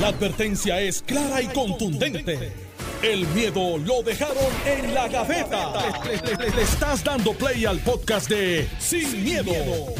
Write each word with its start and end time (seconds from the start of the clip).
La 0.00 0.08
advertencia 0.08 0.80
es 0.80 1.02
clara 1.02 1.40
y 1.40 1.46
contundente. 1.46 2.52
El 3.00 3.28
miedo 3.28 3.78
lo 3.78 4.02
dejaron 4.02 4.36
en 4.66 4.92
la 4.92 5.06
gaveta. 5.06 5.72
Le, 6.04 6.62
estás 6.62 7.04
dando 7.04 7.32
play 7.32 7.64
al 7.64 7.78
podcast 7.78 8.28
de 8.28 8.68
Sin, 8.80 9.22
miedo, 9.22 9.52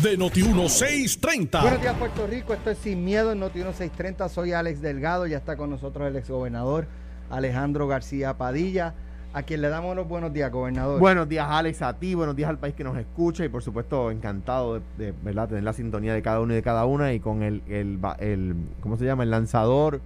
de 0.02 0.18
Noti1630. 0.18 1.60
Buenos 1.62 1.80
días, 1.80 1.96
Puerto 1.96 2.26
Rico. 2.26 2.54
Esto 2.54 2.70
es 2.70 2.78
Sin 2.78 3.04
Miedo 3.04 3.30
en 3.30 3.40
Noti1630. 3.40 4.28
Soy 4.30 4.52
Alex 4.52 4.80
Delgado. 4.80 5.28
Ya 5.28 5.36
está 5.36 5.56
con 5.56 5.70
nosotros 5.70 6.08
el 6.08 6.16
exgobernador 6.16 6.88
Alejandro 7.30 7.86
García 7.86 8.36
Padilla, 8.36 8.94
a 9.34 9.42
quien 9.42 9.60
le 9.60 9.68
damos 9.68 9.96
los 9.96 10.06
buenos 10.06 10.32
días, 10.32 10.50
gobernador. 10.50 11.00
Buenos 11.00 11.28
días, 11.28 11.46
Alex, 11.50 11.82
a 11.82 11.92
ti, 11.94 12.14
buenos 12.14 12.36
días 12.36 12.48
al 12.48 12.58
país 12.58 12.72
que 12.76 12.84
nos 12.84 12.96
escucha 12.96 13.44
y 13.44 13.48
por 13.48 13.64
supuesto 13.64 14.12
encantado 14.12 14.74
de, 14.74 14.82
de, 14.96 15.14
¿verdad? 15.24 15.48
tener 15.48 15.64
la 15.64 15.72
sintonía 15.72 16.14
de 16.14 16.22
cada 16.22 16.38
uno 16.40 16.52
y 16.52 16.56
de 16.56 16.62
cada 16.62 16.84
una 16.84 17.12
y 17.12 17.18
con 17.18 17.42
el, 17.42 17.60
el, 17.66 17.98
el 18.20 18.54
¿cómo 18.80 18.96
se 18.96 19.04
llama? 19.04 19.24
El 19.24 19.32
lanzador 19.32 20.00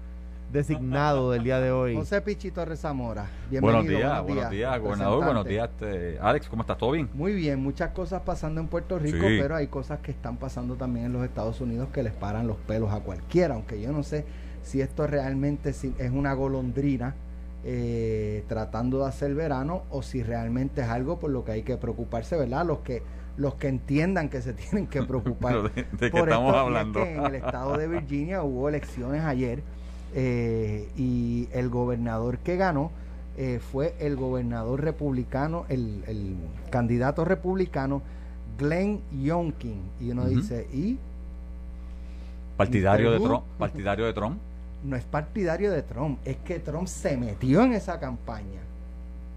designado 0.51 1.31
del 1.31 1.45
día 1.45 1.61
de 1.61 1.71
hoy. 1.71 1.95
José 1.95 2.23
Pichi 2.23 2.51
Torres 2.51 2.81
Zamora. 2.81 3.27
Bienvenido. 3.51 3.83
Buenos 3.83 3.99
días, 3.99 4.23
buenos 4.23 4.51
días, 4.51 4.81
gobernador. 4.81 5.25
Buenos 5.27 5.45
días, 5.45 5.69
este, 5.75 6.19
Alex. 6.23 6.49
¿Cómo 6.49 6.63
estás? 6.63 6.79
¿Todo 6.79 6.93
bien? 6.93 7.11
Muy 7.13 7.35
bien, 7.35 7.63
muchas 7.63 7.91
cosas 7.91 8.23
pasando 8.23 8.63
en 8.63 8.69
Puerto 8.69 8.99
Rico, 8.99 9.29
sí. 9.29 9.37
pero 9.39 9.57
hay 9.57 9.67
cosas 9.67 10.01
que 10.01 10.11
están 10.11 10.39
pasando 10.39 10.77
también 10.77 11.05
en 11.05 11.13
los 11.13 11.23
Estados 11.23 11.61
Unidos 11.61 11.91
que 11.93 12.03
les 12.03 12.15
paran 12.15 12.47
los 12.47 12.57
pelos 12.57 12.95
a 12.95 13.01
cualquiera, 13.01 13.57
aunque 13.57 13.79
yo 13.79 13.93
no 13.93 14.03
sé 14.03 14.25
si 14.63 14.81
esto 14.81 15.07
realmente 15.07 15.69
es 15.69 16.11
una 16.11 16.33
golondrina 16.33 17.15
eh, 17.65 18.45
tratando 18.49 19.01
de 19.01 19.09
hacer 19.09 19.35
verano 19.35 19.83
o 19.91 20.03
si 20.03 20.23
realmente 20.23 20.83
es 20.83 20.89
algo 20.89 21.19
por 21.19 21.31
lo 21.31 21.45
que 21.45 21.53
hay 21.53 21.63
que 21.63 21.77
preocuparse, 21.77 22.37
¿verdad? 22.37 22.65
Los 22.65 22.79
que 22.81 23.03
los 23.37 23.55
que 23.55 23.69
entiendan 23.69 24.29
que 24.29 24.43
se 24.43 24.53
tienen 24.55 24.87
que 24.87 25.03
preocupar. 25.03 25.73
¿De, 25.73 25.87
de 25.93 26.11
qué 26.11 26.19
estamos 26.19 26.55
hablando? 26.55 27.01
Es 27.01 27.07
que 27.07 27.15
en 27.15 27.25
el 27.25 27.35
estado 27.37 27.77
de 27.77 27.89
Virginia 27.89 28.43
hubo 28.45 28.69
elecciones 28.69 29.23
ayer 29.23 29.63
eh, 30.15 30.89
y 30.97 31.49
el 31.53 31.69
gobernador 31.69 32.39
que 32.39 32.57
ganó 32.57 32.91
eh, 33.37 33.61
fue 33.61 33.95
el 34.01 34.17
gobernador 34.17 34.83
republicano, 34.83 35.65
el, 35.69 36.03
el, 36.07 36.37
candidato 36.71 37.25
republicano 37.25 38.03
Glenn 38.59 39.01
Youngkin. 39.23 39.83
Y 40.01 40.11
uno 40.11 40.23
uh 40.23 40.27
-huh. 40.27 40.29
dice, 40.29 40.67
¿y? 40.73 40.99
Partidario 42.57 43.13
de 43.13 43.21
Trump. 43.21 43.45
Partidario 43.59 44.07
de 44.07 44.13
Trump 44.13 44.39
no 44.85 44.97
es 44.97 45.05
partidario 45.05 45.73
de 45.73 45.83
Trump, 45.83 46.19
es 46.25 46.37
que 46.39 46.59
Trump 46.59 46.87
se 46.87 47.17
metió 47.17 47.63
en 47.63 47.73
esa 47.73 47.99
campaña. 47.99 48.61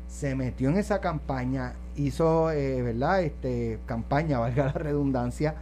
Se 0.08 0.36
metió 0.36 0.70
en 0.70 0.78
esa 0.78 1.00
campaña, 1.00 1.74
hizo, 1.96 2.52
eh, 2.52 2.82
¿verdad? 2.82 3.24
Este, 3.24 3.80
campaña, 3.86 4.40
valga 4.40 4.66
la 4.66 4.74
redundancia, 4.74 5.56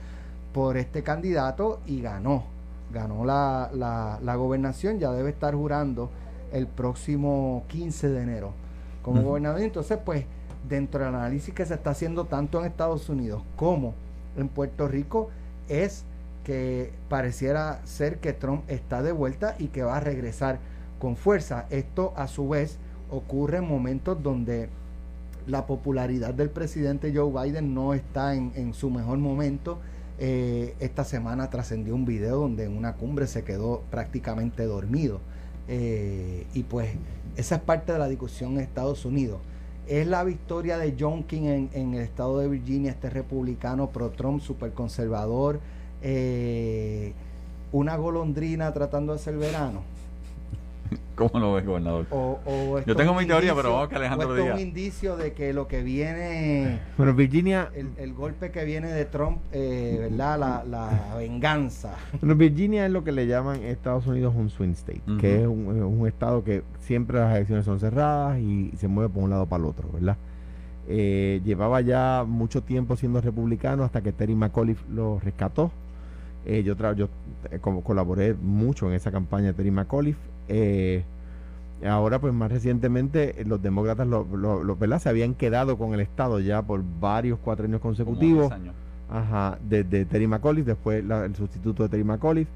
por 0.53 0.77
este 0.77 1.03
candidato 1.03 1.79
y 1.85 2.01
ganó. 2.01 2.43
Ganó 2.91 3.23
la, 3.23 3.69
la, 3.73 4.19
la 4.23 4.35
gobernación, 4.35 4.99
ya 4.99 5.11
debe 5.11 5.29
estar 5.29 5.53
jurando 5.53 6.09
el 6.51 6.65
próximo 6.65 7.63
15 7.67 8.09
de 8.09 8.23
enero 8.23 8.53
como 9.03 9.19
uh 9.19 9.23
-huh. 9.23 9.27
gobernador. 9.27 9.61
Entonces, 9.61 9.99
pues, 10.03 10.25
dentro 10.67 11.05
del 11.05 11.13
análisis 11.15 11.53
que 11.53 11.65
se 11.65 11.75
está 11.75 11.91
haciendo 11.91 12.25
tanto 12.25 12.59
en 12.59 12.65
Estados 12.65 13.09
Unidos 13.09 13.43
como 13.55 13.93
en 14.35 14.49
Puerto 14.49 14.87
Rico, 14.87 15.29
es 15.67 16.03
que 16.49 16.89
pareciera 17.09 17.79
ser 17.85 18.17
que 18.17 18.33
Trump 18.33 18.63
está 18.71 19.03
de 19.03 19.11
vuelta 19.11 19.55
y 19.59 19.67
que 19.67 19.83
va 19.83 19.97
a 19.97 19.99
regresar 19.99 20.57
con 20.97 21.15
fuerza. 21.15 21.67
Esto 21.69 22.11
a 22.15 22.27
su 22.27 22.49
vez 22.49 22.79
ocurre 23.11 23.57
en 23.57 23.67
momentos 23.67 24.23
donde 24.23 24.67
la 25.45 25.67
popularidad 25.67 26.33
del 26.33 26.49
presidente 26.49 27.13
Joe 27.15 27.31
Biden 27.31 27.75
no 27.75 27.93
está 27.93 28.33
en, 28.33 28.73
su 28.73 28.89
mejor 28.89 29.19
momento. 29.19 29.77
Eh, 30.17 30.73
esta 30.79 31.03
semana 31.03 31.51
trascendió 31.51 31.93
un 31.93 32.05
video 32.05 32.37
donde 32.37 32.63
en 32.63 32.75
una 32.75 32.95
cumbre 32.95 33.27
se 33.27 33.43
quedó 33.43 33.83
prácticamente 33.91 34.63
dormido. 34.63 35.19
Eh, 35.67 36.47
y 36.55 36.63
pues 36.63 36.89
esa 37.37 37.57
es 37.57 37.61
parte 37.61 37.93
de 37.93 37.99
la 37.99 38.09
discusión 38.09 38.53
en 38.53 38.61
Estados 38.61 39.05
Unidos. 39.05 39.39
Es 39.85 40.07
la 40.07 40.23
victoria 40.23 40.79
de 40.79 40.95
John 40.99 41.21
King 41.21 41.69
en, 41.73 41.93
el 41.93 42.01
estado 42.01 42.39
de 42.39 42.47
Virginia, 42.47 42.89
este 42.89 43.11
republicano 43.11 43.91
pro-Trump, 43.91 44.41
súper 44.41 44.73
conservador, 44.73 45.59
eh, 46.01 47.13
una 47.71 47.95
golondrina 47.95 48.73
tratando 48.73 49.13
de 49.13 49.19
hacer 49.19 49.37
verano. 49.37 49.81
¿Cómo 51.15 51.39
lo 51.39 51.53
ves, 51.53 51.65
gobernador? 51.65 52.07
O, 52.09 52.39
o 52.45 52.79
Yo 52.85 52.95
tengo 52.95 53.13
mi 53.13 53.25
teoría, 53.25 53.53
pero 53.53 53.73
vamos 53.73 53.87
a 53.87 53.89
que 53.89 53.95
Alejandro 53.95 54.33
diga. 54.33 54.43
diga. 54.43 54.55
un 54.55 54.61
indicio 54.61 55.17
de 55.17 55.33
que 55.33 55.53
lo 55.53 55.67
que 55.67 55.83
viene. 55.83 56.79
Bueno, 56.97 57.13
Virginia. 57.13 57.69
El, 57.75 57.89
el 57.97 58.13
golpe 58.13 58.51
que 58.51 58.63
viene 58.65 58.87
de 58.87 59.05
Trump, 59.05 59.39
eh, 59.51 59.97
¿verdad? 60.09 60.39
La, 60.39 60.63
la, 60.63 61.15
venganza. 61.17 61.95
Bueno, 62.21 62.35
Virginia 62.35 62.85
es 62.85 62.91
lo 62.91 63.03
que 63.03 63.11
le 63.11 63.27
llaman 63.27 63.57
en 63.57 63.67
Estados 63.67 64.07
Unidos 64.07 64.33
un 64.35 64.49
swing 64.49 64.71
state, 64.71 65.01
uh 65.07 65.11
-huh. 65.11 65.19
que 65.19 65.41
es 65.41 65.47
un, 65.47 65.67
un, 65.67 66.07
estado 66.07 66.43
que 66.43 66.63
siempre 66.79 67.19
las 67.19 67.35
elecciones 67.35 67.65
son 67.65 67.79
cerradas 67.79 68.39
y 68.39 68.71
se 68.77 68.87
mueve 68.87 69.13
por 69.13 69.23
un 69.23 69.29
lado 69.29 69.45
para 69.45 69.63
el 69.63 69.69
otro, 69.69 69.89
¿verdad? 69.91 70.17
Eh, 70.91 71.39
llevaba 71.45 71.81
ya 71.81 72.25
mucho 72.27 72.63
tiempo 72.63 72.95
siendo 72.95 73.21
republicano 73.21 73.83
hasta 73.83 74.01
que 74.01 74.11
Terry 74.11 74.33
McAuliffe 74.33 74.83
lo 74.91 75.19
rescató. 75.19 75.71
Eh, 76.45 76.63
yo, 76.63 76.75
yo 76.93 77.09
eh, 77.51 77.59
como 77.59 77.83
colaboré 77.83 78.33
mucho 78.33 78.87
en 78.87 78.93
esa 78.93 79.11
campaña 79.11 79.47
de 79.47 79.53
Terry 79.53 79.71
McAuliffe. 79.71 80.19
Eh, 80.47 81.03
ahora, 81.85 82.19
pues 82.19 82.33
más 82.33 82.51
recientemente, 82.51 83.43
los 83.45 83.61
demócratas 83.61 84.07
lo, 84.07 84.25
lo, 84.25 84.63
lo, 84.63 84.75
¿verdad? 84.75 84.99
se 84.99 85.09
habían 85.09 85.33
quedado 85.33 85.77
con 85.77 85.93
el 85.93 85.99
Estado 85.99 86.39
ya 86.39 86.61
por 86.61 86.83
varios 86.99 87.39
cuatro 87.39 87.65
años 87.65 87.81
consecutivos. 87.81 88.51
Años. 88.51 88.75
Ajá, 89.09 89.57
desde 89.67 89.89
de 89.89 90.05
Terry 90.05 90.27
McAuliffe, 90.27 90.69
después 90.69 91.03
la, 91.03 91.25
el 91.25 91.35
sustituto 91.35 91.83
de 91.83 91.89
Terry 91.89 92.03
McAuliffe. 92.03 92.51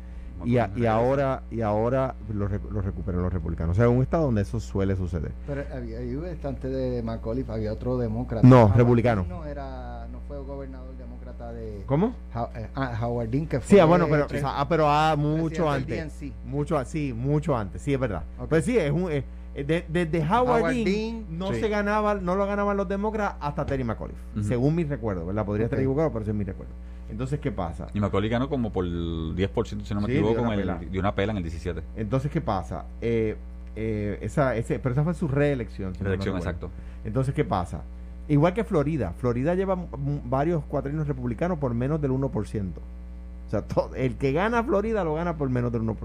Y, 0.45 0.57
a, 0.57 0.69
y, 0.75 0.85
ahora 0.85 1.43
y 1.51 1.61
ahora 1.61 2.15
lo, 2.33 2.47
lo, 2.47 2.81
recuperan 2.81 3.21
los 3.21 3.31
republicanos. 3.31 3.75
O 3.75 3.75
sea, 3.75 3.85
es 3.85 3.91
un 3.91 4.01
estado 4.01 4.25
donde 4.25 4.41
eso 4.41 4.59
suele 4.59 4.95
suceder. 4.95 5.31
Pero 5.47 5.63
había, 5.73 5.99
había 5.99 6.37
antes 6.43 6.71
de 6.71 7.01
McAuliffe, 7.03 7.51
había 7.51 7.71
otro 7.71 7.97
demócrata. 7.97 8.45
No, 8.45 8.71
republicano. 8.75 9.25
No, 9.27 9.45
era, 9.45 10.07
no 10.11 10.19
fue 10.27 10.39
gobernador 10.39 10.95
demócrata 10.97 11.53
de. 11.53 11.83
¿Cómo? 11.85 12.13
Ah, 12.33 12.99
Howard 13.01 13.29
Dean, 13.29 13.47
que 13.47 13.59
fue. 13.59 13.69
Sí, 13.69 13.79
ah, 13.79 13.85
bueno, 13.85 14.07
pero, 14.09 14.25
o 14.25 14.29
sea, 14.29 14.59
ah, 14.59 14.67
pero 14.67 14.89
ah, 14.89 15.15
mucho 15.17 15.69
antes. 15.69 16.13
Mucho 16.45 16.77
así, 16.77 17.13
mucho 17.13 17.55
antes. 17.55 17.81
Sí, 17.81 17.93
es 17.93 17.99
verdad. 17.99 18.23
Okay. 18.37 18.47
Pues 18.47 18.65
sí, 18.65 18.77
es 18.77 18.91
un. 18.91 19.11
Eh, 19.11 19.23
desde 19.55 19.85
de, 19.87 20.05
de 20.07 20.19
Howard, 20.21 20.61
Howard 20.61 20.73
Dean, 20.73 20.85
Dean, 20.85 21.25
no 21.29 21.53
sí. 21.53 21.59
se 21.59 21.69
ganaba, 21.69 22.15
no 22.15 22.35
lo 22.35 22.47
ganaban 22.47 22.75
los 22.75 22.87
demócratas 22.87 23.35
hasta 23.39 23.65
Terry 23.65 23.83
McAuliffe, 23.83 24.19
uh 24.35 24.39
-huh. 24.39 24.47
según 24.47 24.73
mi 24.73 24.83
recuerdo, 24.83 25.27
¿verdad? 25.27 25.45
Podría 25.45 25.67
okay. 25.67 25.75
estar 25.75 25.79
equivocado, 25.79 26.11
pero 26.11 26.23
ese 26.23 26.31
es 26.31 26.37
mi 26.37 26.43
recuerdo. 26.43 26.73
Entonces, 27.13 27.39
¿qué 27.39 27.51
pasa? 27.51 27.85
Y 27.93 27.99
Macaulay 27.99 28.27
ganó 28.27 28.49
como 28.49 28.71
por 28.73 28.85
10%, 28.85 29.83
si 29.83 29.93
no 29.93 30.01
me 30.01 30.07
sí, 30.07 30.13
equivoco, 30.13 30.51
el, 30.51 30.89
de 30.89 30.99
una 30.99 31.13
pela 31.13 31.31
en 31.31 31.37
el 31.37 31.43
17. 31.43 31.83
Entonces, 31.95 32.31
¿qué 32.31 32.41
pasa? 32.41 32.85
Eh, 33.01 33.37
eh, 33.75 34.17
esa, 34.21 34.55
ese, 34.55 34.79
pero 34.79 34.93
esa 34.93 35.03
fue 35.03 35.13
su 35.13 35.27
reelección. 35.27 35.93
Si 35.93 36.03
reelección, 36.03 36.33
no 36.33 36.39
exacto. 36.39 36.71
Entonces, 37.05 37.35
¿qué 37.35 37.45
pasa? 37.45 37.81
Igual 38.27 38.55
que 38.55 38.63
Florida. 38.63 39.13
Florida 39.19 39.53
lleva 39.53 39.77
varios 40.25 40.63
cuatrinos 40.63 41.07
republicanos 41.07 41.59
por 41.59 41.75
menos 41.75 42.01
del 42.01 42.09
1%. 42.09 42.31
O 42.31 43.49
sea, 43.51 43.61
todo, 43.61 43.93
el 43.93 44.15
que 44.15 44.31
gana 44.31 44.63
Florida 44.63 45.03
lo 45.03 45.13
gana 45.13 45.37
por 45.37 45.51
menos 45.51 45.71
del 45.71 45.83
1%. 45.83 45.95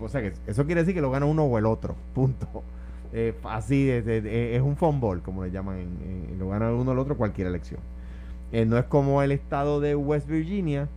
O 0.00 0.08
sea, 0.08 0.20
que 0.20 0.32
eso 0.48 0.66
quiere 0.66 0.80
decir 0.80 0.96
que 0.96 1.00
lo 1.00 1.12
gana 1.12 1.26
uno 1.26 1.44
o 1.44 1.58
el 1.58 1.66
otro. 1.66 1.94
Punto. 2.12 2.64
Eh, 3.12 3.36
así 3.44 3.88
es, 3.88 4.04
es, 4.04 4.24
es 4.24 4.62
un 4.62 4.76
fumble, 4.76 5.20
como 5.20 5.44
le 5.44 5.52
llaman. 5.52 5.78
En, 5.78 6.26
en, 6.32 6.38
lo 6.40 6.48
gana 6.48 6.72
uno 6.72 6.90
o 6.90 6.92
el 6.92 6.98
otro 6.98 7.16
cualquier 7.16 7.46
elección. 7.46 7.78
Eh, 8.52 8.64
no 8.64 8.78
es 8.78 8.84
como 8.84 9.22
el 9.22 9.32
estado 9.32 9.80
de 9.80 9.94
West 9.94 10.26
Virginia, 10.28 10.88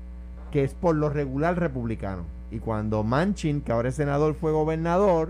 que 0.51 0.63
es 0.63 0.73
por 0.73 0.95
lo 0.95 1.09
regular 1.09 1.59
republicano. 1.59 2.23
Y 2.51 2.59
cuando 2.59 3.03
Manchin, 3.03 3.62
que 3.62 3.72
ahora 3.72 3.89
es 3.89 3.95
senador, 3.95 4.35
fue 4.35 4.51
gobernador, 4.51 5.29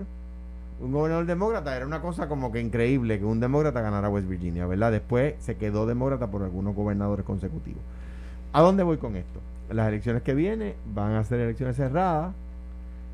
un 0.81 0.91
gobernador 0.91 1.25
demócrata, 1.25 1.75
era 1.75 1.85
una 1.85 2.01
cosa 2.01 2.27
como 2.27 2.51
que 2.51 2.59
increíble 2.59 3.19
que 3.19 3.25
un 3.25 3.39
demócrata 3.39 3.81
ganara 3.81 4.09
West 4.09 4.27
Virginia, 4.27 4.65
¿verdad? 4.65 4.91
Después 4.91 5.35
se 5.39 5.55
quedó 5.55 5.85
demócrata 5.85 6.27
por 6.27 6.41
algunos 6.41 6.75
gobernadores 6.75 7.25
consecutivos. 7.25 7.81
¿A 8.53 8.61
dónde 8.61 8.83
voy 8.83 8.97
con 8.97 9.15
esto? 9.15 9.39
Las 9.69 9.87
elecciones 9.87 10.23
que 10.23 10.33
vienen 10.33 10.73
van 10.93 11.13
a 11.13 11.23
ser 11.23 11.39
elecciones 11.39 11.75
cerradas. 11.75 12.33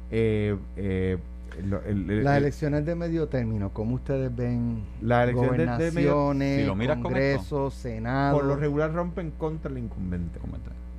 Eh, 0.10 0.56
eh, 0.78 1.18
lo, 1.64 1.82
el, 1.84 2.10
el, 2.10 2.24
las 2.24 2.38
elecciones 2.38 2.86
de 2.86 2.96
medio 2.96 3.28
término, 3.28 3.72
¿cómo 3.74 3.96
ustedes 3.96 4.36
ven 4.36 4.84
las 5.02 5.30
elecciones 5.30 5.78
de 5.78 5.92
medio, 5.92 6.34
si 6.34 6.66
lo 6.66 6.76
miras 6.76 6.98
Congreso, 7.00 7.72
Senado? 7.72 8.38
Por 8.38 8.46
lo 8.46 8.56
regular 8.56 8.94
rompen 8.94 9.32
contra 9.32 9.72
el 9.72 9.78
incumbente. 9.78 10.40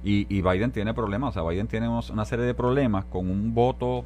Y, 0.04 0.26
y 0.34 0.42
Biden 0.42 0.70
tiene 0.70 0.94
problemas, 0.94 1.30
o 1.30 1.32
sea, 1.32 1.48
Biden 1.48 1.66
tiene 1.66 1.88
una 1.88 2.24
serie 2.24 2.44
de 2.44 2.54
problemas 2.54 3.04
con 3.06 3.28
un 3.30 3.54
voto 3.54 4.04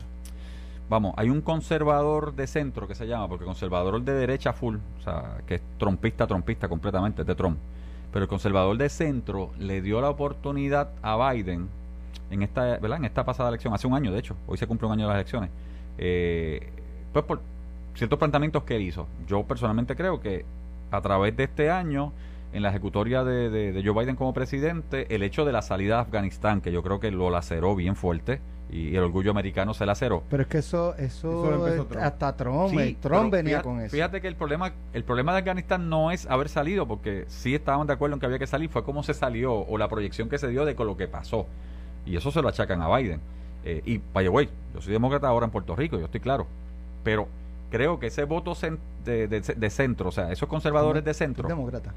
vamos, 0.93 1.15
hay 1.17 1.31
un 1.31 1.41
conservador 1.41 2.35
de 2.35 2.47
centro 2.47 2.87
que 2.87 2.95
se 2.95 3.07
llama, 3.07 3.27
porque 3.27 3.47
conservador 3.47 4.03
de 4.03 4.13
derecha 4.13 4.53
full, 4.53 4.77
o 4.77 5.03
sea, 5.03 5.39
que 5.47 5.55
es 5.55 5.63
trompista, 5.79 6.27
trompista 6.27 6.69
completamente, 6.69 7.23
es 7.23 7.27
de 7.29 7.35
Trump. 7.35 7.57
Pero 8.13 8.25
el 8.25 8.29
conservador 8.29 8.77
de 8.77 8.91
centro 8.91 9.53
le 9.59 9.81
dio 9.81 10.03
la 10.03 10.11
oportunidad 10.11 10.91
a 11.01 11.33
Biden 11.33 11.67
en 12.31 12.43
esta, 12.43 12.79
¿verdad? 12.79 12.99
En 12.99 13.07
esta 13.07 13.25
pasada 13.25 13.49
elección, 13.49 13.73
hace 13.73 13.87
un 13.87 13.95
año 13.95 14.13
de 14.13 14.19
hecho, 14.19 14.37
hoy 14.47 14.59
se 14.59 14.67
cumple 14.67 14.87
un 14.87 14.93
año 14.93 15.05
de 15.05 15.09
las 15.09 15.17
elecciones, 15.17 15.49
eh, 15.99 16.71
pues 17.13 17.25
por 17.25 17.41
ciertos 17.95 18.19
planteamientos 18.19 18.65
que 18.65 18.77
él 18.77 18.83
hizo. 18.83 19.07
Yo 19.27 19.43
personalmente 19.45 19.97
creo 19.97 20.21
que 20.21 20.45
a 20.91 21.01
través 21.01 21.37
de 21.37 21.45
este 21.45 21.71
año, 21.71 22.13
en 22.53 22.63
la 22.63 22.71
ejecutoria 22.71 23.25
de, 23.25 23.51
de, 23.51 23.73
de 23.73 23.85
Joe 23.85 23.99
Biden 24.03 24.17
como 24.17 24.33
presidente, 24.35 25.15
el 25.15 25.23
hecho 25.23 25.45
de 25.45 25.53
la 25.53 25.63
salida 25.63 25.97
de 25.97 26.01
Afganistán, 26.03 26.61
que 26.61 26.73
yo 26.73 26.83
creo 26.83 27.01
que 27.01 27.11
lo 27.11 27.31
laceró 27.31 27.75
bien 27.75 27.97
fuerte, 27.97 28.41
y 28.73 28.97
el 28.97 29.03
orgullo 29.03 29.31
americano 29.31 29.75
se 29.75 29.85
laceró. 29.85 30.23
Pero 30.31 30.45
es 30.45 30.49
que 30.49 30.59
eso, 30.59 30.95
eso, 30.97 31.87
Trump. 31.91 32.03
hasta 32.03 32.35
Trump, 32.35 32.71
Sí, 32.71 32.79
eh, 32.79 32.97
Trump 33.01 33.31
venía 33.31 33.59
fíjate, 33.59 33.69
con 33.69 33.81
eso. 33.81 33.91
Fíjate 33.91 34.21
que 34.23 34.29
el 34.29 34.35
problema, 34.35 34.73
el 34.95 35.05
problema 35.05 35.33
de 35.33 35.41
Afganistán 35.41 35.91
no 35.91 36.11
es 36.11 36.27
haber 36.27 36.49
salido, 36.49 36.89
porque 36.89 37.27
sí 37.29 37.55
estaban 37.55 37.87
de 37.87 37.93
acuerdo 37.93 38.15
en 38.15 38.21
que 38.21 38.27
había 38.27 38.39
que 38.39 38.47
salir, 38.47 38.71
fue 38.71 38.83
cómo 38.83 39.03
se 39.03 39.13
salió 39.13 39.55
o 39.55 39.77
la 39.77 39.89
proyección 39.89 40.31
que 40.31 40.39
se 40.39 40.49
dio 40.49 40.65
de 40.65 40.75
con 40.75 40.87
lo 40.87 40.97
que 40.97 41.07
pasó. 41.07 41.47
Y 42.07 42.17
eso 42.17 42.31
se 42.31 42.41
lo 42.41 42.49
achacan 42.49 42.81
a 42.81 42.97
Biden. 42.97 43.21
Eh, 43.65 43.83
y, 43.87 43.99
by 44.13 44.25
the 44.25 44.29
way, 44.29 44.49
yo 44.75 44.81
soy 44.81 44.93
demócrata 44.93 45.29
ahora 45.29 45.47
en 45.47 45.53
Puerto 45.53 45.75
Rico, 45.77 45.99
yo 45.99 46.07
estoy 46.07 46.21
claro. 46.21 46.47
Pero 47.05 47.29
creo 47.71 47.99
que 47.99 48.09
ese 48.09 48.25
voto 48.25 48.55
de, 49.05 49.29
de- 49.29 49.41
de 49.41 49.71
centro, 49.71 50.09
o 50.09 50.13
sea, 50.13 50.31
esos 50.33 50.49
conservadores 50.49 51.05
de 51.05 51.13
¿Tú 51.13 51.19
centro. 51.19 51.49
demócrata. 51.49 51.93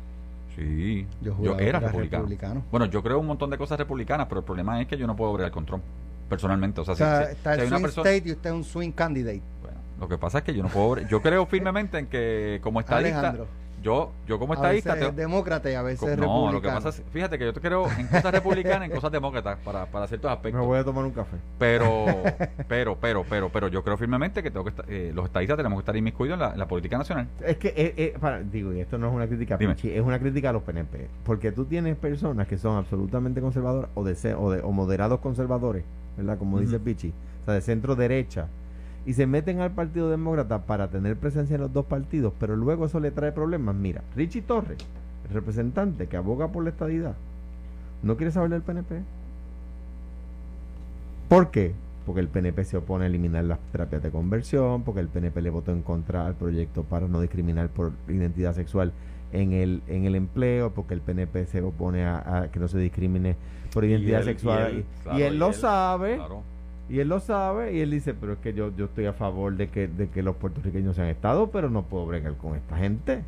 Sí, 0.55 1.05
Yo 1.21 1.57
era 1.59 1.79
republicano. 1.79 2.23
republicano. 2.23 2.63
Bueno, 2.71 2.85
yo 2.85 3.03
creo 3.03 3.19
un 3.19 3.27
montón 3.27 3.49
de 3.49 3.57
cosas 3.57 3.77
republicanas, 3.77 4.27
pero 4.29 4.39
el 4.39 4.45
problema 4.45 4.79
es 4.81 4.87
que 4.87 4.95
yo 4.97 5.05
no 5.05 5.15
puedo 5.15 5.33
bregar 5.33 5.51
con 5.51 5.65
Trump, 5.65 5.83
personalmente. 6.29 6.79
O 6.79 6.85
sea, 6.85 6.93
O 6.93 6.97
sea, 6.97 7.25
si- 7.25 7.31
está 7.33 7.55
si 7.55 7.59
hay 7.61 7.67
el 7.67 7.73
una 7.73 7.77
swing 7.77 7.83
persona- 7.87 8.09
state 8.09 8.29
y 8.29 8.31
usted 8.31 8.49
es 8.51 8.55
un 8.55 8.63
swing 8.63 8.91
candidate. 8.91 9.41
Bueno, 9.61 9.77
lo 9.99 10.07
que 10.07 10.17
pasa 10.17 10.37
es 10.37 10.43
que 10.45 10.53
yo 10.53 10.63
no 10.63 10.69
puedo. 10.69 10.97
Yo 11.09 11.21
creo 11.21 11.45
firmemente 11.45 11.97
en 11.99 12.07
que 12.07 12.59
como 12.63 12.79
estadista. 12.79 13.17
Alejandro. 13.19 13.47
Yo, 13.85 14.11
yo 14.27 14.39
como 14.39 14.53
A 14.55 14.61
veces 14.61 14.77
estadista. 14.79 14.93
es 15.09 15.15
te- 15.15 15.21
demócrata 15.21 15.69
y 15.69 15.75
a 15.75 15.83
veces 15.83 16.09
es 16.09 16.17
no, 16.17 16.23
republicano. 16.23 16.51
lo 16.53 16.61
que 16.61 16.67
pasa 16.69 16.89
es. 16.89 17.03
Fíjate 17.11 17.37
que 17.37 17.45
yo 17.45 17.53
te 17.53 17.61
creo 17.61 17.85
en 17.99 18.07
cosas 18.07 18.31
republicanas, 18.31 18.89
en 18.89 18.95
cosas 18.95 19.11
demócratas, 19.11 19.59
para, 19.63 19.85
para 19.85 20.07
ciertos 20.07 20.27
Me 20.27 20.33
aspectos. 20.33 20.65
voy 20.65 20.79
a 20.79 20.83
tomar 20.83 21.05
un 21.05 21.11
café. 21.11 21.37
Pero, 21.59 22.05
pero, 22.67 22.97
pero, 22.99 23.23
pero, 23.29 23.49
pero 23.49 23.67
yo 23.67 23.83
creo 23.83 23.95
firmemente 23.95 24.41
que 24.41 24.49
tengo 24.49 24.63
que 24.63 24.71
estar- 24.71 24.85
eh, 24.89 25.11
los 25.13 25.25
estadistas 25.25 25.55
tenemos 25.57 25.77
que 25.77 25.81
estar 25.81 25.95
inmiscuidos 25.95 26.33
en 26.33 26.39
la, 26.39 26.51
en 26.53 26.57
la 26.57 26.67
política 26.67 26.97
nacional. 26.97 27.27
Es 27.45 27.57
que, 27.57 27.67
eh, 27.77 27.93
eh, 27.95 28.15
para, 28.19 28.39
digo, 28.41 28.73
y 28.73 28.79
esto 28.79 28.97
no 28.97 29.07
es 29.09 29.13
una 29.13 29.27
crítica, 29.27 29.55
Dime. 29.57 29.75
Pichi, 29.75 29.91
es 29.91 30.01
una 30.01 30.17
crítica 30.17 30.49
a 30.49 30.53
los 30.53 30.63
PNP. 30.63 31.07
Porque 31.23 31.51
tú 31.51 31.65
tienes 31.65 31.95
personas 31.95 32.47
que 32.47 32.57
son 32.57 32.77
absolutamente 32.77 33.39
conservadoras 33.39 33.91
o, 33.93 34.03
de, 34.03 34.15
o, 34.33 34.49
de, 34.51 34.61
o 34.63 34.71
moderados 34.71 35.19
conservadores, 35.19 35.83
¿verdad? 36.17 36.39
Como 36.39 36.59
dice. 36.59 36.79
Pichi, 36.79 37.13
o 37.41 37.45
sea, 37.45 37.53
de 37.53 37.61
centro 37.61 37.95
derecha, 37.95 38.47
y 39.05 39.13
se 39.13 39.27
meten 39.27 39.59
al 39.61 39.71
Partido 39.71 40.09
Demócrata 40.09 40.65
para 40.65 40.87
tener 40.89 41.15
presencia 41.15 41.55
en 41.55 41.61
los 41.61 41.71
dos 41.73 41.85
partidos, 41.85 42.33
pero 42.39 42.55
luego 42.55 42.85
eso 42.85 42.99
le 42.99 43.11
trae 43.11 43.31
problemas. 43.31 43.75
Mira, 43.75 44.01
Richie 44.15 44.41
Torres, 44.41 44.77
el 45.27 45.33
representante 45.33 46.07
que 46.07 46.17
aboga 46.17 46.47
por 46.49 46.63
la 46.63 46.71
estadidad, 46.71 47.15
no 48.03 48.17
quiere 48.17 48.31
saber 48.31 48.49
del 48.49 48.61
PNP. 48.61 49.01
¿Por 51.29 51.49
qué? 51.51 51.73
Porque 52.05 52.21
el 52.21 52.27
PNP 52.27 52.63
se 52.65 52.77
opone 52.77 53.05
a 53.05 53.07
eliminar 53.07 53.43
las 53.45 53.59
terapias 53.71 54.03
de 54.03 54.11
conversión, 54.11 54.83
porque 54.83 55.01
el 55.01 55.07
PNP 55.07 55.41
le 55.41 55.49
votó 55.49 55.71
en 55.71 55.81
contra 55.81 56.27
al 56.27 56.35
proyecto 56.35 56.83
para 56.83 57.07
no 57.07 57.19
discriminar 57.21 57.69
por 57.69 57.91
identidad 58.07 58.53
sexual 58.53 58.91
en 59.33 59.53
el, 59.53 59.81
en 59.87 60.05
el 60.05 60.15
empleo, 60.15 60.71
porque 60.71 60.93
el 60.93 61.01
PNP 61.01 61.45
se 61.47 61.61
opone 61.61 62.05
a, 62.05 62.41
a 62.43 62.47
que 62.51 62.59
no 62.59 62.67
se 62.67 62.77
discrimine 62.77 63.35
por 63.73 63.83
identidad 63.85 64.19
él- 64.19 64.25
sexual. 64.25 64.73
y 64.73 64.75
él, 64.77 64.79
y 64.79 65.03
claro, 65.03 65.17
él 65.25 65.33
y 65.33 65.37
lo 65.37 65.47
él, 65.47 65.53
sabe, 65.55 66.15
Claro. 66.17 66.43
Y 66.89 66.99
él 66.99 67.07
lo 67.09 67.19
sabe, 67.19 67.73
y 67.73 67.81
él 67.81 67.91
dice, 67.91 68.13
pero 68.13 68.33
es 68.33 68.39
que 68.39 68.53
yo, 68.53 68.71
yo 68.75 68.85
estoy 68.85 69.05
a 69.05 69.13
favor 69.13 69.55
de 69.55 69.69
que, 69.69 69.87
de 69.87 70.09
que 70.09 70.21
los 70.23 70.35
puertorriqueños 70.35 70.95
sean 70.95 71.07
Estado, 71.07 71.47
pero 71.47 71.69
no 71.69 71.83
puedo 71.83 72.05
bregar 72.05 72.33
con 72.35 72.55
esta 72.55 72.77
gente. 72.77 73.23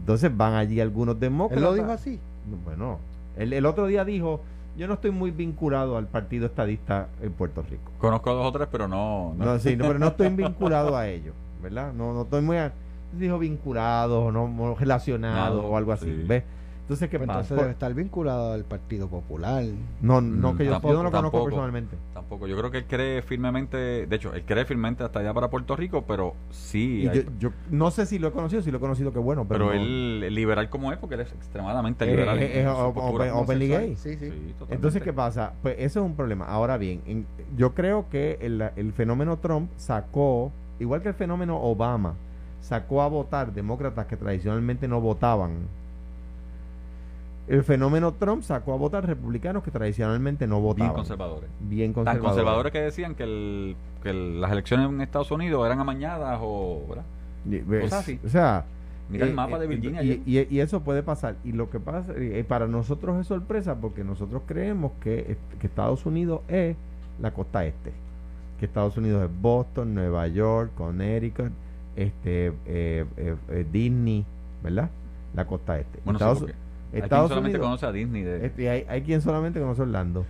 Entonces 0.00 0.34
van 0.36 0.54
allí 0.54 0.80
algunos 0.80 1.14
Él 1.16 1.20
demócratas. 1.20 1.62
lo 1.62 1.74
dijo 1.74 1.90
así. 1.90 2.18
Bueno, 2.64 2.98
el, 3.36 3.52
el 3.52 3.66
otro 3.66 3.86
día 3.86 4.04
dijo, 4.04 4.40
yo 4.76 4.86
no 4.86 4.94
estoy 4.94 5.10
muy 5.10 5.30
vinculado 5.30 5.96
al 5.96 6.06
partido 6.06 6.46
estadista 6.46 7.08
en 7.22 7.32
Puerto 7.32 7.62
Rico. 7.62 7.90
Conozco 7.98 8.30
a 8.30 8.34
dos 8.34 8.46
o 8.46 8.52
tres, 8.52 8.68
pero 8.70 8.86
no. 8.88 9.34
no. 9.36 9.44
No, 9.44 9.58
sí, 9.58 9.76
no, 9.76 9.86
pero 9.86 9.98
no 9.98 10.08
estoy 10.08 10.28
vinculado 10.30 10.96
a 10.96 11.08
ellos, 11.08 11.34
¿verdad? 11.62 11.92
No, 11.92 12.12
no 12.14 12.22
estoy 12.22 12.42
muy... 12.42 12.56
a- 12.58 12.72
dijo 13.12 13.38
vinculado 13.38 14.24
o 14.26 14.30
no 14.32 14.74
relacionado 14.74 15.64
o 15.64 15.76
algo 15.78 15.92
así, 15.92 16.04
sí. 16.04 16.24
¿ves? 16.28 16.44
Entonces, 16.88 17.10
¿qué 17.10 17.18
Pues 17.18 17.26
pasa? 17.26 17.40
entonces 17.40 17.58
debe 17.58 17.70
estar 17.72 17.92
vinculado 17.92 18.52
al 18.54 18.64
Partido 18.64 19.08
Popular. 19.08 19.62
No, 20.00 20.22
no, 20.22 20.54
Mm, 20.54 20.56
que 20.56 20.64
yo, 20.64 20.70
yo 20.70 20.72
tampoco, 20.76 20.94
no 20.94 21.02
lo 21.02 21.10
conozco 21.10 21.20
tampoco. 21.20 21.44
personalmente. 21.44 21.96
Tampoco. 22.14 22.46
Yo 22.46 22.56
creo 22.56 22.70
que 22.70 22.78
él 22.78 22.84
cree 22.88 23.20
firmemente. 23.20 24.06
De 24.06 24.16
hecho, 24.16 24.32
él 24.32 24.42
cree 24.46 24.64
firmemente 24.64 25.04
hasta 25.04 25.18
allá 25.20 25.34
para 25.34 25.50
Puerto 25.50 25.76
Rico, 25.76 26.04
pero 26.08 26.32
sí. 26.48 27.06
Hay- 27.06 27.24
yo, 27.24 27.30
yo 27.38 27.50
no 27.70 27.90
sé 27.90 28.06
si 28.06 28.18
lo 28.18 28.28
he 28.28 28.32
conocido, 28.32 28.62
si 28.62 28.70
lo 28.70 28.78
he 28.78 28.80
conocido, 28.80 29.12
qué 29.12 29.18
bueno, 29.18 29.44
pero, 29.46 29.66
pero 29.68 29.78
no- 29.78 29.82
él, 29.84 30.22
el 30.24 30.34
liberal 30.34 30.70
como 30.70 30.90
es, 30.90 30.96
porque 30.96 31.16
él 31.16 31.20
es 31.20 31.32
extremadamente 31.34 32.06
Eh, 32.06 32.08
liberal. 32.10 32.38
en- 32.38 32.42
eh, 32.44 32.60
en 32.62 32.66
eh, 32.68 32.70
su 32.70 32.76
o- 32.78 32.94
postura. 32.94 33.34
o- 33.34 33.40
openly 33.42 33.66
Homosexual. 33.66 33.82
gay. 33.82 33.96
Sí, 33.96 34.10
sí. 34.12 34.18
Sí, 34.18 34.30
totalmente. 34.52 34.74
Entonces, 34.74 35.02
¿qué 35.02 35.12
pasa? 35.12 35.52
Pues 35.60 35.74
eso 35.78 36.00
es 36.00 36.06
un 36.06 36.16
problema. 36.16 36.46
Ahora 36.46 36.78
bien, 36.78 37.02
en- 37.04 37.26
yo 37.54 37.74
creo 37.74 38.08
que 38.08 38.38
el, 38.40 38.62
el 38.76 38.94
fenómeno 38.94 39.36
Trump 39.36 39.70
sacó, 39.76 40.52
igual 40.80 41.02
que 41.02 41.08
el 41.08 41.14
fenómeno 41.14 41.60
Obama, 41.60 42.14
sacó 42.62 43.02
a 43.02 43.08
votar 43.08 43.52
demócratas 43.52 44.06
que 44.06 44.16
tradicionalmente 44.16 44.88
no 44.88 45.02
votaban. 45.02 45.76
El 47.48 47.64
fenómeno 47.64 48.12
Trump 48.12 48.42
sacó 48.42 48.74
a 48.74 48.76
votar 48.76 49.06
republicanos 49.06 49.62
que 49.62 49.70
tradicionalmente 49.70 50.46
no 50.46 50.60
votaban. 50.60 50.88
Bien 50.90 50.94
conservadores. 50.96 51.50
Bien 51.60 51.94
Tan 51.94 52.04
conservadores. 52.04 52.22
conservadores 52.34 52.72
que 52.72 52.80
decían 52.82 53.14
que, 53.14 53.22
el, 53.24 53.76
que 54.02 54.10
el- 54.10 54.40
las 54.40 54.52
elecciones 54.52 54.88
en 54.88 55.00
Estados 55.00 55.30
Unidos 55.30 55.64
eran 55.64 55.80
amañadas 55.80 56.38
o. 56.42 56.82
¿verdad? 56.88 57.04
Y- 57.46 57.58
ves, 57.60 57.84
Cosas 57.84 58.00
así. 58.00 58.20
O 58.24 58.28
sea, 58.28 58.66
Mira 59.08 59.24
el 59.24 59.32
eh, 59.32 59.34
mapa 59.34 59.58
de 59.58 59.64
eh, 59.64 59.68
Virginia. 59.68 60.02
Y, 60.02 60.10
ayer. 60.26 60.48
y- 60.50 60.56
y 60.56 60.60
eso 60.60 60.80
puede 60.82 61.02
pasar. 61.02 61.36
Y 61.42 61.52
lo 61.52 61.70
que 61.70 61.80
pasa, 61.80 62.12
eh, 62.16 62.44
para 62.46 62.66
nosotros 62.66 63.18
es 63.18 63.26
sorpresa 63.26 63.76
porque 63.76 64.04
nosotros 64.04 64.42
creemos 64.46 64.92
que, 65.00 65.20
eh, 65.20 65.36
que 65.58 65.66
Estados 65.66 66.04
Unidos 66.04 66.42
es 66.48 66.76
la 67.18 67.30
costa 67.32 67.64
este. 67.64 67.92
Que 68.60 68.66
Estados 68.66 68.96
Unidos 68.98 69.24
es 69.24 69.40
Boston, 69.40 69.94
Nueva 69.94 70.26
York, 70.28 70.72
Connecticut, 70.74 71.50
este, 71.96 72.52
Disney, 73.72 74.24
¿verdad? 74.62 74.90
La 75.34 75.46
costa 75.46 75.78
este. 75.78 76.00
bueno, 76.04 76.18
Estados, 76.18 76.44
hay 76.88 76.92
quien 76.92 77.04
Estados 77.04 77.28
solamente 77.28 77.56
Unidos, 77.58 77.66
conoce 77.66 77.86
a 77.86 77.92
Disney. 77.92 78.22
De, 78.22 78.46
este, 78.46 78.70
hay, 78.70 78.84
hay 78.88 79.02
quien 79.02 79.20
solamente 79.20 79.60
conoce 79.60 79.82
Orlando. 79.82 80.24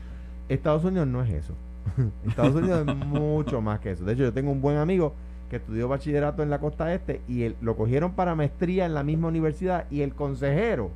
Estados 0.49 0.84
Unidos 0.84 1.06
no 1.06 1.22
es 1.22 1.31
eso. 1.31 1.55
Estados 2.26 2.55
Unidos 2.55 2.87
es 2.87 2.94
mucho 3.06 3.60
más 3.60 3.81
que 3.81 3.93
eso. 3.93 4.05
De 4.05 4.12
hecho, 4.12 4.25
yo 4.25 4.32
tengo 4.32 4.50
un 4.50 4.60
buen 4.60 4.76
amigo 4.76 5.14
que 5.50 5.56
estudió 5.56 5.88
bachillerato 5.88 6.43
en 6.43 6.50
la 6.50 6.58
costa 6.58 6.93
este 6.93 7.22
y 7.26 7.44
él, 7.44 7.56
lo 7.62 7.75
cogieron 7.76 8.12
para 8.12 8.34
maestría 8.34 8.84
en 8.87 8.93
la 8.94 9.02
misma 9.02 9.28
universidad 9.28 9.87
y 9.90 10.02
el 10.02 10.14
consejero 10.14 10.90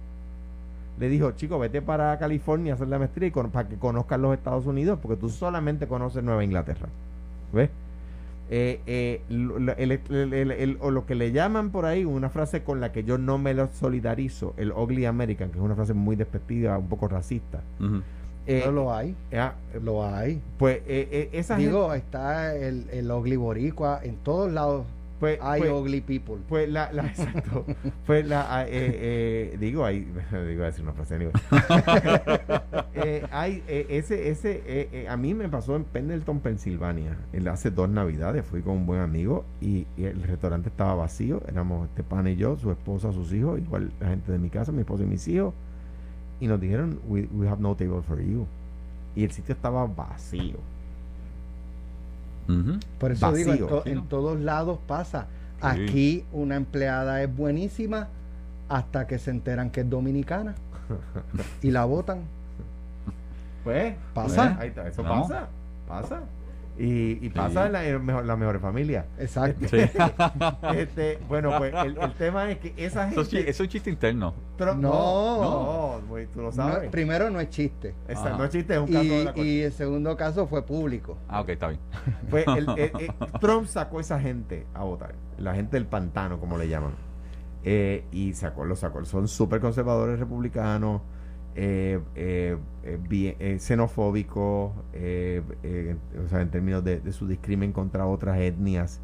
le 0.99 1.09
dijo, 1.09 1.31
chico, 1.33 1.59
vete 1.59 1.81
para 1.81 2.19
California 2.19 2.73
a 2.73 2.77
hacer 2.77 2.89
la 2.89 2.99
maestría 2.99 3.29
y 3.29 3.31
con- 3.31 3.51
para 3.51 3.67
que 3.69 3.77
conozcas 3.77 4.21
los 4.21 4.35
Estados 4.35 4.67
Unidos 4.67 4.99
porque 5.01 5.17
tú 5.17 5.31
solamente 5.31 5.87
conoces 5.87 6.23
Nueva 6.23 6.45
Inglaterra. 6.45 6.89
¿Ves? 7.53 7.71
Eh, 8.51 8.81
eh, 8.87 9.23
lo, 9.31 9.57
el- 9.57 9.93
el- 9.93 10.33
el- 10.35 10.51
el- 10.51 10.77
o 10.81 10.91
lo 10.91 11.07
que 11.07 11.15
le 11.15 11.33
llaman 11.33 11.71
por 11.71 11.87
ahí, 11.87 12.05
una 12.05 12.29
frase 12.29 12.63
con 12.63 12.81
la 12.81 12.93
que 12.93 13.03
yo 13.05 13.17
no 13.17 13.39
me 13.39 13.55
lo 13.55 13.69
solidarizo, 13.73 14.53
el 14.59 14.73
ugly 14.73 15.07
American, 15.07 15.51
que 15.51 15.59
es 15.59 15.65
una 15.65 15.75
frase 15.75 15.95
muy 15.95 16.17
despectiva, 16.17 16.77
un 16.77 16.89
poco 16.89 17.09
racista. 17.09 17.63
Eh, 17.81 18.61
Pero 18.61 18.73
lo 18.73 18.93
hay. 18.95 19.15
ah, 19.35 19.55
Lo 19.83 20.05
hay. 20.05 20.43
pues 20.59 20.79
eh, 20.87 21.09
eh, 21.13 21.29
esa 21.33 21.57
Digo, 21.57 21.91
gente, 21.91 21.99
está 22.05 22.55
el, 22.57 22.87
el 22.91 23.11
ugly 23.11 23.37
boricua. 23.37 24.01
En 24.03 24.17
todos 24.17 24.53
lados 24.53 24.85
pues, 25.23 25.39
hay 25.41 25.61
pues, 25.61 25.73
ugly 25.73 26.01
people. 26.01 26.39
pues 26.49 26.69
la, 26.69 26.91
la 26.91 27.07
exacto, 27.07 27.65
pues 28.07 28.27
la, 28.27 28.45
ah, 28.53 28.65
eh, 28.65 29.53
eh, 29.53 29.57
digo 29.61 29.85
ahí, 29.85 30.01
digo 30.49 30.65
a 30.65 30.67
decir 30.67 30.83
una 30.83 30.93
frase. 30.95 31.13
Eh, 32.95 33.27
hay 33.33 33.63
eh, 33.67 33.87
ese, 33.89 34.29
ese, 34.29 35.07
a 35.09 35.17
mí 35.17 35.35
me 35.35 35.49
pasó 35.49 35.75
en 35.77 35.85
Pendleton, 35.85 36.41
Pensilvania, 36.41 37.17
hace 37.51 37.71
dos 37.71 37.89
navidades, 37.89 38.45
fui 38.45 38.63
con 38.63 38.75
un 38.75 38.87
buen 38.87 39.01
amigo 39.01 39.45
y, 39.61 39.87
y 39.97 40.05
el 40.05 40.23
restaurante 40.23 40.69
estaba 40.69 40.95
vacío, 40.95 41.41
éramos 41.49 41.89
este 41.89 42.03
pan 42.03 42.29
y 42.29 42.37
yo, 42.37 42.57
su 42.57 42.71
esposa, 42.71 43.13
sus 43.13 43.33
hijos, 43.33 43.59
igual 43.59 43.93
la 43.99 44.09
gente 44.09 44.31
de 44.31 44.39
mi 44.39 44.51
casa, 44.51 44.73
mi 44.73 44.81
esposa 44.81 45.05
y 45.05 45.07
mis 45.07 45.27
hijos, 45.27 45.55
y 46.39 46.47
nos 46.47 46.61
dijeron, 46.61 47.01
we, 47.09 47.29
we 47.33 47.49
have 47.49 47.61
no 47.61 47.75
table 47.75 48.03
for 48.03 48.21
you. 48.21 48.47
Y 49.17 49.25
el 49.25 49.33
sitio 49.33 49.55
estaba 49.55 49.87
vacío. 49.87 50.59
Por 52.99 53.13
eso 53.13 53.33
digo, 53.33 53.53
en, 53.53 53.59
vacío. 53.61 53.67
to- 53.69 53.83
Sí, 53.85 53.91
en 53.91 53.97
¿no? 53.97 54.05
todos 54.05 54.41
lados 54.41 54.79
pasa. 54.87 55.27
Sí. 55.61 55.67
Aquí 55.67 56.25
una 56.33 56.57
empleada 56.57 57.23
es 57.23 57.35
buenísima 57.35 58.09
hasta 58.69 59.07
que 59.07 59.19
se 59.19 59.31
enteran 59.31 59.71
que 59.71 59.83
es 59.83 59.91
dominicana 59.91 60.55
y 61.63 61.71
la 61.71 61.85
votan. 61.85 62.21
Pues, 63.65 63.95
Pasa. 64.13 64.49
pues, 64.49 64.59
ahí 64.61 64.69
está, 64.71 64.89
eso 64.89 65.03
No. 65.03 65.23
pasa, 65.23 65.49
pasa. 65.87 66.21
Y, 66.79 67.25
y 67.25 67.29
pasa 67.29 67.67
en 67.67 67.73
la, 67.73 67.87
en 67.87 68.03
mejor- 68.05 68.25
las 68.25 68.39
mejores 68.39 68.63
familias. 68.63 69.05
Exacto. 69.19 69.67
Sí. 69.69 69.77
Este, 70.75 71.19
bueno, 71.29 71.53
pues 71.59 71.75
el, 71.75 71.99
el 71.99 72.13
tema 72.15 72.51
es 72.51 72.59
que 72.59 72.73
esa 72.77 73.11
Eso 73.11 73.21
es 73.21 73.29
chi- 73.29 73.37
gente. 73.37 73.51
eso 73.51 73.63
es 73.63 73.69
un 73.69 73.73
chiste 73.73 73.91
interno. 73.91 74.35
Pero- 74.57 74.75
No. 74.75 74.91
no, 76.01 76.01
güey, 76.09 76.27
tú 76.29 76.39
lo 76.41 76.47
No, 76.47 76.53
sabes. 76.53 76.91
primero 76.91 77.31
no 77.31 77.41
es 77.41 77.51
chiste. 77.51 77.95
Esa- 78.09 78.29
Ajá. 78.29 78.39
no 78.39 78.45
es 78.45 78.51
chiste, 78.51 78.73
es 78.75 78.81
un 78.81 78.87
caso 78.87 78.99
de 79.01 79.21
Y, 79.21 79.25
la 79.25 79.39
y 79.39 79.61
el 79.63 79.73
segundo 79.73 80.17
caso 80.17 80.47
fue 80.47 80.65
público. 80.65 81.19
Ah, 81.29 81.43
ok, 81.43 81.49
está 81.51 81.69
bien. 81.69 81.81
Pues 82.31 82.47
el- 82.49 82.69
el- 82.71 82.79
el- 82.99 83.13
Trump 83.41 83.67
sacó 83.67 84.01
esa 84.01 84.19
gente 84.19 84.67
a 84.73 84.83
votar, 84.85 85.15
la 85.39 85.55
gente 85.55 85.77
del 85.77 85.87
pantano, 85.87 86.41
como 86.41 86.57
le 86.57 86.69
llaman. 86.69 86.93
Eh, 87.65 88.05
y 88.11 88.33
sacó, 88.33 88.65
lo 88.65 88.75
sacó. 88.77 89.05
Son 89.05 89.29
súper 89.29 89.61
conservadores 89.61 90.19
republicanos, 90.19 91.03
eh, 91.57 92.01
eh, 92.17 92.57
eh, 92.85 92.99
bien- 93.09 93.37
eh, 93.39 93.59
xenofóbicos, 93.59 94.73
eh, 94.95 95.43
eh, 95.63 95.97
o 96.25 96.29
sea, 96.29 96.41
en 96.41 96.51
términos 96.51 96.83
de, 96.85 97.01
de 97.01 97.13
su 97.13 97.27
discrimen 97.27 97.73
contra 97.73 98.07
otras 98.07 98.39
etnias. 98.39 99.01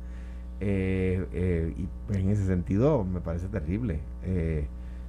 Eh, 0.60 1.24
eh, 1.32 1.72
y 1.76 1.88
pues, 2.06 2.18
en 2.18 2.30
ese 2.30 2.46
sentido 2.46 3.04
me 3.04 3.20
parece 3.20 3.46
terrible. 3.48 4.00
Eh, 4.24 4.66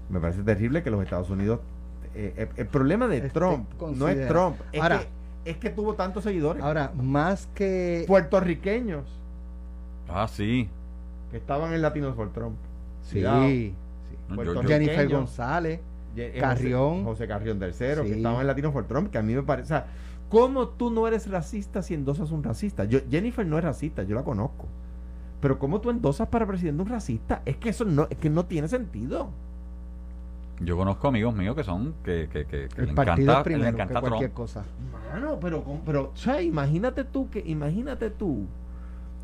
me 0.10 0.20
parece 0.20 0.44
terrible 0.44 0.84
que 0.84 0.92
los 0.92 1.02
Estados 1.04 1.30
Unidos... 1.30 1.60
eh, 2.16 2.34
el, 2.38 2.50
el 2.58 2.68
problema 2.68 3.08
de 3.08 3.18
Este, 3.18 3.30
Trump 3.30 3.68
no 3.96 4.08
es 4.08 4.28
Trump, 4.28 4.58
es 4.72 4.82
Ahora, 4.82 5.00
que 5.44 5.52
es 5.52 5.58
que 5.58 5.70
tuvo 5.70 5.94
tantos 5.96 6.24
seguidores. 6.24 6.62
Ahora, 6.62 6.92
más 7.02 7.48
que. 7.56 8.04
Puertorriqueños 8.08 9.06
Ah, 10.08 10.28
sí. 10.28 10.68
que 11.32 11.38
estaban 11.38 11.74
en 11.74 11.82
Latinos 11.82 12.16
for 12.16 12.32
Trump. 12.34 12.56
Sí. 13.04 13.22
Sí. 13.22 13.22
Yo- 13.22 13.26
yo- 14.30 14.36
Puertorriqueños. 14.36 14.68
Jennifer 14.90 15.10
González. 15.10 15.80
Carrión. 16.40 17.04
José, 17.04 17.06
José 17.06 17.28
Carrión 17.28 17.60
tercero, 17.60 18.04
que 18.04 18.10
Sí. 18.10 18.16
estaban 18.18 18.42
en 18.42 18.48
Latinos 18.48 18.74
for 18.74 18.86
Trump, 18.86 19.10
que 19.12 19.18
a 19.18 19.22
mí 19.24 19.34
me 19.36 19.44
parece. 19.44 19.66
O 19.66 19.78
sea, 19.78 19.88
¿cómo 20.30 20.68
tú 20.70 20.92
no 20.92 21.08
eres 21.08 21.30
racista 21.30 21.82
si 21.82 21.94
endosas 21.94 22.32
un 22.32 22.44
racista? 22.44 22.86
Yo, 22.86 23.00
Jennifer 23.10 23.46
no 23.46 23.58
es 23.58 23.64
racista, 23.64 24.04
yo 24.04 24.16
la 24.16 24.24
conozco. 24.24 24.66
Pero 25.42 25.58
¿cómo 25.58 25.80
tú 25.82 25.90
endosas 25.90 26.28
para 26.28 26.46
presidente 26.46 26.82
un 26.82 26.90
racista? 26.90 27.42
Es 27.46 27.56
que 27.58 27.70
eso 27.70 27.86
no, 27.86 28.08
es 28.10 28.18
que 28.18 28.30
no 28.30 28.46
tiene 28.46 28.68
sentido. 28.68 29.30
Yo 30.62 30.76
conozco 30.76 31.08
amigos 31.08 31.34
míos 31.34 31.56
que 31.56 31.64
son 31.64 31.94
que, 32.04 32.28
que, 32.30 32.46
que, 32.46 32.68
que 32.68 32.82
le 32.82 32.92
encanta, 32.92 33.44
primero 33.44 33.78
le 33.78 33.86
que 33.88 33.94
cualquier 33.94 34.20
Trump. 34.32 34.34
cosa. 34.34 34.64
Mano, 35.14 35.38
pero, 35.40 35.64
pero, 35.86 36.12
o 36.14 36.18
sea, 36.18 36.42
imagínate 36.42 37.06
tú 37.06 37.30
que, 37.30 37.42
imagínate 37.46 38.10
tú 38.10 38.46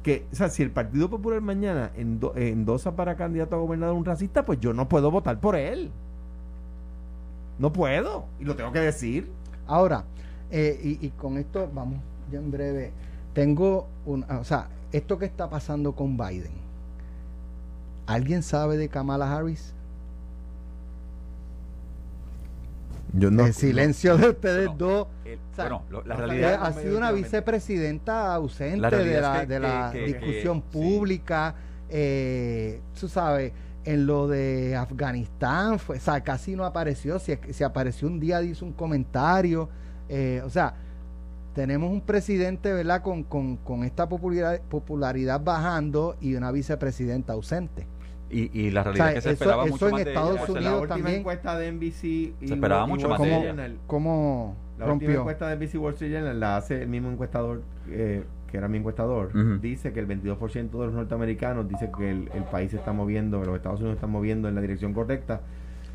que, 0.01 0.25
o 0.31 0.35
sea, 0.35 0.47
si 0.47 0.63
el 0.63 0.71
Partido 0.71 1.09
Popular 1.09 1.41
mañana 1.41 1.91
endo- 1.97 2.31
endosa 2.37 2.95
para 2.95 3.15
candidato 3.17 3.57
a 3.57 3.59
gobernador 3.59 3.95
un 3.97 4.05
racista, 4.05 4.45
pues 4.45 4.61
yo 4.61 4.71
no 4.71 4.87
puedo 4.87 5.11
votar 5.11 5.39
por 5.41 5.57
él. 5.57 5.91
No 7.59 7.71
puedo. 7.71 8.25
Y 8.39 8.43
lo 8.45 8.55
tengo 8.55 8.71
que 8.71 8.79
decir. 8.79 9.31
Ahora, 9.67 10.03
eh, 10.51 10.79
y, 10.83 11.05
y 11.05 11.09
con 11.11 11.37
esto 11.37 11.69
vamos 11.73 11.99
ya 12.31 12.39
en 12.39 12.51
breve. 12.51 12.91
Tengo 13.33 13.87
un, 14.05 14.23
o 14.23 14.43
sea, 14.43 14.67
esto 14.91 15.17
que 15.17 15.25
está 15.25 15.49
pasando 15.49 15.93
con 15.93 16.17
Biden. 16.17 16.51
¿Alguien 18.07 18.43
sabe 18.43 18.77
de 18.77 18.87
Kamala 18.89 19.33
Harris? 19.35 19.73
Yo 23.13 23.29
el 23.29 23.53
silencio 23.53 24.17
de 24.17 24.29
ustedes 24.29 24.67
no. 24.67 24.75
dos. 24.75 25.07
El- 25.23 25.39
O 25.39 25.55
sea, 25.55 25.65
bueno, 25.69 25.83
lo- 25.89 26.03
la 26.03 26.15
no 26.17 26.23
Eh, 26.23 26.27
realidad 26.27 26.59
ha 26.65 26.73
sido 26.73 26.97
una 26.97 27.11
vicepresidenta 27.13 28.35
ausente 28.35 28.77
La 28.77 28.89
de 28.89 29.21
la, 29.21 29.33
es 29.35 29.39
que- 29.41 29.45
de 29.53 29.59
la 29.61 29.89
que- 29.93 30.05
discusión 30.05 30.61
que- 30.61 30.67
sí. 30.67 30.73
pública. 30.77 31.55
eh, 31.87 32.81
tú 32.99 33.07
sabes, 33.07 33.53
en 33.85 34.05
lo 34.07 34.27
de 34.27 34.75
Afganistán, 34.75 35.79
fue, 35.79 35.97
o 35.97 35.99
sea, 35.99 36.21
casi 36.23 36.55
no 36.55 36.65
apareció. 36.65 37.19
Si, 37.19 37.37
si 37.51 37.63
apareció 37.63 38.07
un 38.07 38.19
día, 38.19 38.41
hizo 38.41 38.65
un 38.65 38.73
comentario. 38.73 39.69
eh, 40.09 40.41
o 40.45 40.49
sea, 40.49 40.75
tenemos 41.53 41.89
un 41.91 42.01
presidente, 42.01 42.73
¿verdad?, 42.73 43.01
con, 43.01 43.23
con, 43.23 43.57
con 43.57 43.83
esta 43.83 44.09
popularidad, 44.09 44.61
popularidad 44.69 45.41
bajando 45.41 46.15
y 46.19 46.35
una 46.35 46.51
vicepresidenta 46.51 47.33
ausente. 47.33 47.87
y, 48.29 48.49
y 48.59 48.71
la 48.71 48.83
realidad 48.83 49.07
O 49.07 49.09
sea, 49.09 49.09
es 49.09 49.15
que 49.15 49.21
se 49.21 49.29
eso- 49.29 49.43
esperaba 49.43 49.63
eso 49.65 49.71
mucho 49.73 49.85
en 49.87 49.91
más 49.93 50.03
de 50.03 50.11
ella, 50.11 50.19
pues, 50.45 50.49
Unidos 50.49 50.63
la 50.73 50.77
última 50.79 50.95
también- 50.97 51.19
encuesta 51.19 51.57
de 51.57 51.67
NBC 51.71 52.03
y 52.03 52.35
Se 52.47 52.53
esperaba 52.55 52.85
mucho 52.87 53.07
más 53.07 53.19
de 53.21 53.25
Street 53.31 53.59
ella. 53.69 53.75
¿Cómo 53.87 54.55
La 54.77 54.85
última 54.85 54.89
rompió? 54.89 55.19
encuesta 55.21 55.47
de 55.47 55.55
NBC 55.55 55.77
Wall 55.77 55.93
Street 55.93 56.11
Journal 56.11 56.39
la 56.39 56.57
hace 56.57 56.81
el 56.81 56.89
mismo 56.89 57.09
encuestador 57.09 57.61
eh, 57.89 58.23
que 58.55 58.59
era 58.59 58.69
mi 58.69 58.77
encuestador. 58.77 59.31
Dice 59.59 59.91
que 59.91 59.99
el 59.99 60.07
22% 60.07 60.69
de 60.71 60.85
los 60.85 60.93
norteamericanos 60.93 61.67
dice 61.67 61.91
que 61.97 62.09
el, 62.09 62.29
el 62.33 62.43
país 62.45 62.71
se 62.71 62.77
está 62.77 62.93
moviendo, 62.93 63.41
que 63.41 63.47
los 63.47 63.55
Estados 63.57 63.81
Unidos 63.81 63.95
están 63.97 64.11
moviendo 64.11 64.47
en 64.47 64.55
la 64.55 64.61
dirección 64.61 64.93
correcta. 64.93 65.41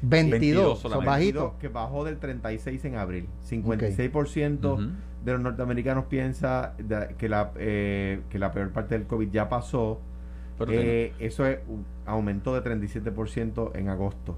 22, 0.02 0.40
22 0.40 0.78
son 0.80 1.04
bajitos. 1.06 1.52
Que 1.58 1.68
bajó 1.68 2.04
del 2.04 2.18
36 2.18 2.84
en 2.84 2.96
abril. 2.96 3.28
56% 3.48 4.72
Ujú. 4.74 4.82
de 5.24 5.32
los 5.32 5.40
norteamericanos 5.40 6.04
piensa 6.06 6.74
de- 6.78 7.14
que, 7.18 7.28
la, 7.30 7.52
eh, 7.56 8.20
que 8.28 8.38
la 8.38 8.52
peor 8.52 8.70
parte 8.70 8.96
del 8.98 9.06
COVID 9.06 9.30
ya 9.30 9.48
pasó. 9.48 10.00
Pero 10.58 10.72
Eh, 10.74 11.12
eso 11.18 11.46
es, 11.46 11.58
aumentó 12.04 12.54
de 12.54 12.60
37% 12.62 13.72
en 13.74 13.88
agosto. 13.88 14.36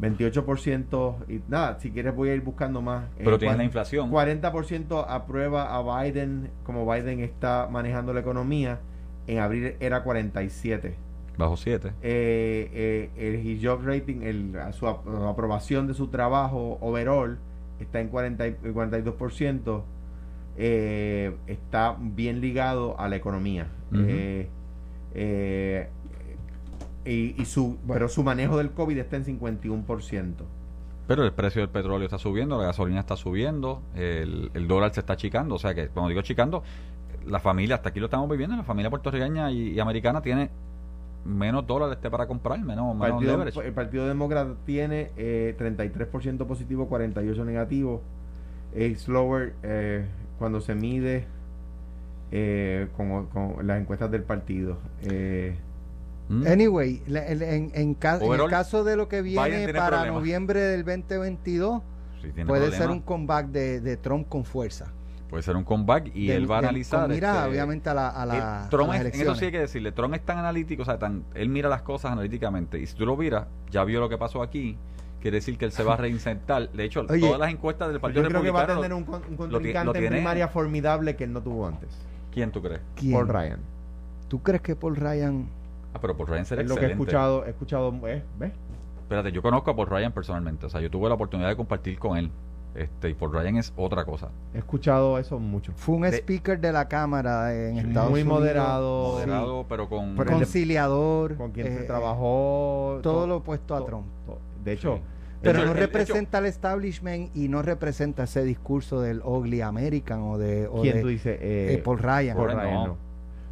28% 0.00 1.16
y 1.28 1.40
nada, 1.48 1.78
si 1.80 1.90
quieres 1.90 2.14
voy 2.14 2.28
a 2.30 2.34
ir 2.34 2.40
buscando 2.42 2.82
más. 2.82 3.04
Eh, 3.16 3.22
pero 3.24 3.38
tiene 3.38 3.52
cuan- 3.52 3.58
la 3.58 3.64
inflación. 3.64 4.10
40% 4.10 5.04
aprueba 5.08 5.74
a 5.76 6.02
Biden 6.02 6.50
como 6.64 6.90
Biden 6.90 7.20
está 7.20 7.68
manejando 7.70 8.12
la 8.12 8.20
economía. 8.20 8.80
En 9.26 9.38
abril 9.38 9.74
era 9.80 10.02
47. 10.02 10.96
Bajo 11.38 11.56
7. 11.56 11.92
Eh, 12.02 13.10
eh, 13.16 13.38
el 13.56 13.66
job 13.66 13.80
rating, 13.84 14.22
el, 14.22 14.52
su 14.72 14.86
ap- 14.86 15.06
aprobación 15.28 15.86
de 15.86 15.94
su 15.94 16.08
trabajo 16.08 16.78
overall 16.80 17.38
está 17.80 18.00
en 18.00 18.08
40 18.08 18.46
y- 18.46 18.52
42%. 18.72 19.84
Eh, 20.56 21.34
está 21.48 21.96
bien 21.98 22.40
ligado 22.40 22.98
a 23.00 23.08
la 23.08 23.16
economía. 23.16 23.66
Eh, 23.92 24.48
eh, 25.14 25.88
y, 27.04 27.40
y 27.40 27.44
su, 27.44 27.76
pero 27.86 28.08
su 28.08 28.22
manejo 28.22 28.56
del 28.58 28.70
COVID 28.70 28.96
está 28.98 29.16
en 29.16 29.24
51%. 29.40 30.32
Pero 31.06 31.22
el 31.24 31.32
precio 31.32 31.60
del 31.60 31.68
petróleo 31.68 32.06
está 32.06 32.18
subiendo, 32.18 32.56
la 32.58 32.64
gasolina 32.64 33.00
está 33.00 33.16
subiendo, 33.16 33.82
el, 33.94 34.50
el 34.54 34.66
dólar 34.68 34.94
se 34.94 35.00
está 35.00 35.12
achicando. 35.12 35.54
O 35.54 35.58
sea 35.58 35.74
que, 35.74 35.88
cuando 35.88 36.08
digo 36.08 36.20
achicando, 36.20 36.62
la 37.26 37.40
familia, 37.40 37.76
hasta 37.76 37.90
aquí 37.90 38.00
lo 38.00 38.06
estamos 38.06 38.28
viviendo, 38.30 38.56
la 38.56 38.64
familia 38.64 38.88
puertorriqueña 38.90 39.50
y, 39.50 39.70
y 39.72 39.80
americana 39.80 40.22
tiene 40.22 40.50
menos 41.26 41.66
dólares 41.66 41.96
este 41.96 42.10
para 42.10 42.26
comprar, 42.26 42.58
menos, 42.60 42.94
menos 42.96 43.10
Partido- 43.10 43.32
leverage. 43.32 43.60
el 43.66 43.72
Partido 43.74 44.06
Demócrata 44.06 44.54
tiene 44.64 45.10
eh, 45.16 45.54
33% 45.58 46.46
positivo, 46.46 46.88
48% 46.88 47.44
negativo. 47.44 48.02
Es 48.74 49.02
slower 49.02 49.54
eh, 49.62 50.06
cuando 50.38 50.60
se 50.62 50.74
mide 50.74 51.26
eh, 52.32 52.88
con, 52.96 53.26
con 53.26 53.66
las 53.66 53.80
encuestas 53.80 54.10
del 54.10 54.22
partido. 54.22 54.78
Eh, 55.02 55.54
Mm. 56.28 56.46
Anyway, 56.46 57.02
en, 57.06 57.70
en 57.74 57.94
ca- 57.94 58.18
en 58.20 58.32
el 58.32 58.48
caso 58.48 58.82
de 58.84 58.96
lo 58.96 59.08
que 59.08 59.20
viene 59.22 59.48
tiene 59.66 59.72
para 59.74 59.88
problemas. 59.98 60.20
noviembre 60.20 60.60
del 60.60 60.84
2022, 60.84 61.82
Sí, 62.22 62.28
tiene 62.32 62.46
puede 62.46 62.62
problemas. 62.62 62.78
ser 62.78 62.90
un 62.90 63.00
comeback 63.00 63.46
de, 63.48 63.80
de 63.80 63.96
Trump 63.98 64.28
con 64.28 64.44
fuerza. 64.44 64.86
Puede 65.28 65.42
ser 65.42 65.56
un 65.56 65.64
comeback 65.64 66.10
y 66.14 66.28
Del- 66.28 66.42
él 66.42 66.50
va 66.50 66.56
a 66.56 66.58
analizar. 66.60 67.08
mira, 67.08 67.34
este, 67.38 67.48
obviamente, 67.50 67.90
a, 67.90 67.94
la, 67.94 68.08
a, 68.08 68.24
la- 68.26 68.62
Eh, 68.64 68.68
Trump 68.70 68.90
a 68.90 68.96
las 68.98 69.06
es- 69.06 69.14
en 69.14 69.20
eso 69.20 69.34
sí 69.34 69.44
hay 69.46 69.50
que 69.52 69.58
decirle, 69.58 69.92
Trump 69.92 70.14
es 70.14 70.22
tan 70.24 70.38
analítico, 70.38 70.82
o 70.82 70.84
sea, 70.86 70.98
tan, 70.98 71.24
él 71.34 71.48
mira 71.50 71.68
las 71.68 71.82
cosas 71.82 72.12
analíticamente. 72.12 72.78
Y 72.78 72.86
si 72.86 72.94
tú 72.94 73.04
lo 73.04 73.16
miras, 73.16 73.46
ya 73.70 73.84
vio 73.84 74.00
lo 74.00 74.08
que 74.08 74.16
pasó 74.16 74.42
aquí, 74.42 74.78
quiere 75.20 75.38
decir 75.38 75.58
que 75.58 75.64
él 75.66 75.72
se 75.72 75.82
va 75.82 75.94
a 75.94 75.96
reinsertar. 75.98 76.70
De 76.70 76.84
hecho, 76.84 77.00
Oye, 77.10 77.20
todas 77.20 77.38
las 77.40 77.50
encuestas 77.50 77.88
del 77.90 78.00
Partido 78.00 78.22
yo 78.22 78.28
creo 78.30 78.42
que 78.42 78.50
va 78.50 78.60
a 78.60 78.66
Republicano. 78.66 79.04
tener 79.06 79.20
un, 79.22 79.30
un 79.32 79.36
contrincante 79.36 79.84
lo 79.86 79.94
en 79.94 80.00
tiene- 80.00 80.16
primaria 80.16 80.48
formidable 80.48 81.16
que 81.16 81.24
él 81.24 81.32
no 81.34 81.42
tuvo 81.42 81.66
antes. 81.66 81.90
¿Quién 82.32 82.50
tú 82.50 82.62
crees? 82.62 82.80
¿Quién? 82.94 83.12
Paul 83.12 83.28
Ryan. 83.28 83.60
¿Tú 84.28 84.42
crees 84.42 84.62
que 84.62 84.74
Paul 84.76 84.96
Ryan... 84.96 85.46
Ah, 85.94 85.98
pero 86.00 86.16
por 86.16 86.28
Ryan 86.28 86.44
será 86.44 86.62
Es 86.62 86.68
lo 86.68 86.76
que 86.76 86.86
he 86.86 86.90
escuchado, 86.90 87.44
he 87.46 87.50
escuchado, 87.50 87.92
eh, 88.06 88.22
¿ves? 88.38 88.52
Espérate, 89.02 89.32
yo 89.32 89.42
conozco 89.42 89.70
a 89.70 89.76
Paul 89.76 89.88
Ryan 89.88 90.12
personalmente. 90.12 90.66
O 90.66 90.70
sea, 90.70 90.80
yo 90.80 90.90
tuve 90.90 91.08
la 91.08 91.14
oportunidad 91.14 91.48
de 91.48 91.56
compartir 91.56 91.98
con 91.98 92.16
él. 92.16 92.30
Este, 92.74 93.10
y 93.10 93.14
Paul 93.14 93.32
Ryan 93.32 93.56
es 93.58 93.72
otra 93.76 94.04
cosa. 94.04 94.30
He 94.52 94.58
escuchado 94.58 95.16
eso 95.20 95.38
mucho. 95.38 95.72
Fue 95.76 95.94
un 95.94 96.02
De- 96.02 96.08
speaker 96.16 96.58
de 96.60 96.72
la 96.72 96.88
Cámara 96.88 97.54
en 97.54 97.78
Estados 97.78 98.10
Muy 98.10 98.22
Unidos. 98.22 98.40
moderado. 98.40 99.12
Moderado, 99.12 99.66
pero 99.68 99.88
con. 99.88 100.16
Pero 100.16 100.30
el 100.30 100.36
Conciliador. 100.38 101.36
Con 101.36 101.52
quien 101.52 101.68
eh, 101.68 101.76
se 101.78 101.84
trabajó. 101.84 102.98
todo 103.02 103.28
lo 103.28 103.36
opuesto 103.36 103.76
a 103.76 103.78
to- 103.78 103.84
Trump. 103.84 104.06
to- 104.26 104.38
De 104.64 104.72
hecho, 104.72 104.96
Sí. 104.96 105.02
Pero 105.42 105.58
hecho, 105.58 105.66
no 105.66 105.72
el- 105.72 105.78
representa 105.78 106.38
el 106.38 106.46
establishment 106.46 107.36
y 107.36 107.48
no 107.48 107.60
representa 107.62 108.24
ese 108.24 108.42
discurso 108.42 109.00
del 109.02 109.20
ugly 109.22 109.60
American 109.60 110.22
o 110.22 110.38
de, 110.38 110.66
o 110.66 110.80
¿quién 110.80 110.96
de 110.96 111.02
tú 111.02 111.08
dices? 111.08 111.38
Eh, 111.40 111.74
eh, 111.74 111.82
Paul 111.84 111.98
Ryan. 111.98 112.34
Paul 112.36 112.48
Paul 112.48 112.58
Ryan 112.60 112.74
no. 112.74 112.86
no. 112.88 112.96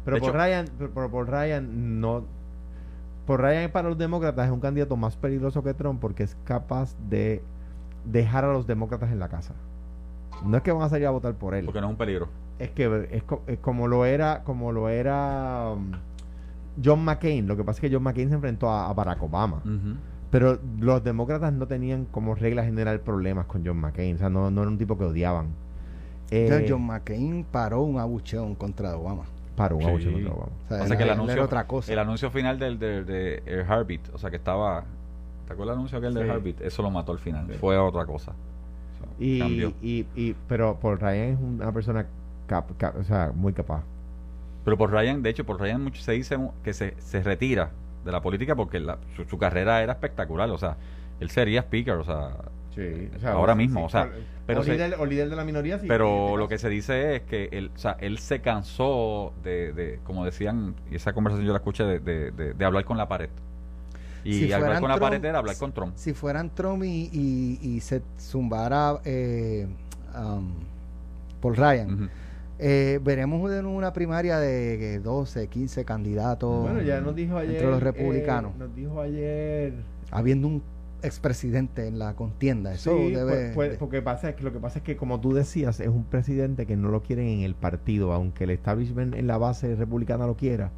Pero 0.05 0.15
De 0.15 0.21
por 0.21 0.29
hecho- 0.29 0.37
Ryan, 0.37 0.65
pero, 0.77 0.91
pero 0.93 1.09
por 1.11 1.29
Ryan 1.29 1.99
no. 2.01 2.23
Por 3.25 3.39
Ryan 3.41 3.71
para 3.71 3.87
los 3.89 3.97
demócratas 3.97 4.45
es 4.47 4.51
un 4.51 4.59
candidato 4.59 4.97
más 4.97 5.15
peligroso 5.15 5.63
que 5.63 5.73
Trump 5.73 5.99
porque 6.01 6.23
es 6.23 6.35
capaz 6.43 6.95
de 7.09 7.41
dejar 8.05 8.43
a 8.43 8.51
los 8.51 8.67
demócratas 8.67 9.11
en 9.11 9.19
la 9.19 9.29
casa. 9.29 9.53
No 10.45 10.57
es 10.57 10.63
que 10.63 10.71
van 10.73 10.81
a 10.83 10.89
salir 10.89 11.07
a 11.07 11.11
votar 11.11 11.33
por 11.35 11.55
él. 11.55 11.63
Porque 11.65 11.79
no 11.79 11.87
es 11.87 11.91
un 11.91 11.97
peligro. 11.97 12.27
Es 12.59 12.69
que 12.71 13.07
es, 13.11 13.23
co- 13.23 13.41
es 13.47 13.59
como 13.59 13.87
lo 13.87 14.03
era, 14.05 14.43
como 14.43 14.71
lo 14.73 14.89
era 14.89 15.69
um, 15.73 15.91
John 16.83 17.03
McCain. 17.05 17.47
Lo 17.47 17.55
que 17.55 17.63
pasa 17.63 17.77
es 17.77 17.89
que 17.89 17.95
John 17.95 18.03
McCain 18.03 18.27
se 18.29 18.35
enfrentó 18.35 18.69
a, 18.69 18.89
a 18.89 18.93
Barack 18.93 19.23
Obama. 19.23 19.61
Pero 20.29 20.59
los 20.79 21.03
demócratas 21.03 21.53
no 21.53 21.67
tenían 21.67 22.05
como 22.05 22.35
regla 22.35 22.63
general 22.65 22.99
problemas 22.99 23.45
con 23.45 23.65
John 23.65 23.77
McCain. 23.77 24.15
O 24.15 24.19
sea, 24.19 24.29
no, 24.29 24.51
no 24.51 24.61
era 24.63 24.69
un 24.71 24.77
tipo 24.77 24.97
que 24.97 25.05
odiaban. 25.05 25.47
Eh, 26.31 26.65
John 26.67 26.85
McCain 26.85 27.45
paró 27.49 27.83
un 27.83 27.99
abucheo 27.99 28.53
contra 28.57 28.97
Obama. 28.97 29.23
Paró 29.55 29.75
un 29.75 29.81
Sí. 29.83 29.87
abucheo 29.89 30.11
contra 30.13 30.31
Obama. 30.31 30.51
O 30.65 30.67
sea, 30.67 30.77
O 30.77 30.85
sea 30.85 30.87
él- 30.93 30.97
que 30.97 31.03
el 31.03 31.09
anuncio, 31.11 31.43
otra 31.43 31.67
cosa. 31.67 31.93
el 31.93 31.99
anuncio 31.99 32.31
final 32.31 32.57
del, 32.59 32.79
de, 32.79 33.03
de, 33.03 33.43
eh, 33.45 33.65
Heartbeat, 33.67 34.09
o 34.13 34.17
sea 34.17 34.29
que 34.31 34.37
estaba, 34.37 34.83
¿te 35.47 35.53
acuerdas 35.53 35.73
el 35.73 35.77
anuncio 35.79 35.97
aquel 35.99 36.13
de 36.13 36.21
Sí. 36.23 36.27
Heartbeat? 36.27 36.61
Eso 36.61 36.81
lo 36.81 36.89
mató 36.89 37.11
al 37.11 37.19
final, 37.19 37.45
Sí. 37.47 37.53
fue 37.59 37.77
otra 37.77 38.05
cosa. 38.05 38.31
O 38.31 38.97
sea, 39.05 39.13
Y, 39.19 39.63
y, 39.81 40.07
y, 40.15 40.35
pero 40.47 40.77
Paul 40.79 40.99
Ryan 40.99 41.33
es 41.33 41.39
una 41.39 41.71
persona 41.71 42.05
cap- 42.47 42.71
cap- 42.77 42.95
o 42.99 43.03
sea, 43.03 43.31
muy 43.35 43.53
capaz. 43.53 43.83
Pero 44.65 44.77
por 44.77 44.91
Ryan, 44.91 45.21
de 45.21 45.29
hecho, 45.29 45.45
por 45.45 45.59
Ryan 45.59 45.83
mucho 45.83 46.01
se 46.01 46.13
dice 46.13 46.37
que 46.63 46.73
se, 46.73 46.95
se 46.99 47.21
retira 47.21 47.69
de 48.05 48.11
la 48.11 48.21
política 48.21 48.55
porque 48.55 48.79
la- 48.79 48.97
su, 49.15 49.25
su 49.25 49.37
carrera 49.37 49.83
era 49.83 49.93
espectacular, 49.93 50.49
o 50.49 50.57
sea, 50.57 50.77
él 51.19 51.29
sería 51.29 51.61
speaker, 51.61 51.95
o 51.95 52.03
sea, 52.03 52.29
Sí, 52.75 53.09
Ahora 53.25 53.55
mismo, 53.55 53.85
o 53.85 53.89
sea, 53.89 54.09
pero 54.47 54.61
o, 54.61 54.63
se- 54.63 54.73
líder, 54.73 54.95
o 54.99 55.05
líder 55.05 55.29
de 55.29 55.35
la 55.35 55.43
minoría, 55.45 55.77
sí. 55.79 55.85
pero 55.87 56.37
lo 56.37 56.47
que 56.47 56.57
se 56.57 56.69
dice 56.69 57.15
es 57.17 57.21
que 57.23 57.49
él, 57.51 57.71
o 57.75 57.77
sea, 57.77 57.95
él 57.99 58.17
se 58.17 58.39
cansó 58.41 59.31
de, 59.43 59.73
de, 59.73 59.99
como 60.03 60.25
decían, 60.25 60.75
y 60.91 60.95
esa 60.95 61.13
conversación 61.13 61.45
yo 61.45 61.53
la 61.53 61.59
escuché, 61.59 61.83
de, 61.83 61.99
de, 61.99 62.31
de- 62.31 62.53
de 62.53 62.65
hablar 62.65 62.83
con 62.85 62.97
la 62.97 63.07
pared. 63.07 63.29
Y 64.25 64.33
Si 64.45 64.53
hablar 64.53 64.79
con 64.79 64.89
la 64.89 64.95
Trump- 64.95 65.11
pared 65.11 65.25
era 65.25 65.39
hablar 65.39 65.57
con 65.57 65.71
Trump. 65.73 65.93
Si 65.95 66.13
fueran 66.13 66.49
Trump 66.55 66.83
y, 66.83 67.09
y, 67.11 67.59
y 67.61 67.79
se 67.81 68.01
zumbara 68.17 68.99
eh, 69.05 69.67
um, 70.17 70.49
Paul 71.41 71.55
Ryan. 71.57 71.93
Ujú. 71.93 72.03
Eh, 72.59 72.99
veremos 73.03 73.51
en 73.51 73.65
una 73.65 73.91
primaria 73.91 74.37
de 74.39 74.95
eh, 74.95 74.99
12, 74.99 75.47
15 75.47 75.83
candidatos 75.83 76.61
Bueno, 76.63 76.81
ya 76.81 77.01
nos 77.01 77.13
dijo 77.15 77.35
ayer. 77.37 77.55
entre 77.55 77.67
los 77.69 77.81
eh, 77.81 77.83
republicanos, 77.83 78.55
nos 78.55 78.73
dijo 78.75 79.01
ayer. 79.01 79.73
habiendo 80.11 80.47
un 80.47 80.63
expresidente 81.03 81.87
en 81.87 81.99
la 81.99 82.15
contienda. 82.15 82.73
Eso 82.73 82.97
Sí, 82.97 83.11
debe. 83.11 83.31
pues- 83.31 83.55
pues, 83.55 83.71
de- 83.71 83.77
porque 83.77 84.01
pasa 84.01 84.29
es 84.29 84.35
que 84.35 84.43
lo 84.43 84.51
que 84.53 84.59
pasa 84.59 84.79
es 84.79 84.83
que 84.85 84.95
como 84.95 85.19
tú 85.19 85.33
decías 85.33 85.79
es 85.79 85.87
un 85.89 86.03
presidente 86.05 86.65
que 86.65 86.75
no 86.77 86.89
lo 86.89 87.01
quieren 87.03 87.27
en 87.27 87.39
el 87.41 87.55
partido 87.55 88.13
aunque 88.13 88.45
el 88.45 88.49
establishment 88.51 89.13
en 89.15 89.27
la 89.27 89.37
base 89.37 89.75
republicana 89.75 90.25
lo 90.27 90.35
quiera 90.35 90.71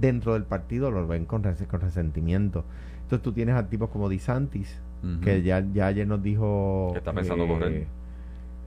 dentro 0.00 0.32
del 0.34 0.44
partido 0.44 0.90
lo 0.90 1.06
ven 1.06 1.24
con, 1.24 1.42
res- 1.42 1.62
con 1.68 1.80
resentimiento 1.80 2.64
entonces 3.02 3.22
tú 3.22 3.32
tienes 3.32 3.54
a 3.54 3.68
tipos 3.68 3.90
como 3.90 4.08
DeSantis 4.08 4.80
Ujú. 5.02 5.20
que 5.20 5.42
ya, 5.42 5.64
ya 5.72 5.86
ayer 5.86 6.06
nos 6.06 6.22
dijo 6.22 6.90
Que 6.92 6.98
está 6.98 7.12
pensando 7.12 7.46
correr. 7.46 7.86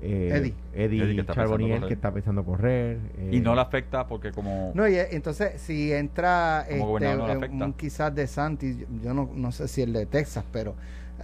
Eh, 0.02 0.30
Eddie. 0.34 0.54
Eddie, 0.76 1.04
Eddie 1.04 1.16
que 1.16 1.22
está 1.22 1.34
Charbonnier 1.34 1.80
pensando 1.80 1.80
correr. 1.82 1.88
que 1.88 1.94
está 1.94 2.12
pensando 2.14 2.44
correr 2.46 2.98
eh, 3.18 3.30
Y 3.34 3.40
no 3.40 3.56
le 3.56 3.62
afecta 3.62 4.08
porque 4.08 4.32
como... 4.32 4.72
No, 4.76 4.88
y 4.88 4.96
eh, 4.96 5.08
entonces 5.12 5.60
si 5.62 5.92
entra 5.92 6.66
Como 6.70 6.98
este, 7.00 7.16
no 7.16 7.28
le 7.28 7.34
eh, 7.34 7.36
afecta. 7.38 7.66
un 7.66 7.74
quizás 7.74 8.14
de 8.14 8.28
Santis, 8.28 8.78
yo- 9.04 9.14
no, 9.14 9.30
no 9.34 9.52
sé 9.52 9.68
si 9.68 9.82
el 9.82 9.94
de 9.94 10.06
Texas, 10.06 10.44
pero 10.52 10.72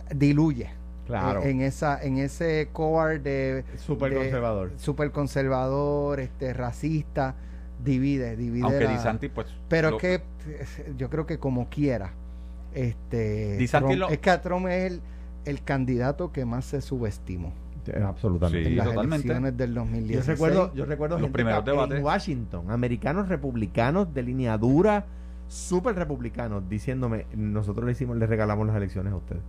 eh, 0.09 0.13
diluye 0.15 0.69
claro 1.05 1.43
eh, 1.43 1.49
en 1.51 1.61
esa 1.61 2.01
en 2.01 2.17
ese 2.17 2.69
cohort 2.73 3.21
de 3.21 3.63
súper 3.77 4.11
de- 4.11 4.17
conservador 4.17 4.71
super 4.77 5.11
conservador, 5.11 6.19
este 6.19 6.53
racista, 6.53 7.35
divide, 7.83 8.35
divide. 8.37 8.63
aunque 8.63 8.85
la- 8.85 8.91
DeSantis, 8.93 9.29
pues... 9.35 9.47
pero 9.67 9.91
lo- 9.91 9.95
es 9.97 10.01
que 10.01 10.13
eh, 10.15 10.93
yo 10.97 11.09
creo 11.09 11.25
que 11.27 11.37
como 11.37 11.69
quiera, 11.69 12.11
este 12.73 13.57
DeSantis 13.57 13.97
Trump- 13.97 13.99
lo- 13.99 14.09
es 14.09 14.19
que 14.19 14.29
a 14.29 14.41
Trump 14.41 14.67
es 14.67 14.91
el, 14.93 15.01
el 15.45 15.63
candidato 15.63 16.31
que 16.31 16.45
más 16.45 16.65
se 16.65 16.81
subestimó 16.81 17.49
Eh, 17.49 17.62
absolutamente 17.91 18.63
Sí, 18.65 18.71
en 18.71 18.77
las 18.77 18.87
totalmente. 18.87 19.27
elecciones 19.27 19.57
del 19.57 19.69
Yo 19.73 19.81
2016. 19.81 20.27
recuerdo, 20.27 20.73
yo 20.73 20.85
recuerdo 20.85 21.19
Los 21.19 21.29
primeros 21.31 21.65
debates. 21.65 21.97
en 21.97 22.03
Washington, 22.03 22.71
americanos 22.71 23.27
republicanos 23.27 24.13
de 24.13 24.23
línea 24.23 24.57
dura, 24.57 25.05
súper 25.47 25.95
republicanos, 25.95 26.67
diciéndome, 26.69 27.25
nosotros 27.35 27.85
le 27.85 27.91
hicimos, 27.91 28.17
le 28.17 28.25
regalamos 28.27 28.65
las 28.67 28.75
elecciones 28.75 29.13
a 29.13 29.15
ustedes. 29.17 29.41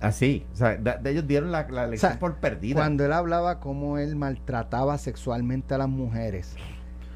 Así, 0.00 0.44
o 0.52 0.56
sea, 0.56 0.76
de, 0.76 0.96
de 1.02 1.10
ellos 1.10 1.26
dieron 1.26 1.50
la, 1.50 1.66
la 1.70 1.84
elección 1.84 2.12
sea, 2.12 2.18
por 2.20 2.34
perdida. 2.36 2.74
Cuando 2.74 3.04
él 3.06 3.12
hablaba 3.12 3.60
cómo 3.60 3.96
él 3.96 4.16
maltrataba 4.16 4.98
sexualmente 4.98 5.74
a 5.74 5.78
las 5.78 5.88
mujeres 5.88 6.56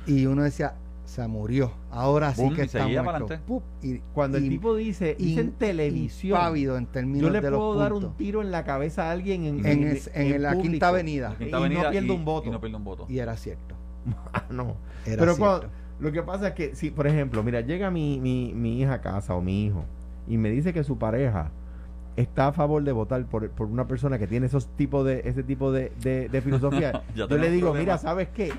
y 0.06 0.24
uno 0.26 0.42
decía, 0.42 0.74
se 1.08 1.26
murió, 1.26 1.72
ahora 1.90 2.34
sí 2.34 2.42
Boom, 2.42 2.54
que 2.54 2.62
y 2.62 2.64
está 2.66 2.86
muerto. 3.02 3.28
Pup, 3.46 3.62
y- 3.82 3.98
Cuando 4.12 4.36
el 4.36 4.48
tipo 4.48 4.76
dice, 4.76 5.14
dice 5.18 5.40
en 5.40 5.52
televisión, 5.52 6.36
impávido 6.38 6.76
en 6.76 6.86
términos 6.86 7.22
yo 7.22 7.30
le 7.30 7.40
de 7.40 7.50
los 7.50 7.58
puedo 7.58 7.74
dar 7.78 7.92
puntos. 7.92 8.10
un 8.10 8.16
tiro 8.18 8.42
en 8.42 8.50
la 8.50 8.64
cabeza 8.64 9.08
a 9.08 9.12
alguien 9.12 9.44
en, 9.44 9.66
en, 9.66 9.84
es- 9.88 10.10
en 10.14 10.42
la 10.42 10.50
público. 10.52 10.70
quinta 10.70 10.88
avenida 10.88 11.28
La 11.30 11.36
Quinta 11.36 11.48
y 11.48 11.50
no 11.50 11.56
Avenida 11.58 11.90
pierde 11.90 12.06
y- 12.08 12.10
un 12.10 12.24
voto. 12.24 12.48
Y 12.48 12.52
no 12.52 12.60
pierde 12.60 12.76
un 12.76 12.84
voto. 12.84 13.06
y 13.08 13.18
era 13.18 13.36
cierto 13.36 13.74
no. 14.50 14.76
era 15.06 15.16
Pero 15.20 15.34
cierto 15.34 15.38
cuando- 15.38 15.68
lo 16.00 16.12
que 16.12 16.22
pasa 16.22 16.48
es 16.48 16.54
que, 16.54 16.74
si, 16.76 16.90
por 16.90 17.06
ejemplo, 17.06 17.42
mira, 17.42 17.60
llega 17.62 17.90
mi, 17.90 18.20
mi, 18.20 18.52
mi 18.54 18.80
hija 18.80 18.92
a 18.94 19.00
casa 19.00 19.34
o 19.34 19.40
mi 19.40 19.64
hijo 19.66 19.84
y 20.28 20.36
me 20.36 20.50
dice 20.50 20.72
que 20.72 20.84
su 20.84 20.96
pareja 20.98 21.50
está 22.16 22.48
a 22.48 22.52
favor 22.52 22.84
de 22.84 22.92
votar 22.92 23.24
por, 23.26 23.48
por 23.50 23.66
una 23.68 23.86
persona 23.88 24.18
que 24.18 24.26
tiene 24.26 24.46
esos 24.46 24.68
tipos 24.76 25.04
de, 25.06 25.22
ese 25.24 25.42
tipo 25.42 25.72
de, 25.72 25.90
de, 26.02 26.28
de 26.28 26.40
filosofía, 26.42 27.02
yo 27.16 27.26
le 27.28 27.50
digo, 27.50 27.68
problema. 27.68 27.78
mira, 27.78 27.98
¿sabes 27.98 28.28
qué? 28.28 28.52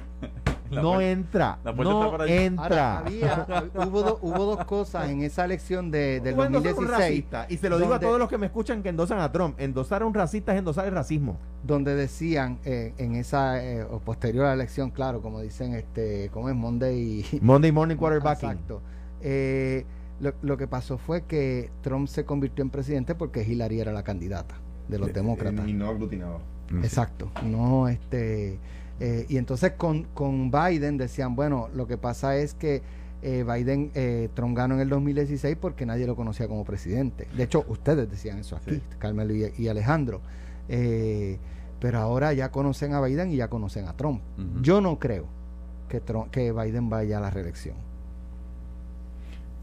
La 0.71 0.81
no 0.81 0.89
puerta- 0.93 1.09
entra, 1.09 1.59
la 1.63 1.75
puerta 1.75 1.93
está 1.93 2.17
no 2.17 2.23
ahí. 2.23 2.31
entra. 2.43 2.63
Ahora, 2.63 2.97
había, 2.99 3.47
hab- 3.47 3.71
hubo, 3.87 4.03
do- 4.03 4.19
hubo 4.21 4.45
dos 4.55 4.65
cosas 4.65 5.09
en 5.09 5.21
esa 5.23 5.45
elección 5.45 5.89
de, 5.91 6.19
del 6.19 6.33
un 6.39 6.51
2016 6.51 6.89
racista, 6.89 7.45
y 7.49 7.57
se 7.57 7.69
lo 7.69 7.79
digo 7.79 7.93
a 7.93 7.99
todos 7.99 8.19
los 8.19 8.29
que 8.29 8.37
me 8.37 8.45
escuchan 8.45 8.83
que 8.83 8.89
endosan 8.89 9.19
a 9.19 9.31
Trump, 9.31 9.59
endosar 9.59 10.01
a 10.01 10.05
un 10.05 10.13
racista 10.13 10.53
es 10.53 10.59
endosar 10.59 10.85
el 10.85 10.93
racismo. 10.93 11.37
donde 11.63 11.95
decían 11.95 12.59
eh, 12.65 12.93
en 12.97 13.15
esa 13.15 13.63
eh, 13.63 13.83
o 13.83 13.99
posterior 13.99 14.45
a 14.45 14.49
la 14.49 14.53
elección 14.55 14.91
claro 14.91 15.21
como 15.21 15.41
dicen 15.41 15.73
este 15.73 16.29
cómo 16.31 16.49
es 16.49 16.55
Monday 16.55 17.25
Monday 17.41 17.71
morning 17.71 17.95
quarterbacking. 17.97 18.49
Exacto. 18.51 18.81
Eh, 19.21 19.85
lo, 20.19 20.33
lo 20.41 20.57
que 20.57 20.67
pasó 20.67 20.97
fue 20.97 21.23
que 21.23 21.71
Trump 21.81 22.07
se 22.07 22.25
convirtió 22.25 22.61
en 22.63 22.69
presidente 22.69 23.15
porque 23.15 23.43
Hillary 23.43 23.79
era 23.79 23.91
la 23.93 24.03
candidata 24.03 24.55
de 24.87 24.99
los 24.99 25.13
demócratas. 25.13 25.67
Y 25.67 25.73
no 25.73 25.87
aglutinado. 25.89 26.39
Sí. 26.69 26.75
Exacto. 26.83 27.31
No, 27.43 27.87
este. 27.87 28.59
Eh, 28.99 29.25
y 29.29 29.37
entonces 29.37 29.71
con, 29.73 30.03
con 30.13 30.51
Biden 30.51 30.97
decían, 30.97 31.35
bueno, 31.35 31.69
lo 31.73 31.87
que 31.87 31.97
pasa 31.97 32.35
es 32.37 32.53
que 32.53 32.81
eh, 33.21 33.43
Biden, 33.47 33.91
eh, 33.95 34.29
Trump 34.33 34.55
ganó 34.57 34.75
en 34.75 34.81
el 34.81 34.89
2016 34.89 35.57
porque 35.59 35.85
nadie 35.85 36.05
lo 36.07 36.15
conocía 36.15 36.47
como 36.47 36.63
presidente. 36.65 37.27
De 37.35 37.43
hecho, 37.43 37.65
ustedes 37.67 38.09
decían 38.09 38.39
eso 38.39 38.55
aquí, 38.55 38.75
Sí. 38.75 38.81
Carmelo 38.97 39.33
y, 39.33 39.53
y 39.57 39.67
Alejandro. 39.67 40.21
Eh, 40.69 41.37
pero 41.79 41.99
ahora 41.99 42.33
ya 42.33 42.49
conocen 42.51 42.93
a 42.93 43.01
Biden 43.01 43.31
y 43.31 43.37
ya 43.37 43.47
conocen 43.49 43.87
a 43.87 43.93
Trump. 43.97 44.21
Yo 44.61 44.79
no 44.81 44.99
creo 44.99 45.25
que, 45.87 45.99
Trump- 46.01 46.29
que 46.29 46.51
Biden 46.51 46.89
vaya 46.89 47.17
a 47.17 47.21
la 47.21 47.29
reelección. 47.29 47.75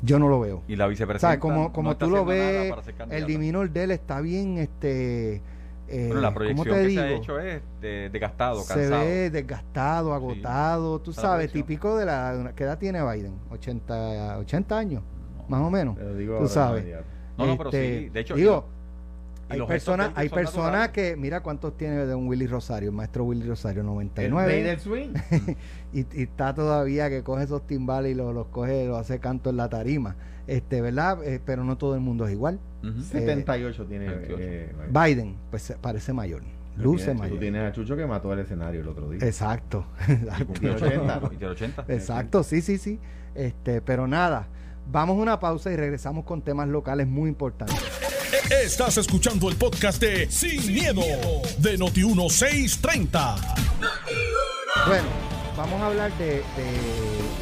Yo 0.02 0.18
no 0.18 0.28
lo 0.28 0.40
veo. 0.40 0.62
Y 0.68 0.76
la 0.76 0.86
vicepresidenta. 0.86 1.40
Como, 1.40 1.64
no 1.64 1.72
como 1.72 1.92
está 1.92 2.04
tú 2.06 2.10
lo 2.10 2.24
ves, 2.24 2.74
el 3.10 3.26
diminor 3.26 3.70
de 3.70 3.84
él 3.84 3.90
está 3.90 4.20
bien, 4.20 4.58
este... 4.58 5.40
eh, 5.88 6.06
Bueno, 6.08 6.20
la 6.22 6.28
¿cómo 6.28 6.34
proyección 6.36 6.74
te 6.76 6.82
que 6.82 6.86
digo? 6.88 7.02
se 7.02 7.08
ha 7.08 7.12
hecho 7.12 7.38
es 7.40 7.62
de, 7.80 8.10
desgastado, 8.10 8.62
se 8.62 8.74
cansado. 8.74 9.04
ve 9.04 9.30
desgastado, 9.30 10.12
agotado, 10.14 11.00
tú 11.00 11.10
Esa 11.12 11.20
sabes, 11.22 11.52
típico 11.52 11.96
de 11.96 12.06
la... 12.06 12.52
¿Qué 12.56 12.64
edad 12.64 12.78
tiene 12.78 13.02
Biden? 13.02 13.34
80, 13.50 14.38
80 14.38 14.78
años, 14.78 15.02
No. 15.36 15.44
más 15.48 15.62
o 15.62 15.70
menos. 15.70 15.96
Te 15.96 16.02
lo 16.04 16.14
digo 16.14 16.38
Tú 16.38 16.48
sabes. 16.48 16.84
No, 17.38 17.46
no, 17.46 17.56
pero 17.58 17.70
Este, 17.70 17.98
sí. 18.00 18.08
De 18.08 18.20
hecho, 18.20 18.34
digo, 18.34 18.66
hay 19.48 19.62
personas, 19.62 20.10
hay 20.16 20.28
son 20.28 20.36
personas 20.38 20.88
que, 20.88 21.14
mira 21.16 21.40
cuántos 21.42 21.76
tiene 21.76 22.04
de 22.06 22.14
un 22.16 22.26
Willy 22.26 22.46
Rosario, 22.48 22.88
el 22.90 22.96
maestro 22.96 23.24
Willy 23.24 23.46
Rosario, 23.46 23.82
El 23.82 23.86
rey 23.86 23.94
99, 23.94 24.62
del 24.64 24.80
swing. 24.80 25.10
y, 25.92 26.00
y 26.00 26.22
está 26.24 26.52
todavía 26.54 27.08
que 27.10 27.22
coge 27.22 27.44
esos 27.44 27.64
timbales 27.66 28.12
y 28.12 28.14
los, 28.16 28.34
los 28.34 28.48
coge, 28.48 28.86
los 28.88 28.98
hace 28.98 29.20
canto 29.20 29.50
en 29.50 29.58
la 29.58 29.68
tarima, 29.68 30.16
este, 30.46 30.80
¿verdad? 30.80 31.22
Eh, 31.24 31.40
pero 31.44 31.64
no 31.64 31.76
todo 31.76 31.94
el 31.94 32.00
mundo 32.00 32.26
es 32.26 32.32
igual. 32.32 32.60
Ujú. 32.82 33.02
78 33.02 33.84
tiene. 33.86 34.08
28. 34.08 34.36
eh, 34.38 34.72
Biden, 34.90 35.36
pues 35.50 35.74
parece 35.80 36.12
mayor, 36.12 36.42
luce 36.76 37.14
mayor. 37.14 37.34
Tú 37.34 37.40
tienes 37.40 37.62
a 37.62 37.72
Chucho 37.72 37.96
que 37.96 38.06
mató 38.06 38.32
el 38.32 38.40
escenario 38.40 38.80
el 38.80 38.88
otro 38.88 39.10
día. 39.10 39.26
Exacto. 39.26 39.86
Y 40.40 40.44
cumplió 40.44 40.74
80. 40.74 41.20
Y 41.32 41.36
tiene 41.36 41.46
80. 41.52 41.84
Exacto, 41.88 42.42
sí, 42.42 42.60
sí, 42.62 42.78
sí. 42.78 42.98
Este, 43.34 43.80
pero 43.82 44.06
nada, 44.06 44.48
vamos 44.90 45.18
a 45.18 45.22
una 45.22 45.40
pausa 45.40 45.70
y 45.72 45.76
regresamos 45.76 46.24
con 46.24 46.42
temas 46.42 46.68
locales 46.68 47.06
muy 47.06 47.28
importantes. 47.28 47.76
Estás 48.50 48.96
escuchando 48.96 49.48
el 49.48 49.56
podcast 49.56 50.00
de 50.00 50.30
Sin, 50.30 50.72
miedo, 50.72 51.02
de 51.58 51.78
Noti1630. 51.78 53.36
Bueno, 54.86 55.08
vamos 55.56 55.80
a 55.80 55.86
hablar 55.86 56.16
de, 56.18 56.26
de 56.26 56.42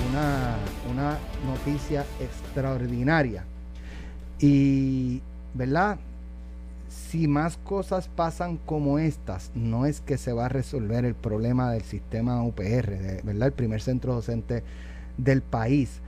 una, 0.08 0.56
una 0.94 1.18
noticia 1.46 2.04
extraordinaria. 2.20 3.44
Y, 4.38 5.22
¿verdad? 5.52 5.98
Si 6.88 7.26
más 7.26 7.56
cosas 7.56 8.08
pasan 8.08 8.58
como 8.58 8.98
estas, 8.98 9.50
no 9.54 9.86
es 9.86 10.00
que 10.00 10.18
se 10.18 10.32
va 10.32 10.46
a 10.46 10.48
resolver 10.48 11.04
el 11.04 11.14
problema 11.14 11.72
del 11.72 11.82
sistema 11.82 12.42
UPR, 12.42 13.22
¿verdad? 13.24 13.48
El 13.48 13.52
primer 13.52 13.80
centro 13.80 14.14
docente 14.14 14.62
del 15.18 15.42
país. 15.42 16.00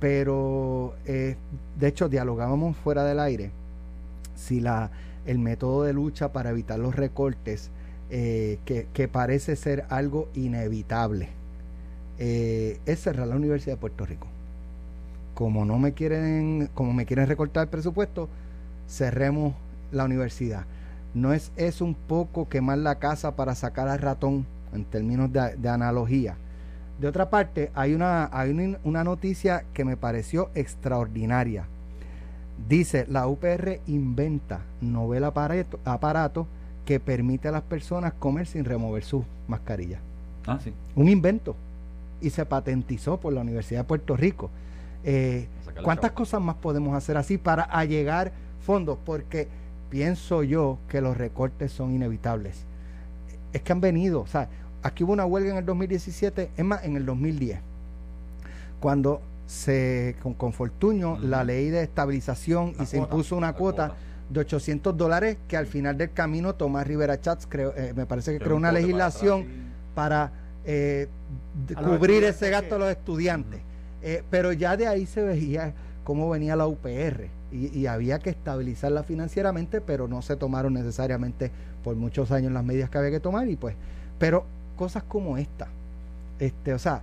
Pero, 0.00 0.94
eh, 1.06 1.36
de 1.78 1.88
hecho, 1.88 2.08
dialogábamos 2.08 2.76
fuera 2.76 3.04
del 3.04 3.20
aire 3.20 3.52
si 4.34 4.60
la, 4.60 4.90
el 5.26 5.38
método 5.38 5.84
de 5.84 5.92
lucha 5.92 6.32
para 6.32 6.50
evitar 6.50 6.78
los 6.78 6.96
recortes, 6.96 7.70
eh, 8.10 8.58
que 8.64 9.08
parece 9.08 9.56
ser 9.56 9.86
algo 9.88 10.28
inevitable, 10.34 11.30
eh, 12.18 12.78
es 12.86 13.00
cerrar 13.00 13.26
la 13.26 13.36
Universidad 13.36 13.74
de 13.74 13.80
Puerto 13.80 14.06
Rico. 14.06 14.26
Como 15.34 15.64
no 15.64 15.78
me 15.78 15.92
quieren, 15.92 16.70
como 16.74 16.92
me 16.92 17.06
quieren 17.06 17.26
recortar 17.26 17.64
el 17.64 17.68
presupuesto, 17.68 18.28
cerremos 18.88 19.54
la 19.90 20.04
universidad. 20.04 20.64
No 21.14 21.32
es, 21.32 21.52
es 21.56 21.80
un 21.80 21.94
poco 21.94 22.48
quemar 22.48 22.78
la 22.78 22.98
casa 22.98 23.36
para 23.36 23.54
sacar 23.54 23.88
al 23.88 23.98
ratón 23.98 24.46
en 24.72 24.84
términos 24.84 25.32
de, 25.32 25.56
de 25.56 25.68
analogía. 25.68 26.36
De 27.00 27.08
otra 27.08 27.30
parte, 27.30 27.70
hay 27.74 27.94
una, 27.94 28.28
hay 28.32 28.50
una, 28.50 28.78
una 28.84 29.04
noticia 29.04 29.64
que 29.72 29.84
me 29.84 29.96
pareció 29.96 30.50
extraordinaria. 30.54 31.66
Dice, 32.68 33.06
la 33.08 33.26
UPR 33.26 33.80
inventa 33.86 34.60
novel 34.80 35.24
aparato, 35.24 35.80
aparato 35.84 36.46
que 36.84 37.00
permite 37.00 37.48
a 37.48 37.52
las 37.52 37.62
personas 37.62 38.12
comer 38.14 38.46
sin 38.46 38.64
remover 38.64 39.02
sus 39.02 39.24
mascarillas. 39.48 40.00
Ah, 40.46 40.58
sí. 40.62 40.72
Un 40.94 41.08
invento. 41.08 41.56
Y 42.24 42.30
se 42.30 42.46
patentizó 42.46 43.20
por 43.20 43.32
la 43.32 43.42
Universidad 43.42 43.80
de 43.80 43.84
Puerto 43.84 44.16
Rico. 44.16 44.50
Eh, 45.04 45.46
¿Cuántas 45.82 46.12
cosas 46.12 46.40
más 46.40 46.56
podemos 46.56 46.96
hacer 46.96 47.16
así 47.16 47.36
para 47.36 47.64
allegar 47.64 48.32
fondos? 48.60 48.98
Porque 49.04 49.48
pienso 49.90 50.42
yo 50.42 50.78
que 50.88 51.00
los 51.00 51.16
recortes 51.16 51.70
son 51.70 51.94
inevitables. 51.94 52.64
Es 53.52 53.62
que 53.62 53.72
han 53.72 53.80
venido, 53.80 54.22
o 54.22 54.26
sea, 54.26 54.48
aquí 54.82 55.04
hubo 55.04 55.12
una 55.12 55.26
huelga 55.26 55.50
en 55.50 55.58
el 55.58 55.66
2017, 55.66 56.50
es 56.56 56.64
más, 56.64 56.82
en 56.84 56.96
el 56.96 57.06
2010, 57.06 57.60
cuando 58.80 59.20
se, 59.46 60.16
con, 60.22 60.34
con 60.34 60.52
Fortuño, 60.52 61.18
la 61.18 61.44
ley 61.44 61.70
de 61.70 61.82
estabilización 61.82 62.74
La 62.76 62.84
y 62.84 62.86
se 62.86 62.96
cuota, 62.96 63.12
impuso 63.12 63.36
una 63.36 63.52
cuota, 63.52 63.88
cuota. 63.88 64.00
de 64.30 64.40
800 64.40 64.96
dólares 64.96 65.36
que 65.46 65.56
al 65.56 65.66
final 65.66 65.98
del 65.98 66.12
camino 66.12 66.54
Tomás 66.54 66.86
Rivera 66.86 67.20
Chats 67.20 67.46
creo, 67.48 67.74
eh, 67.76 67.92
me 67.94 68.06
parece 68.06 68.32
que 68.32 68.38
creó 68.38 68.56
un 68.56 68.62
una 68.62 68.72
legislación 68.72 69.46
para 69.94 70.32
eh, 70.64 71.08
de- 71.66 71.74
A 71.74 71.82
cubrir 71.82 72.24
ese 72.24 72.50
gasto 72.50 72.76
a 72.76 72.78
los 72.78 72.90
estudiantes. 72.90 73.60
Eh, 74.02 74.22
pero 74.30 74.52
ya 74.52 74.76
de 74.76 74.86
ahí 74.86 75.06
se 75.06 75.22
veía 75.22 75.72
cómo 76.04 76.28
venía 76.28 76.56
la 76.56 76.66
UPR 76.66 77.28
y, 77.52 77.68
y 77.78 77.86
había 77.86 78.18
que 78.18 78.30
estabilizarla 78.30 79.02
financieramente, 79.02 79.80
pero 79.80 80.08
no 80.08 80.20
se 80.22 80.36
tomaron 80.36 80.74
necesariamente 80.74 81.50
por 81.82 81.96
muchos 81.96 82.30
años 82.30 82.52
las 82.52 82.64
medidas 82.64 82.90
que 82.90 82.98
había 82.98 83.10
que 83.10 83.20
tomar 83.20 83.48
y 83.48 83.56
pues, 83.56 83.74
pero 84.18 84.44
cosas 84.76 85.02
como 85.04 85.38
esta, 85.38 85.68
este, 86.38 86.74
o 86.74 86.78
sea, 86.78 87.02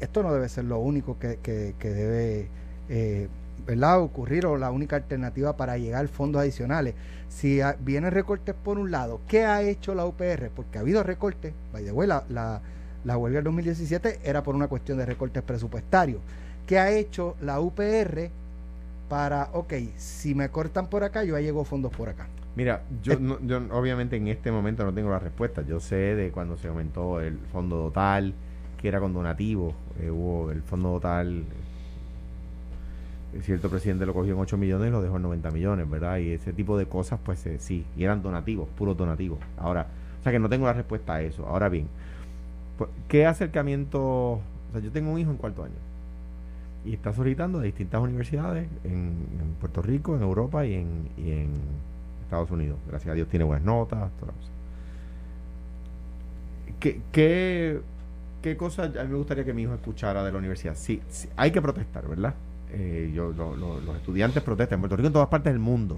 esto 0.00 0.22
no 0.22 0.32
debe 0.32 0.48
ser 0.48 0.64
lo 0.64 0.78
único 0.78 1.18
que, 1.18 1.38
que- 1.42 1.74
que 1.78 1.90
debe 1.90 2.48
eh, 2.88 3.28
¿verdad? 3.66 4.00
ocurrir 4.00 4.46
o 4.46 4.56
la 4.56 4.70
única 4.70 4.96
alternativa 4.96 5.56
para 5.56 5.78
llegar 5.78 6.04
a 6.04 6.08
fondos 6.08 6.40
adicionales. 6.42 6.94
Si 7.28 7.60
ha- 7.60 7.76
vienen 7.80 8.10
recortes 8.12 8.54
por 8.54 8.78
un 8.78 8.90
lado, 8.90 9.20
¿qué 9.28 9.44
ha 9.44 9.62
hecho 9.62 9.94
la 9.94 10.06
UPR? 10.06 10.50
Porque 10.54 10.78
ha 10.78 10.80
habido 10.82 11.02
recortes, 11.02 11.52
by 11.72 11.84
the 11.84 11.92
way, 11.92 12.06
la, 12.08 12.24
la, 12.28 12.60
la 13.04 13.16
huelga 13.16 13.38
del 13.38 13.44
2017 13.44 14.20
era 14.24 14.42
por 14.42 14.54
una 14.54 14.68
cuestión 14.68 14.98
de 14.98 15.06
recortes 15.06 15.42
presupuestarios. 15.42 16.20
¿Qué 16.66 16.78
ha 16.78 16.90
hecho 16.92 17.36
la 17.40 17.60
UPR 17.60 18.30
para, 19.08 19.48
ok, 19.52 19.72
si 19.96 20.34
me 20.34 20.48
cortan 20.50 20.88
por 20.88 21.02
acá, 21.04 21.24
yo 21.24 21.36
ya 21.36 21.40
llego 21.42 21.64
fondos 21.64 21.92
por 21.92 22.08
acá? 22.08 22.28
Mira, 22.56 22.82
yo, 23.02 23.18
no- 23.18 23.38
yo 23.40 23.60
obviamente 23.72 24.16
en 24.16 24.28
este 24.28 24.52
momento 24.52 24.84
no 24.84 24.92
tengo 24.92 25.10
la 25.10 25.18
respuesta. 25.18 25.62
Yo 25.62 25.80
sé 25.80 25.96
de 25.96 26.30
cuando 26.30 26.56
se 26.56 26.68
aumentó 26.68 27.20
el 27.20 27.38
fondo 27.52 27.76
total, 27.84 28.34
que 28.80 28.88
era 28.88 29.00
con 29.00 29.12
donativos. 29.12 29.74
eh, 30.00 30.10
hubo 30.10 30.50
el 30.50 30.62
fondo 30.62 30.90
total, 30.92 31.44
cierto 33.42 33.68
presidente 33.70 34.04
lo 34.06 34.12
cogió 34.14 34.34
en 34.34 34.40
8 34.40 34.56
millones 34.56 34.88
y 34.88 34.90
lo 34.90 35.02
dejó 35.02 35.16
en 35.16 35.22
90 35.22 35.50
millones, 35.50 35.88
¿verdad? 35.88 36.18
Y 36.18 36.30
ese 36.32 36.52
tipo 36.52 36.76
de 36.76 36.86
cosas, 36.86 37.20
pues 37.24 37.44
eh, 37.46 37.58
sí, 37.58 37.84
y 37.96 38.04
eran 38.04 38.22
donativos, 38.22 38.68
puros 38.76 38.96
donativos. 38.96 39.38
Ahora, 39.56 39.86
o 40.20 40.22
sea 40.22 40.32
que 40.32 40.38
no 40.38 40.48
tengo 40.48 40.66
la 40.66 40.72
respuesta 40.72 41.14
a 41.14 41.22
eso. 41.22 41.46
Ahora 41.46 41.68
bien, 41.68 41.86
¿qué 43.08 43.26
acercamiento? 43.26 44.00
O 44.02 44.42
sea, 44.72 44.80
yo 44.80 44.90
tengo 44.90 45.10
un 45.12 45.18
hijo 45.18 45.30
en 45.30 45.36
cuarto 45.36 45.64
año 45.64 45.74
y 46.84 46.94
está 46.94 47.12
solicitando 47.12 47.58
de 47.58 47.66
distintas 47.66 48.00
universidades 48.00 48.66
en, 48.84 48.92
en 49.40 49.54
Puerto 49.60 49.82
Rico, 49.82 50.16
en 50.16 50.22
Europa 50.22 50.64
y 50.64 50.74
en, 50.74 51.08
y 51.18 51.32
en 51.32 51.50
Estados 52.24 52.50
Unidos. 52.50 52.78
Gracias 52.88 53.12
a 53.12 53.14
Dios 53.14 53.28
tiene 53.28 53.44
buenas 53.44 53.64
notas, 53.64 54.10
toda 54.18 54.32
la 54.32 54.38
cosa. 54.38 54.50
¿Qué, 56.78 57.00
qué, 57.12 57.80
qué 58.42 58.56
cosa 58.56 58.84
a 58.84 58.88
mí 59.04 59.08
me 59.10 59.16
gustaría 59.16 59.44
que 59.44 59.52
mi 59.52 59.62
hijo 59.62 59.74
escuchara 59.74 60.24
de 60.24 60.32
la 60.32 60.38
universidad? 60.38 60.74
Sí, 60.76 61.02
sí, 61.10 61.28
hay 61.36 61.50
que 61.50 61.60
protestar, 61.60 62.06
¿verdad? 62.08 62.34
Eh, 62.72 63.10
yo, 63.14 63.32
lo- 63.32 63.56
lo- 63.56 63.80
los 63.80 63.96
estudiantes 63.96 64.42
protestan 64.42 64.76
en 64.76 64.80
Puerto 64.82 64.96
Rico 64.96 65.08
en 65.08 65.12
todas 65.12 65.28
partes 65.28 65.52
del 65.52 65.60
mundo. 65.60 65.96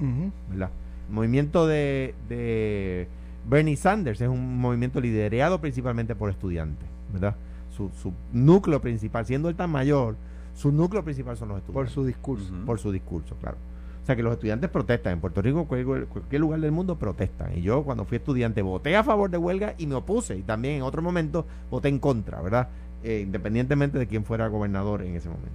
¿verdad? 0.50 0.70
Movimiento 1.10 1.66
de, 1.66 2.14
de 2.28 3.06
Bernie 3.48 3.76
Sanders 3.76 4.20
es 4.20 4.28
un 4.28 4.58
movimiento 4.58 5.00
liderado 5.00 5.60
principalmente 5.60 6.14
por 6.14 6.30
estudiantes, 6.30 6.88
¿verdad? 7.12 7.36
Su, 7.76 7.90
su 8.00 8.12
núcleo 8.32 8.80
principal, 8.80 9.26
siendo 9.26 9.48
el 9.48 9.56
tan 9.56 9.70
mayor, 9.70 10.16
su 10.54 10.70
núcleo 10.70 11.02
principal 11.02 11.36
son 11.36 11.48
los 11.48 11.58
estudiantes. 11.58 11.92
Por 11.92 11.94
su 11.94 12.06
discurso. 12.06 12.52
Por 12.66 12.78
su 12.78 12.92
discurso, 12.92 13.34
claro. 13.40 13.56
O 14.02 14.06
sea 14.06 14.16
que 14.16 14.22
los 14.22 14.32
estudiantes 14.32 14.68
protestan. 14.68 15.14
En 15.14 15.20
Puerto 15.20 15.40
Rico, 15.40 15.64
cualquier, 15.64 16.06
cualquier 16.06 16.40
lugar 16.40 16.60
del 16.60 16.72
mundo 16.72 16.98
protestan. 16.98 17.56
Y 17.56 17.62
yo 17.62 17.84
cuando 17.84 18.04
fui 18.04 18.16
estudiante 18.16 18.60
voté 18.60 18.96
a 18.96 19.04
favor 19.04 19.30
de 19.30 19.38
huelga 19.38 19.74
y 19.78 19.86
me 19.86 19.94
opuse. 19.94 20.36
Y 20.36 20.42
también 20.42 20.76
en 20.76 20.82
otro 20.82 21.02
momento 21.02 21.46
voté 21.70 21.88
en 21.88 21.98
contra, 21.98 22.40
¿verdad? 22.42 22.68
Eh, 23.04 23.20
independientemente 23.24 23.98
de 23.98 24.06
quién 24.06 24.24
fuera 24.24 24.48
gobernador 24.48 25.02
en 25.02 25.14
ese 25.14 25.28
momento. 25.28 25.50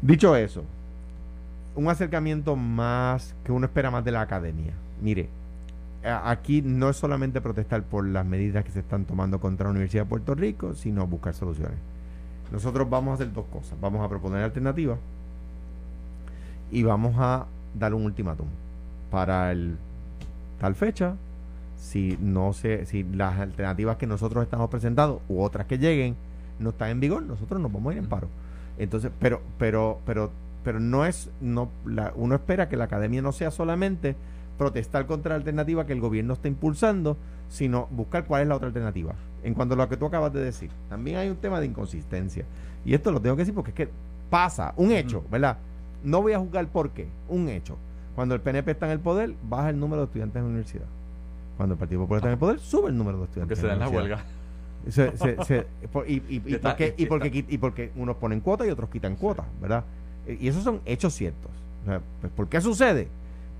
Dicho 0.00 0.34
eso, 0.34 0.64
un 1.74 1.88
acercamiento 1.88 2.56
más 2.56 3.34
que 3.44 3.52
uno 3.52 3.66
espera 3.66 3.90
más 3.90 4.04
de 4.04 4.12
la 4.12 4.22
academia. 4.22 4.72
Mire, 5.02 5.28
aquí 6.04 6.62
no 6.62 6.88
es 6.88 6.96
solamente 6.96 7.40
protestar 7.40 7.82
por 7.82 8.06
las 8.06 8.24
medidas 8.24 8.64
que 8.64 8.70
se 8.70 8.80
están 8.80 9.04
tomando 9.04 9.40
contra 9.40 9.64
la 9.64 9.70
Universidad 9.72 10.04
de 10.04 10.08
Puerto 10.08 10.34
Rico, 10.34 10.74
sino 10.74 11.06
buscar 11.06 11.34
soluciones. 11.34 11.78
Nosotros 12.50 12.88
vamos 12.88 13.12
a 13.12 13.14
hacer 13.14 13.32
dos 13.32 13.46
cosas. 13.46 13.78
Vamos 13.80 14.04
a 14.04 14.08
proponer 14.08 14.42
alternativas 14.42 14.98
y 16.70 16.82
vamos 16.82 17.14
a 17.18 17.46
dar 17.78 17.94
un 17.94 18.04
ultimátum 18.04 18.46
para 19.10 19.52
el 19.52 19.76
tal 20.60 20.74
fecha. 20.74 21.14
Si 21.76 22.18
no 22.20 22.52
se, 22.52 22.84
si 22.86 23.04
las 23.04 23.38
alternativas 23.38 23.96
que 23.96 24.06
nosotros 24.06 24.42
estamos 24.44 24.68
presentando 24.68 25.22
u 25.28 25.42
otras 25.42 25.66
que 25.66 25.78
lleguen 25.78 26.14
no 26.58 26.70
están 26.70 26.90
en 26.90 27.00
vigor, 27.00 27.22
nosotros 27.22 27.60
nos 27.60 27.72
vamos 27.72 27.90
a 27.90 27.96
ir 27.96 28.02
en 28.02 28.08
paro. 28.08 28.28
Entonces, 28.78 29.10
pero, 29.18 29.40
pero, 29.58 29.98
pero, 30.04 30.30
pero 30.62 30.78
no 30.78 31.06
es, 31.06 31.30
no, 31.40 31.70
la, 31.86 32.12
uno 32.16 32.34
espera 32.34 32.68
que 32.68 32.76
la 32.76 32.84
academia 32.84 33.22
no 33.22 33.32
sea 33.32 33.50
solamente 33.50 34.14
protestar 34.64 35.06
contra 35.06 35.30
la 35.30 35.36
alternativa 35.36 35.86
que 35.86 35.94
el 35.94 36.00
gobierno 36.02 36.34
está 36.34 36.46
impulsando, 36.46 37.16
sino 37.48 37.88
buscar 37.90 38.26
cuál 38.26 38.42
es 38.42 38.48
la 38.48 38.56
otra 38.56 38.66
alternativa. 38.68 39.14
En 39.42 39.54
cuanto 39.54 39.72
a 39.72 39.78
lo 39.78 39.88
que 39.88 39.96
tú 39.96 40.04
acabas 40.04 40.34
de 40.34 40.40
decir, 40.44 40.70
también 40.90 41.16
hay 41.16 41.30
un 41.30 41.36
tema 41.36 41.60
de 41.60 41.66
inconsistencia. 41.66 42.44
Y 42.84 42.92
esto 42.92 43.10
lo 43.10 43.22
tengo 43.22 43.36
que 43.36 43.40
decir 43.40 43.54
porque 43.54 43.70
es 43.70 43.74
que 43.74 43.88
pasa, 44.28 44.74
un 44.76 44.92
hecho, 44.92 45.24
¿verdad? 45.30 45.56
No 46.04 46.20
voy 46.20 46.34
a 46.34 46.38
juzgar 46.38 46.68
por 46.68 46.90
qué, 46.90 47.08
un 47.30 47.48
hecho. 47.48 47.78
Cuando 48.14 48.34
el 48.34 48.42
PNP 48.42 48.72
está 48.72 48.84
en 48.84 48.92
el 48.92 49.00
poder, 49.00 49.34
baja 49.48 49.70
el 49.70 49.80
número 49.80 50.02
de 50.02 50.06
estudiantes 50.06 50.36
en 50.36 50.42
la 50.42 50.48
universidad. 50.50 50.84
Cuando 51.56 51.72
el 51.72 51.78
Partido 51.78 52.02
Popular 52.02 52.18
está 52.18 52.28
en 52.28 52.32
el 52.34 52.38
poder, 52.38 52.58
sube 52.60 52.90
el 52.90 52.98
número 52.98 53.16
de 53.18 53.26
Porque 53.28 53.54
estudiantes. 53.54 53.58
se 53.60 53.64
en 53.64 53.70
dan 53.70 53.78
la 53.80 53.88
huelga. 53.88 54.24
Se- 54.90 55.16
se- 55.16 55.44
se- 55.44 55.66
por- 55.88 56.06
y, 56.08 56.22
y, 56.28 56.42
y, 56.54 56.56
porque, 56.58 56.94
y, 56.98 57.06
porque, 57.06 57.44
y 57.48 57.56
porque 57.58 57.92
unos 57.96 58.16
ponen 58.16 58.40
cuotas 58.40 58.66
y 58.66 58.70
otros 58.70 58.90
quitan 58.90 59.16
cuotas, 59.16 59.46
¿verdad? 59.58 59.84
Y 60.28 60.48
esos 60.48 60.62
son 60.62 60.80
hechos 60.84 61.14
ciertos. 61.14 61.50
O 61.82 61.86
sea, 61.86 62.02
pues, 62.20 62.30
¿Por 62.34 62.46
qué 62.48 62.60
sucede? 62.60 63.08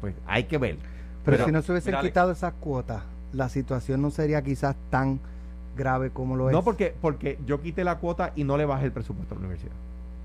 Pues 0.01 0.15
hay 0.27 0.45
que 0.45 0.59
ver. 0.59 0.77
Pero, 1.25 1.37
Pero, 1.37 1.45
si 1.47 1.53
no 1.53 1.63
se 1.63 1.73
hubiesen 1.73 1.95
quitado 2.01 2.33
esas 2.33 2.55
cuotas, 2.55 3.03
la 3.33 3.49
situación 3.49 4.01
no 4.03 4.11
sería 4.11 4.43
quizás 4.43 4.75
tan 4.91 5.21
grave 5.77 6.11
como 6.11 6.37
lo 6.37 6.49
es. 6.49 6.53
No 6.53 6.63
porque, 6.63 6.95
porque 7.01 7.39
yo 7.47 7.61
quité 7.61 7.85
la 7.85 7.99
cuota 7.99 8.33
y 8.37 8.45
no 8.45 8.57
le 8.57 8.65
bajé 8.65 8.87
el 8.87 8.93
presupuesto 8.93 9.35
a 9.35 9.37
la 9.37 9.41
universidad. 9.41 9.73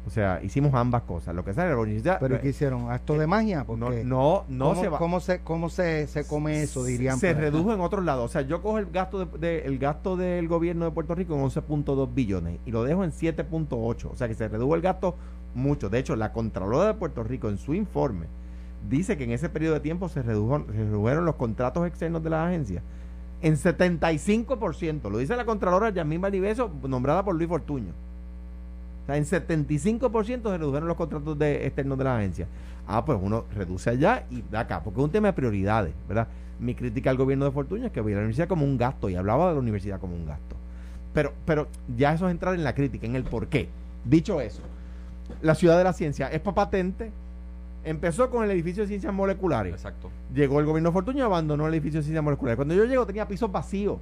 O 0.08 0.10
sea, 0.12 0.40
hicimos 0.44 0.72
ambas 0.76 1.02
cosas. 1.02 1.34
Lo 1.34 1.44
que 1.44 1.54
sale 1.54 1.72
la 1.72 1.78
universidad. 1.78 2.20
Pero 2.20 2.36
¿y 2.36 2.40
¿qué 2.40 2.50
hicieron? 2.50 2.92
¿Acto 2.92 3.18
de 3.18 3.26
magia? 3.26 3.60
no, 3.60 3.66
Porque 3.66 4.04
no, 4.04 4.44
no 4.48 4.70
¿cómo, 4.70 4.82
se 4.82 4.88
va. 4.90 4.98
¿cómo 5.00 5.20
se, 5.20 5.40
cómo 5.40 5.70
se, 5.70 6.06
se 6.08 6.28
come 6.28 6.62
eso? 6.62 6.84
Dirían. 6.84 7.18
se 7.18 7.34
redujo 7.34 7.74
en 7.74 7.82
otros 7.82 8.06
lados. 8.06 8.26
O 8.26 8.32
sea, 8.32 8.42
yo 8.42 8.62
cojo 8.62 8.78
el 8.78 8.86
gasto 8.92 9.26
de, 9.26 9.38
de- 9.40 9.66
el 9.66 9.80
gasto 9.80 10.16
del 10.16 10.48
gobierno 10.48 10.86
de 10.86 10.92
Puerto 10.92 11.16
Rico 11.16 11.34
en 11.36 11.42
11.2 11.44 12.14
billones 12.14 12.60
y 12.68 12.72
lo 12.72 12.84
dejo 12.84 13.04
en 13.04 13.12
7.8. 13.12 14.10
O 14.12 14.16
sea, 14.16 14.28
que 14.28 14.36
se 14.36 14.48
redujo 14.48 14.76
el 14.76 14.82
gasto 14.82 15.16
mucho. 15.56 15.90
De 15.90 15.98
hecho, 15.98 16.16
la 16.16 16.32
Contralora 16.32 16.86
de 16.88 16.94
Puerto 16.94 17.24
Rico 17.24 17.50
en 17.50 17.58
su 17.58 17.74
informe 17.74 18.28
dice 18.90 19.18
que 19.18 19.24
en 19.24 19.32
ese 19.32 19.50
periodo 19.50 19.76
de 19.76 19.80
tiempo 19.80 20.10
se, 20.10 20.22
redujo, 20.22 20.60
redujeron 20.60 21.26
los 21.26 21.36
contratos 21.36 21.86
externos 21.88 22.24
de 22.24 22.30
las 22.30 22.48
agencias 22.48 22.84
en 23.42 23.58
75%. 23.58 25.10
Lo 25.10 25.18
dice 25.18 25.36
la 25.36 25.46
Contralora 25.46 25.92
Yasmín 25.92 26.22
Valiveso, 26.22 26.72
nombrada 26.88 27.24
por 27.24 27.36
Luis 27.36 27.48
Fortuño. 27.48 27.94
O 29.08 29.14
en 29.14 29.24
75% 29.24 30.52
se 30.52 30.58
redujeron 30.58 30.88
los 30.88 30.98
contratos 30.98 31.38
de, 31.38 31.66
externos 31.68 31.98
de 31.98 32.04
la 32.04 32.18
agencia. 32.18 32.48
Ah, 32.88 33.06
pues 33.06 33.20
uno 33.22 33.46
reduce 33.54 33.90
allá 33.90 34.26
y 34.32 34.44
da 34.50 34.62
acá, 34.62 34.82
porque 34.84 35.00
es 35.00 35.06
un 35.06 35.12
tema 35.12 35.28
de 35.28 35.34
prioridades, 35.34 35.94
¿verdad? 36.08 36.28
Mi 36.60 36.74
crítica 36.74 37.10
al 37.10 37.18
gobierno 37.18 37.46
de 37.46 37.52
Fortuño 37.52 37.86
es 37.86 37.92
que 37.92 38.02
veía 38.02 38.18
la 38.18 38.22
universidad 38.22 38.48
como 38.48 38.66
un 38.66 38.78
gasto 38.78 39.10
y 39.10 39.16
hablaba 39.16 39.50
de 39.50 39.54
la 39.54 39.60
universidad 39.60 40.00
como 40.00 40.16
un 40.16 40.26
gasto. 40.26 40.56
Pero, 41.14 41.34
pero 41.46 41.68
ya 41.96 42.14
eso 42.14 42.28
es 42.28 42.32
entrar 42.32 42.56
en 42.56 42.64
la 42.64 42.74
crítica, 42.74 43.06
en 43.06 43.16
el 43.16 43.24
por 43.24 43.48
qué. 43.48 43.70
Dicho 44.06 44.42
eso, 44.42 44.62
la 45.42 45.56
ciudad 45.56 45.78
de 45.78 45.84
la 45.84 45.94
ciencia 45.94 46.28
es 46.30 46.42
para 46.42 46.56
patente. 46.56 47.12
Empezó 47.86 48.30
con 48.30 48.44
el 48.44 48.52
edificio 48.52 48.84
de 48.84 48.88
ciencias 48.88 49.14
moleculares. 49.14 49.74
Exacto. 49.74 50.10
Llegó 50.34 50.60
el 50.60 50.66
gobierno 50.66 50.92
Fortuño 50.92 51.20
y 51.20 51.22
abandonó 51.22 51.68
el 51.68 51.74
edificio 51.76 52.00
de 52.00 52.04
ciencias 52.04 52.24
moleculares. 52.24 52.56
Cuando 52.58 52.74
yo 52.74 52.84
llego 52.86 53.06
tenía 53.06 53.28
pisos 53.28 53.52
vacíos. 53.52 54.00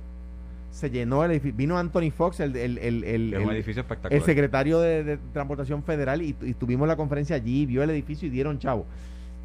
Se 0.71 0.89
llenó 0.89 1.23
el 1.23 1.31
edificio. 1.31 1.55
Vino 1.55 1.77
Anthony 1.77 2.09
Fox, 2.09 2.39
el, 2.39 2.55
el, 2.55 2.77
el, 2.79 3.03
el- 3.03 3.33
el- 3.35 3.49
edificio 3.51 3.81
espectacular. 3.81 4.13
el 4.17 4.23
secretario 4.23 4.79
de, 4.79 5.03
de 5.03 5.17
Transportación 5.31 5.83
Federal 5.83 6.21
y, 6.23 6.35
y 6.41 6.53
tuvimos 6.55 6.87
la 6.87 6.95
conferencia 6.95 7.35
allí, 7.35 7.65
vio 7.67 7.83
el 7.83 7.89
edificio 7.91 8.27
y 8.27 8.31
dieron 8.31 8.57
chavo. 8.57 8.85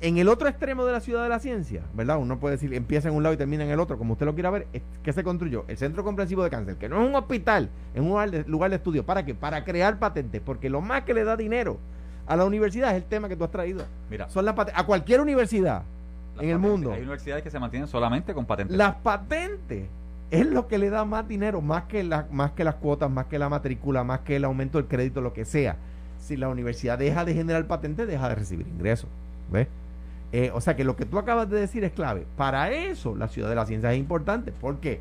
En 0.00 0.16
el 0.16 0.28
otro 0.28 0.48
extremo 0.48 0.86
de 0.86 0.92
la 0.92 1.00
ciudad 1.00 1.24
de 1.24 1.28
la 1.28 1.40
ciencia, 1.40 1.82
¿verdad? 1.92 2.18
Uno 2.18 2.38
puede 2.38 2.54
decir, 2.54 2.72
empieza 2.72 3.08
en 3.08 3.16
un 3.16 3.24
lado 3.24 3.34
y 3.34 3.36
termina 3.36 3.64
en 3.64 3.70
el 3.70 3.80
otro, 3.80 3.98
como 3.98 4.12
usted 4.12 4.24
lo 4.26 4.34
quiera 4.34 4.48
ver, 4.48 4.68
¿qué 5.02 5.12
se 5.12 5.24
construyó? 5.24 5.64
El 5.66 5.76
Centro 5.76 6.04
Comprensivo 6.04 6.44
de 6.44 6.50
Cáncer, 6.50 6.76
que 6.76 6.88
no 6.88 7.02
es 7.02 7.08
un 7.08 7.16
hospital, 7.16 7.68
es 7.94 8.00
un 8.00 8.06
lugar 8.08 8.30
de, 8.30 8.44
lugar 8.44 8.70
de 8.70 8.76
estudio. 8.76 9.04
¿Para 9.04 9.24
qué? 9.24 9.34
Para 9.34 9.64
crear 9.64 9.98
patentes, 9.98 10.40
porque 10.40 10.70
lo 10.70 10.80
más 10.80 11.02
que 11.02 11.14
le 11.14 11.24
da 11.24 11.36
dinero 11.36 11.78
a 12.28 12.36
la 12.36 12.44
universidad 12.44 12.90
es 12.90 12.96
el 12.96 13.04
tema 13.04 13.28
que 13.28 13.36
tú 13.36 13.44
has 13.44 13.50
traído. 13.50 13.84
Mira, 14.10 14.28
Son 14.28 14.44
las 14.44 14.54
patentes, 14.54 14.80
a 14.80 14.86
cualquier 14.86 15.20
universidad 15.20 15.82
las 16.36 16.44
en 16.44 16.50
el 16.50 16.58
mundo. 16.58 16.92
Hay 16.92 17.00
universidades 17.00 17.42
que 17.42 17.50
se 17.50 17.58
mantienen 17.58 17.88
solamente 17.88 18.32
con 18.34 18.44
patentes. 18.46 18.76
Las 18.76 18.94
patentes 18.96 19.86
es 20.30 20.46
lo 20.46 20.68
que 20.68 20.78
le 20.78 20.90
da 20.90 21.04
más 21.04 21.26
dinero, 21.26 21.60
más 21.62 21.84
que, 21.84 22.04
la- 22.04 22.26
más 22.30 22.52
que 22.52 22.62
las 22.64 22.74
cuotas, 22.76 23.10
más 23.10 23.26
que 23.26 23.38
la 23.38 23.48
matrícula, 23.48 24.04
más 24.04 24.20
que 24.20 24.36
el 24.36 24.44
aumento 24.44 24.78
del 24.78 24.86
crédito, 24.86 25.20
lo 25.20 25.32
que 25.32 25.44
sea. 25.44 25.76
Si 26.20 26.36
la 26.36 26.48
universidad 26.48 26.98
deja 26.98 27.24
de 27.24 27.32
generar 27.34 27.66
patentes, 27.66 28.06
deja 28.06 28.28
de 28.28 28.34
recibir 28.34 28.66
ingresos. 28.68 29.08
¿Ves? 29.50 29.68
Eh, 30.32 30.50
o 30.52 30.60
sea 30.60 30.76
que 30.76 30.84
lo 30.84 30.94
que 30.96 31.06
tú 31.06 31.18
acabas 31.18 31.48
de 31.48 31.58
decir 31.58 31.82
es 31.84 31.92
clave. 31.92 32.26
Para 32.36 32.70
eso 32.70 33.16
la 33.16 33.28
ciudad 33.28 33.48
de 33.48 33.54
la 33.54 33.64
ciencia 33.64 33.90
es 33.92 33.98
importante. 33.98 34.52
¿Por 34.52 34.76
qué? 34.80 35.00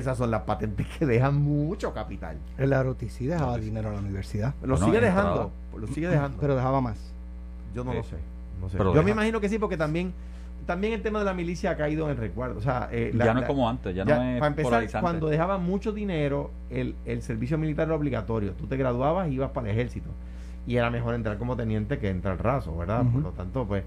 esas 0.00 0.18
son 0.18 0.30
las 0.30 0.42
patentes 0.42 0.86
que 0.98 1.06
dejan 1.06 1.36
mucho 1.36 1.92
capital. 1.94 2.36
El 2.58 2.72
Arotici 2.72 3.26
dejaba 3.26 3.56
dinero 3.58 3.90
a 3.90 3.92
la 3.92 4.00
universidad. 4.00 4.54
Lo 4.62 4.70
Bueno, 4.76 4.86
sigue 4.86 4.98
entrada. 4.98 5.22
dejando. 5.22 5.52
Lo 5.78 5.86
sigue 5.86 6.08
dejando. 6.08 6.36
Pero 6.40 6.56
dejaba 6.56 6.80
más. 6.80 6.98
Yo 7.74 7.84
no 7.84 7.92
Sí. 7.92 7.96
lo 7.98 8.02
sé. 8.04 8.16
no 8.60 8.68
sé. 8.68 8.76
Pero 8.76 8.92
Yo 8.94 9.02
me 9.04 9.12
imagino 9.12 9.40
que 9.40 9.48
sí, 9.48 9.56
porque 9.58 9.76
también, 9.76 10.12
también 10.66 10.92
el 10.94 11.00
tema 11.02 11.20
de 11.20 11.24
la 11.26 11.32
milicia 11.34 11.70
ha 11.70 11.76
caído 11.76 12.06
en 12.06 12.10
el 12.10 12.16
recuerdo. 12.16 12.58
O 12.58 12.60
sea, 12.62 12.88
eh, 12.90 13.12
la- 13.14 13.26
ya 13.26 13.34
no 13.34 13.40
es 13.40 13.46
como 13.46 13.68
antes, 13.68 13.94
ya, 13.94 14.04
ya, 14.04 14.16
no 14.18 14.22
es 14.24 14.38
para 14.40 14.48
empezar, 14.48 15.00
cuando 15.00 15.28
dejaban 15.28 15.62
mucho 15.62 15.92
dinero, 15.92 16.50
el, 16.70 16.96
el 17.06 17.22
servicio 17.22 17.56
militar 17.56 17.86
era 17.86 17.94
obligatorio. 17.94 18.52
Tú 18.54 18.66
te 18.66 18.76
graduabas 18.76 19.28
y 19.28 19.34
ibas 19.34 19.50
para 19.52 19.70
el 19.70 19.76
ejército. 19.78 20.10
Y 20.66 20.76
era 20.76 20.90
mejor 20.90 21.14
entrar 21.14 21.38
como 21.38 21.56
teniente 21.56 21.98
que 21.98 22.10
entrar 22.10 22.42
raso, 22.42 22.76
¿verdad? 22.76 23.04
Por 23.12 23.22
lo 23.22 23.30
tanto, 23.30 23.64
pues, 23.64 23.84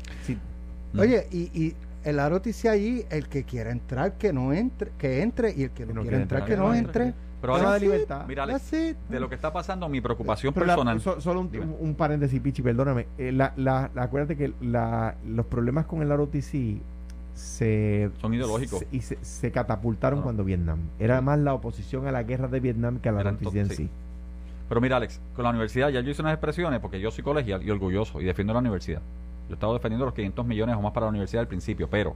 Mm. 0.94 1.00
Oye, 1.00 1.28
y, 1.32 1.38
y 1.54 1.76
el 2.04 2.20
aro 2.20 2.40
dice 2.40 2.70
allí, 2.70 3.06
el 3.10 3.28
que 3.28 3.44
quiera 3.44 3.72
entrar, 3.72 4.14
que 4.18 4.34
no 4.34 4.54
entre, 4.54 4.92
que 4.98 5.22
entre, 5.22 5.54
y 5.56 5.64
el 5.64 5.72
que 5.72 5.86
no, 5.86 6.02
quiera 6.02 6.18
entrar, 6.22 6.46
que 6.46 6.58
no 6.58 6.74
entre. 6.74 7.14
Pero 7.42 7.72
de 7.72 7.80
libertad. 7.80 8.26
mira, 8.28 8.46
de 8.46 9.20
lo 9.20 9.28
que 9.28 9.34
está 9.34 9.52
pasando, 9.52 9.90
mi 9.90 10.00
preocupación 10.00 10.54
Pero 10.54 10.68
la- 10.68 10.74
personal. 10.76 11.02
so- 11.02 11.20
solo 11.20 11.40
un, 11.80 11.96
paréntesis, 11.96 12.40
Pichi, 12.40 12.62
perdóname. 12.62 13.08
Eh, 13.18 13.32
la, 13.32 13.54
la, 13.58 13.90
la- 13.96 14.04
acuérdate 14.04 14.38
que 14.38 14.54
la, 14.62 15.16
los 15.28 15.48
problemas 15.48 15.88
con 15.88 16.04
el 16.04 16.10
ROTC 16.16 16.78
se, 17.34 18.12
Son 18.20 18.34
ideológicos. 18.34 18.80
se- 18.80 18.88
y 18.92 19.02
se, 19.02 19.18
se 19.24 19.52
catapultaron 19.52 20.20
No. 20.20 20.24
cuando 20.24 20.44
Vietnam. 20.44 20.80
Era 21.00 21.20
más 21.22 21.40
la 21.40 21.54
oposición 21.56 22.06
a 22.06 22.12
la 22.12 22.22
guerra 22.24 22.48
de 22.48 22.60
Vietnam 22.60 23.00
que 23.00 23.10
a 23.10 23.12
la 23.12 23.24
ROTC 23.24 23.56
en 23.56 23.70
sí. 23.70 23.76
sí. 23.76 23.90
Pero 24.70 24.80
mira, 24.80 24.98
Alex, 24.98 25.20
con 25.36 25.44
la 25.44 25.50
universidad 25.50 25.90
ya 25.90 26.02
yo 26.02 26.12
hice 26.12 26.22
unas 26.22 26.34
expresiones 26.34 26.80
porque 26.80 27.00
yo 27.00 27.10
soy 27.12 27.24
colegial 27.24 27.64
y 27.64 27.72
orgulloso 27.72 28.22
y 28.22 28.26
defiendo 28.26 28.54
la 28.54 28.60
universidad. 28.60 29.02
Yo 29.52 29.56
he 29.56 29.58
estado 29.58 29.74
defendiendo 29.74 30.06
los 30.06 30.14
500 30.14 30.46
millones 30.46 30.78
o 30.78 30.82
más 30.82 30.94
para 30.94 31.08
la 31.08 31.10
universidad 31.10 31.42
al 31.42 31.48
principio, 31.50 31.90
pero 31.90 32.16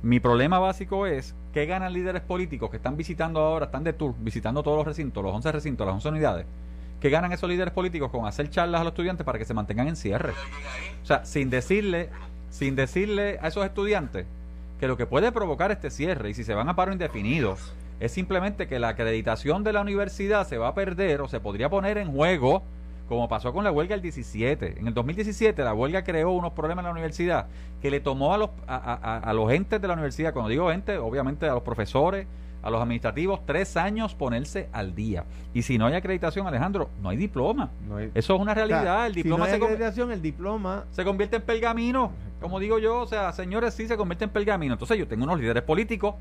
mi 0.00 0.20
problema 0.20 0.60
básico 0.60 1.08
es 1.08 1.34
que 1.52 1.66
ganan 1.66 1.92
líderes 1.92 2.22
políticos 2.22 2.70
que 2.70 2.76
están 2.76 2.96
visitando 2.96 3.40
ahora, 3.40 3.64
están 3.64 3.82
de 3.82 3.92
tour, 3.92 4.14
visitando 4.20 4.62
todos 4.62 4.76
los 4.76 4.86
recintos, 4.86 5.24
los 5.24 5.34
11 5.34 5.50
recintos, 5.50 5.84
las 5.84 5.94
11 5.94 6.08
unidades, 6.10 6.46
que 7.00 7.10
ganan 7.10 7.32
esos 7.32 7.50
líderes 7.50 7.74
políticos 7.74 8.12
con 8.12 8.26
hacer 8.26 8.48
charlas 8.48 8.80
a 8.80 8.84
los 8.84 8.92
estudiantes 8.92 9.26
para 9.26 9.40
que 9.40 9.44
se 9.44 9.54
mantengan 9.54 9.88
en 9.88 9.96
cierre. 9.96 10.34
O 11.02 11.04
sea, 11.04 11.24
sin 11.24 11.50
decirle, 11.50 12.10
sin 12.50 12.76
decirle 12.76 13.40
a 13.42 13.48
esos 13.48 13.64
estudiantes 13.64 14.24
que 14.78 14.86
lo 14.86 14.96
que 14.96 15.06
puede 15.06 15.32
provocar 15.32 15.72
este 15.72 15.90
cierre 15.90 16.30
y 16.30 16.34
si 16.34 16.44
se 16.44 16.54
van 16.54 16.68
a 16.68 16.76
paro 16.76 16.92
indefinido 16.92 17.56
es 17.98 18.12
simplemente 18.12 18.68
que 18.68 18.78
la 18.78 18.90
acreditación 18.90 19.64
de 19.64 19.72
la 19.72 19.80
universidad 19.80 20.46
se 20.46 20.58
va 20.58 20.68
a 20.68 20.74
perder 20.74 21.22
o 21.22 21.28
se 21.28 21.40
podría 21.40 21.68
poner 21.68 21.98
en 21.98 22.12
juego 22.12 22.62
como 23.12 23.28
pasó 23.28 23.52
con 23.52 23.62
la 23.62 23.70
huelga 23.70 23.94
el 23.94 24.00
17. 24.00 24.80
En 24.80 24.86
el 24.86 24.94
2017 24.94 25.62
la 25.62 25.74
huelga 25.74 26.02
creó 26.02 26.30
unos 26.30 26.52
problemas 26.54 26.82
en 26.82 26.86
la 26.86 26.92
universidad 26.92 27.46
que 27.82 27.90
le 27.90 28.00
tomó 28.00 28.32
a 28.32 28.38
los, 28.38 28.50
a, 28.66 28.76
a- 28.76 29.18
a 29.18 29.32
los 29.34 29.52
entes 29.52 29.82
de 29.82 29.86
la 29.86 29.92
universidad, 29.92 30.32
cuando 30.32 30.48
digo 30.48 30.72
entes, 30.72 30.98
obviamente 30.98 31.46
a 31.46 31.52
los 31.52 31.62
profesores, 31.62 32.26
a 32.62 32.70
los 32.70 32.80
administrativos, 32.80 33.40
tres 33.44 33.76
años 33.76 34.14
ponerse 34.14 34.68
al 34.72 34.94
día. 34.94 35.24
Y 35.52 35.60
si 35.62 35.76
no 35.76 35.86
hay 35.86 35.94
acreditación, 35.94 36.46
Alejandro, 36.46 36.88
no 37.02 37.10
hay 37.10 37.18
diploma. 37.18 37.68
No 37.86 37.96
hay- 37.96 38.10
Eso 38.14 38.34
es 38.36 38.40
una 38.40 38.54
realidad. 38.54 38.80
O 38.80 38.84
sea, 38.84 39.06
el 39.08 39.12
si 39.14 39.22
diploma 39.22 39.38
no 39.38 39.44
hay 39.44 39.50
se, 39.58 39.64
acreditación, 39.64 40.12
el 40.12 40.22
diploma 40.22 40.84
se 40.92 41.04
convierte 41.04 41.36
en 41.36 41.42
pergamino, 41.42 42.12
como 42.40 42.60
digo 42.60 42.78
yo, 42.78 43.00
o 43.00 43.06
sea, 43.06 43.30
señores, 43.32 43.74
sí 43.74 43.86
se 43.88 43.96
convierte 43.98 44.24
en 44.24 44.30
pergamino. 44.30 44.72
Entonces 44.72 44.96
yo 44.96 45.06
tengo 45.06 45.24
unos 45.24 45.38
líderes 45.38 45.64
políticos 45.64 46.14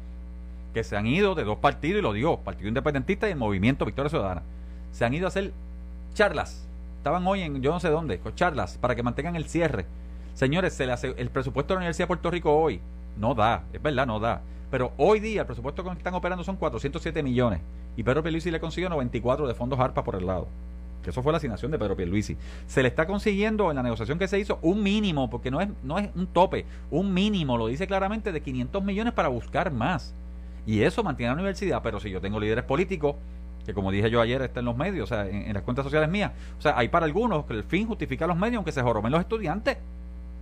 que 0.74 0.84
se 0.84 0.98
han 0.98 1.08
ido 1.08 1.36
de 1.36 1.46
dos 1.46 1.58
partidos, 1.60 2.00
y 2.00 2.02
lo 2.02 2.12
digo, 2.12 2.40
Partido 2.42 2.68
Independentista 2.68 3.30
y 3.30 3.32
el 3.32 3.38
Movimiento 3.38 3.86
Victoria 3.86 4.10
Ciudadana, 4.10 4.42
se 4.92 5.06
han 5.06 5.14
ido 5.14 5.28
a 5.28 5.30
hacer 5.30 5.54
charlas. 6.16 6.68
Estaban 7.02 7.26
hoy 7.26 7.42
en 7.42 7.64
yo 7.64 7.72
no 7.72 7.80
sé 7.80 7.90
dónde, 7.90 8.20
con 8.20 8.36
charlas, 8.36 8.78
para 8.78 8.94
que 8.94 9.02
mantengan 9.02 9.36
el 9.36 9.46
cierre. 9.46 9.88
Señores, 10.36 10.80
el 10.80 11.30
presupuesto 11.32 11.74
de 11.74 11.78
la 11.78 11.80
Universidad 11.80 12.04
de 12.04 12.08
Puerto 12.10 12.30
Rico 12.30 12.56
hoy 12.56 12.80
no 13.18 13.34
da, 13.34 13.64
es 13.74 13.82
verdad, 13.82 14.06
no 14.06 14.20
da. 14.20 14.44
Pero 14.70 14.94
hoy 14.98 15.20
día 15.20 15.42
el 15.42 15.48
presupuesto 15.48 15.84
que 15.84 15.90
están 15.90 16.14
operando 16.14 16.44
son 16.44 16.58
407 16.58 17.24
millones. 17.24 17.62
Y 17.98 18.04
Pedro 18.04 18.22
Pierluisi 18.22 18.52
le 18.52 18.60
consiguió 18.60 18.88
94 18.88 19.48
de 19.48 19.56
fondos 19.56 19.80
ARPA 19.80 20.04
por 20.04 20.14
el 20.14 20.28
lado. 20.28 20.48
Que 21.02 21.10
eso 21.10 21.24
fue 21.24 21.32
la 21.34 21.38
asignación 21.38 21.72
de 21.72 21.80
Pedro 21.80 21.96
Pierluisi. 21.96 22.38
Se 22.68 22.84
le 22.84 22.90
está 22.90 23.08
consiguiendo 23.08 23.72
en 23.72 23.78
la 23.78 23.82
negociación 23.82 24.20
que 24.20 24.28
se 24.28 24.38
hizo 24.38 24.60
un 24.62 24.84
mínimo, 24.84 25.28
porque 25.28 25.50
no 25.50 25.60
es, 25.60 25.70
no 25.82 25.98
es 25.98 26.08
un 26.14 26.28
tope, 26.28 26.68
un 26.92 27.16
mínimo, 27.16 27.58
lo 27.58 27.66
dice 27.66 27.88
claramente, 27.88 28.32
de 28.32 28.42
500 28.42 28.84
millones 28.84 29.14
para 29.14 29.30
buscar 29.30 29.72
más. 29.72 30.14
Y 30.68 30.84
eso 30.84 31.04
mantiene 31.04 31.32
a 31.32 31.34
la 31.34 31.42
universidad, 31.42 31.82
pero 31.82 32.00
si 32.00 32.12
yo 32.12 32.22
tengo 32.22 32.40
líderes 32.40 32.64
políticos, 32.64 33.16
que 33.66 33.74
como 33.74 33.92
dije 33.92 34.10
yo 34.10 34.22
ayer, 34.22 34.42
está 34.42 34.60
en 34.60 34.66
los 34.66 34.76
medios, 34.78 35.12
o 35.12 35.14
sea, 35.14 35.28
en, 35.28 35.44
en 35.44 35.54
las 35.54 35.64
cuentas 35.64 35.84
sociales 35.84 36.10
mías, 36.10 36.32
o 36.58 36.62
sea, 36.62 36.78
hay 36.78 36.90
para 36.90 37.06
algunos 37.06 37.46
que 37.46 37.54
el 37.54 37.64
fin 37.64 37.88
justifica 37.88 38.28
los 38.28 38.38
medios, 38.38 38.58
aunque 38.58 38.72
se 38.72 38.82
joroben 38.82 39.12
los 39.12 39.22
estudiantes. 39.22 39.78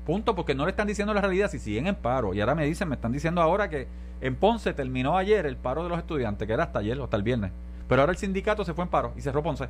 Punto, 0.06 0.36
porque 0.36 0.56
no 0.56 0.66
le 0.66 0.72
están 0.72 0.88
diciendo 0.88 1.14
la 1.14 1.22
realidad 1.22 1.52
si 1.52 1.60
siguen 1.60 1.86
en 1.86 1.96
paro. 1.96 2.34
Y 2.34 2.42
ahora 2.42 2.56
me 2.56 2.66
dicen, 2.66 2.90
me 2.90 2.96
están 2.96 3.12
diciendo 3.12 3.42
ahora 3.42 3.70
que 3.70 3.88
en 4.22 4.36
Ponce 4.36 4.74
terminó 4.74 5.18
ayer 5.18 5.46
el 5.46 5.56
paro 5.56 5.84
de 5.84 5.90
los 5.90 6.00
estudiantes, 6.00 6.48
que 6.48 6.54
era 6.54 6.64
hasta 6.64 6.80
ayer 6.80 7.00
o 7.00 7.04
hasta 7.04 7.16
el 7.18 7.24
viernes. 7.24 7.52
Pero 7.88 8.02
ahora 8.02 8.12
el 8.12 8.18
sindicato 8.18 8.66
se 8.66 8.74
fue 8.74 8.86
en 8.86 8.90
paro 8.90 9.14
y 9.16 9.22
cerró 9.22 9.44
Ponce. 9.44 9.68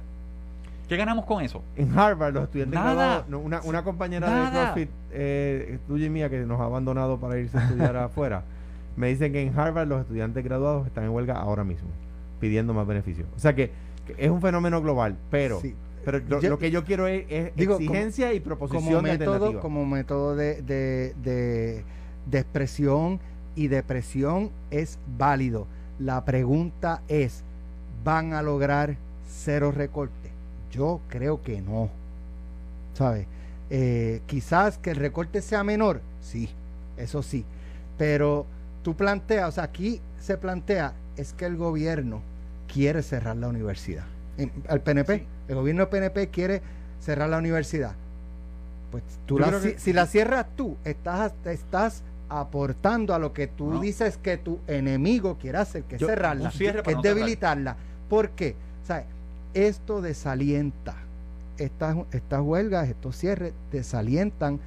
¿Qué 0.87 0.95
ganamos 0.97 1.25
con 1.25 1.43
eso? 1.43 1.61
en 1.75 1.97
Harvard, 1.97 2.33
los 2.33 2.43
estudiantes 2.45 2.79
Nada. 2.79 2.93
graduados, 2.93 3.29
no, 3.29 3.39
una, 3.39 3.61
una 3.63 3.83
compañera 3.83 4.27
Nada. 4.27 4.45
de 4.45 4.51
CrossFit, 4.51 4.89
eh, 5.11 5.79
tuya 5.87 6.05
y 6.07 6.09
mía, 6.09 6.29
que 6.29 6.39
nos 6.39 6.59
ha 6.59 6.63
abandonado 6.65 7.19
para 7.19 7.37
irse 7.37 7.57
a 7.57 7.63
estudiar 7.63 7.95
afuera, 7.97 8.43
me 8.95 9.07
dicen 9.09 9.31
que 9.31 9.41
en 9.41 9.57
Harvard 9.57 9.87
los 9.87 10.01
estudiantes 10.01 10.43
graduados 10.43 10.87
están 10.87 11.03
en 11.03 11.11
huelga 11.11 11.35
ahora 11.35 11.63
mismo, 11.63 11.89
pidiendo 12.39 12.73
más 12.73 12.85
beneficios. 12.87 13.27
O 13.35 13.39
sea 13.39 13.53
que, 13.55 13.71
que 14.07 14.15
es 14.17 14.29
un 14.29 14.41
fenómeno 14.41 14.81
global, 14.81 15.15
pero, 15.29 15.59
Sí. 15.61 15.75
pero 16.05 16.19
lo, 16.19 16.39
Yo- 16.41 16.49
lo 16.49 16.59
que 16.59 16.71
yo 16.71 16.83
quiero 16.85 17.07
es, 17.07 17.25
es 17.29 17.55
Digo, 17.55 17.75
exigencia 17.75 18.33
y 18.33 18.39
como 18.39 18.45
proposición 18.57 19.03
de 19.03 19.11
método, 19.11 19.33
alternativa. 19.33 19.61
como 19.61 19.85
método 19.85 20.35
de, 20.35 20.61
de, 20.61 21.13
de, 21.23 21.83
de 22.29 22.39
expresión 22.39 23.19
y 23.55 23.67
de 23.67 23.83
presión 23.83 24.51
es 24.71 24.97
válido. 25.17 25.67
La 25.99 26.23
pregunta 26.25 27.01
es, 27.07 27.43
¿van 28.03 28.33
a 28.33 28.41
lograr 28.41 28.95
cero 29.27 29.71
recorte? 29.71 30.29
Yo 30.71 31.01
creo 31.09 31.41
que 31.41 31.61
no. 31.61 31.89
¿Sabes? 32.93 33.25
Eh, 33.69 34.21
quizás 34.25 34.77
que 34.77 34.91
el 34.91 34.95
recorte 34.97 35.41
sea 35.41 35.63
menor, 35.63 36.01
sí, 36.21 36.49
eso 36.97 37.21
sí. 37.21 37.45
Pero 37.97 38.45
tú 38.83 38.95
planteas, 38.95 39.49
o 39.49 39.51
sea, 39.51 39.65
aquí 39.65 39.99
se 40.19 40.37
plantea, 40.37 40.93
es 41.17 41.33
que 41.33 41.45
el 41.45 41.57
gobierno 41.57 42.21
quiere 42.71 43.01
cerrar 43.03 43.35
la 43.37 43.47
universidad. 43.47 44.05
Al 44.67 44.81
PNP, 44.81 45.17
Sí. 45.19 45.25
el 45.49 45.55
gobierno 45.55 45.81
del 45.81 45.89
PNP 45.89 46.29
quiere 46.29 46.61
cerrar 47.01 47.29
la 47.29 47.37
universidad. 47.37 47.93
Pues 48.91 49.03
tú 49.25 49.37
la, 49.37 49.51
que- 49.59 49.77
si 49.79 49.93
la 49.93 50.05
cierras 50.05 50.45
tú, 50.55 50.77
estás, 50.83 51.33
estás 51.45 52.03
aportando 52.29 53.13
a 53.13 53.19
lo 53.19 53.33
que 53.33 53.47
tú 53.47 53.73
No. 53.73 53.79
dices 53.81 54.17
que 54.17 54.37
tu 54.37 54.59
enemigo 54.67 55.37
quiere 55.39 55.57
hacer, 55.57 55.83
que 55.83 55.95
es 55.95 56.01
cerrarla, 56.01 56.51
que 56.51 56.67
es 56.67 56.95
no 56.95 57.01
debilitarla. 57.01 57.75
¿Por 58.09 58.29
qué? 58.31 58.55
O 58.83 58.85
sea, 58.87 59.03
esto 59.53 60.01
desalienta, 60.01 60.95
estas, 61.57 61.97
estas 62.11 62.41
huelgas, 62.41 62.87
estos 62.87 63.15
cierres, 63.17 63.53
desalientan 63.71 64.59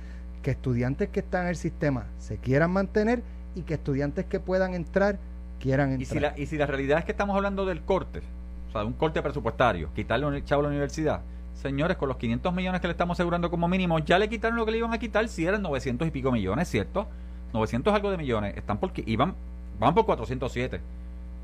que 0.43 0.51
estudiantes 0.51 1.09
que 1.09 1.21
están 1.21 1.43
en 1.45 1.49
el 1.51 1.57
sistema 1.57 2.07
se 2.19 2.37
quieran 2.37 2.73
mantener 2.73 3.23
y 3.55 3.63
que 3.63 3.75
estudiantes 3.75 4.27
que 4.27 4.41
puedan 4.41 4.75
entrar 4.75 5.19
quieran 5.63 6.01
Y 6.01 6.05
si, 6.05 6.17
entrar. 6.17 6.35
la, 6.37 6.43
y 6.43 6.47
si 6.47 6.57
la 6.59 6.67
realidad 6.67 6.99
es 6.99 7.05
que 7.05 7.13
estamos 7.13 7.37
hablando 7.37 7.65
del 7.65 7.83
corte, 7.83 8.21
o 8.69 8.73
sea, 8.73 8.83
de 8.83 8.87
un 8.89 8.95
corte 8.95 9.23
presupuestario, 9.23 9.93
quitarle 9.95 10.27
un 10.27 10.45
chavo 10.45 10.61
a 10.61 10.65
la 10.65 10.69
universidad, 10.71 11.23
señores, 11.55 11.97
con 11.97 12.09
los 12.09 12.17
500 12.19 12.53
millones 12.53 12.81
que 12.81 12.89
le 12.89 12.93
estamos 12.93 13.17
asegurando 13.17 13.51
como 13.51 13.69
mínimo, 13.69 13.99
ya 14.01 14.19
le 14.19 14.29
quitaron 14.29 14.57
lo 14.57 14.65
que 14.67 14.73
le 14.73 14.79
iban 14.79 14.93
a 14.93 14.99
quitar 14.99 15.27
si 15.29 15.47
eran 15.47 15.63
900 15.63 16.09
y 16.09 16.11
pico 16.11 16.33
millones, 16.33 16.69
¿cierto? 16.69 17.07
900 17.53 17.95
algo 17.95 18.11
de 18.11 18.17
millones, 18.17 18.57
están 18.57 18.79
porque 18.79 19.05
iban, 19.07 19.35
van 19.79 19.95
por 19.95 20.05
407. 20.05 20.81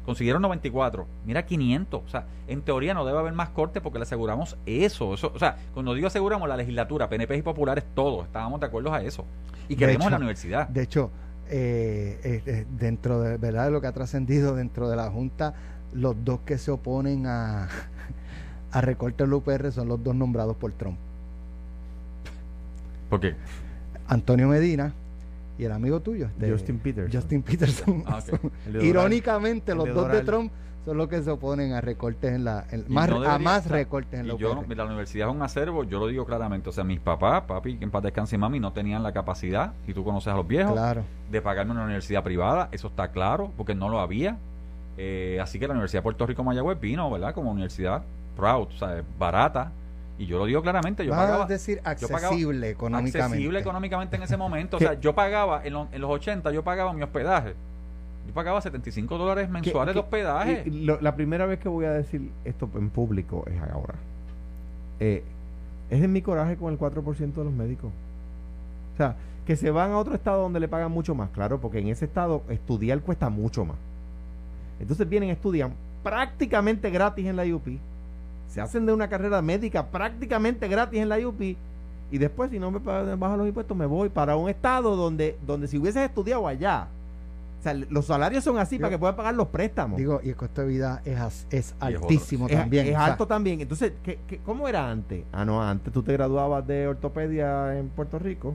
Consiguieron 0.04 0.40
94. 0.40 1.07
Mira 1.26 1.44
500. 1.44 2.02
O 2.02 2.09
sea, 2.09 2.24
en 2.46 2.62
teoría 2.62 2.94
no 2.94 3.04
debe 3.04 3.18
haber 3.18 3.35
más 3.35 3.50
corte 3.50 3.83
porque 3.83 3.98
le 3.98 4.04
aseguramos 4.04 4.57
eso. 4.64 5.12
eso 5.12 5.31
o 5.35 5.38
sea, 5.38 5.59
cuando 5.74 5.92
digo 5.92 6.07
aseguramos 6.07 6.48
la 6.48 6.57
legislatura, 6.57 7.11
PNP 7.11 7.37
y 7.37 7.42
populares, 7.42 7.85
todos 7.94 8.24
estábamos 8.24 8.59
de 8.59 8.66
acuerdo 8.66 8.90
a 8.94 9.02
eso. 9.02 9.26
Y 9.68 9.74
De 9.74 9.81
queremos 9.81 10.07
hecho, 10.07 10.11
la 10.11 10.16
universidad. 10.16 10.68
De 10.68 10.83
hecho, 10.83 11.11
eh, 11.50 12.20
eh, 12.22 12.42
eh, 12.46 12.66
dentro 12.78 13.20
de 13.20 13.37
verdad 13.38 13.66
de 13.66 13.70
lo 13.70 13.80
que 13.80 13.87
ha 13.87 13.92
trascendido 13.92 14.54
dentro 14.54 14.88
de 14.88 14.96
la 14.96 15.11
Junta, 15.11 15.54
los 15.92 16.16
dos 16.24 16.40
que 16.40 16.58
se 16.58 16.70
oponen 16.70 17.26
a, 17.26 17.68
a 18.72 18.80
recortes 18.80 19.26
del 19.26 19.32
UPR 19.32 19.72
son 19.72 19.88
los 19.88 20.02
dos 20.02 20.14
nombrados 20.14 20.56
por 20.56 20.72
Trump. 20.72 20.98
Porque 23.08 23.34
Antonio 24.06 24.48
Medina 24.48 24.92
y 25.58 25.64
el 25.64 25.72
amigo 25.72 26.00
tuyo, 26.00 26.26
este, 26.26 26.50
Justin 26.50 26.78
Peterson. 26.78 27.20
Justin 27.20 27.42
Peterson. 27.42 28.04
Ah, 28.06 28.22
irónicamente, 28.80 29.72
el 29.72 29.78
los 29.78 29.94
dos 29.94 30.12
de. 30.12 30.20
Trump 30.22 30.52
son 30.88 30.96
los 30.96 31.09
que 31.09 31.22
se 31.22 31.31
oponen 31.31 31.72
a 31.74 31.81
recortes 31.81 32.33
en 32.33 32.44
la 32.44 32.64
en- 32.70 32.85
más, 32.88 33.09
no 33.11 33.22
a 33.22 33.38
más 33.38 33.66
recortes 33.66 34.20
en 34.20 34.29
la 34.29 34.35
yo, 34.37 34.64
la 34.74 34.85
universidad 34.85 35.29
es 35.29 35.35
un 35.35 35.42
acervo, 35.42 35.85
yo 35.85 35.98
lo 35.98 36.07
digo 36.07 36.24
claramente. 36.24 36.68
O 36.70 36.72
sea, 36.72 36.83
mis 36.85 36.98
papás, 37.01 37.42
papi, 37.42 37.77
que 37.77 37.85
en 37.85 37.90
paz 37.90 38.03
descanse 38.03 38.37
y 38.37 38.38
mami, 38.38 38.59
no 38.61 38.72
tenían 38.72 39.03
la 39.03 39.12
capacidad, 39.12 39.72
y 39.87 39.92
tú 39.92 40.03
conoces 40.05 40.33
a 40.33 40.37
los 40.37 40.46
viejos, 40.48 40.72
Claro. 40.72 41.03
de 41.31 41.42
pagarme 41.42 41.72
una 41.72 41.85
universidad 41.85 42.22
privada. 42.22 42.68
Eso 42.72 42.88
está 42.88 43.09
claro, 43.09 43.53
porque 43.57 43.74
no 43.74 43.88
lo 43.88 44.01
había. 44.01 44.38
Eh, 44.96 45.38
así 45.42 45.59
que 45.59 45.66
la 45.68 45.72
Universidad 45.74 46.01
de 46.01 46.05
Puerto 46.05 46.27
Rico 46.27 46.42
Mayagüez 46.42 46.81
vino, 46.81 47.11
¿verdad? 47.11 47.35
Como 47.35 47.51
universidad 47.51 48.03
proud, 48.37 48.68
o 48.74 48.79
sea, 48.79 49.03
barata. 49.18 49.70
Y 50.18 50.27
yo 50.27 50.38
lo 50.38 50.46
digo 50.46 50.62
claramente, 50.62 51.05
yo 51.05 51.12
Vas 51.12 51.20
pagaba 51.20 51.44
a 51.44 51.46
decir 51.46 51.77
yo 52.01 52.09
pagaba 52.09 52.29
accesible 52.29 52.70
económicamente. 52.70 53.22
accesible 53.22 53.61
económicamente 53.61 54.16
en 54.16 54.22
ese 54.24 54.37
momento. 54.38 54.77
O 54.79 54.81
sea, 54.81 54.94
yo 54.98 55.14
pagaba, 55.14 55.64
en, 55.64 55.74
lo- 55.74 55.88
en 55.92 56.01
los 56.01 56.11
80, 56.11 56.51
yo 56.51 56.64
pagaba 56.64 56.92
mi 56.92 57.03
hospedaje. 57.03 57.55
Yo 58.28 58.34
pagaba 58.34 58.60
75 58.60 59.16
dólares 59.18 59.48
mensuales 59.48 59.94
de 59.94 60.00
¿Qué- 60.00 60.04
hospedaje. 60.04 60.64
lo- 60.70 61.00
la 61.00 61.14
primera 61.16 61.46
vez 61.46 61.58
que 61.58 61.68
voy 61.68 61.86
a 61.86 61.92
decir 61.92 62.30
esto 62.44 62.68
en 62.76 62.90
público 62.90 63.44
es 63.50 63.58
ahora. 63.72 63.94
Eh, 65.00 65.24
es 65.90 66.02
en 66.02 66.12
mi 66.12 66.20
coraje 66.20 66.56
con 66.56 66.70
el 66.72 66.78
4% 66.78 67.40
de 67.40 67.44
los 67.44 67.52
médicos. 67.54 67.90
sea, 68.98 69.14
que 69.46 69.54
se 69.56 69.70
van 69.70 69.92
a 69.92 69.98
otro 69.98 70.12
estado 70.14 70.42
donde 70.42 70.58
le 70.60 70.66
pagan 70.68 70.90
mucho 70.90 71.14
más, 71.14 71.30
claro, 71.30 71.60
porque 71.60 71.78
en 71.78 71.86
ese 71.88 72.04
estado 72.04 72.42
estudiar 72.48 73.00
cuesta 73.00 73.30
mucho 73.30 73.64
más. 73.64 73.76
Entonces 74.80 75.08
vienen, 75.08 75.30
estudian 75.30 75.72
prácticamente 76.02 76.90
gratis 76.90 77.24
en 77.26 77.36
la 77.36 77.46
IUP, 77.46 77.78
se 78.48 78.60
hacen 78.60 78.84
de 78.86 78.92
una 78.92 79.08
carrera 79.08 79.40
médica 79.40 79.86
prácticamente 79.86 80.66
gratis 80.68 80.98
en 81.00 81.08
la 81.08 81.18
IUP 81.20 81.56
y 82.10 82.18
después 82.18 82.50
si 82.50 82.58
no 82.58 82.72
me 82.72 82.78
bajan 82.80 83.38
los 83.38 83.46
impuestos 83.46 83.76
me 83.76 83.86
voy 83.86 84.08
para 84.08 84.36
un 84.36 84.48
estado 84.50 84.96
donde, 84.96 85.38
donde 85.46 85.68
si 85.68 85.78
hubieses 85.78 86.02
estudiado 86.02 86.48
allá, 86.48 86.88
o 87.59 87.62
sea, 87.62 87.75
los 87.75 88.07
salarios 88.07 88.44
son 88.44 88.59
así 88.59 88.79
para 88.79 88.90
que 88.90 88.99
puedan 88.99 89.16
pagar 89.16 89.35
los 89.35 89.49
préstamos. 89.49 89.99
Digo, 89.99 90.21
y 90.23 90.29
el 90.29 90.37
costo 90.37 90.61
de 90.62 90.68
vida 90.68 91.03
es, 91.05 91.47
es 91.51 91.75
altísimo 91.81 92.49
también. 92.49 92.88
Es, 92.88 92.97
alto 92.97 93.27
también. 93.27 93.61
Entonces, 93.61 93.92
¿qué, 94.03 94.21
¿qué, 94.27 94.38
cómo 94.38 94.68
era 94.68 94.90
antes? 94.90 95.25
Ah, 95.33 95.44
no, 95.44 95.62
antes 95.62 95.92
tú 95.92 96.03
te 96.03 96.12
graduabas 96.12 96.66
de 96.66 96.87
ortopedia 96.87 97.77
en 97.79 97.88
Puerto 97.88 98.18
Rico 98.18 98.55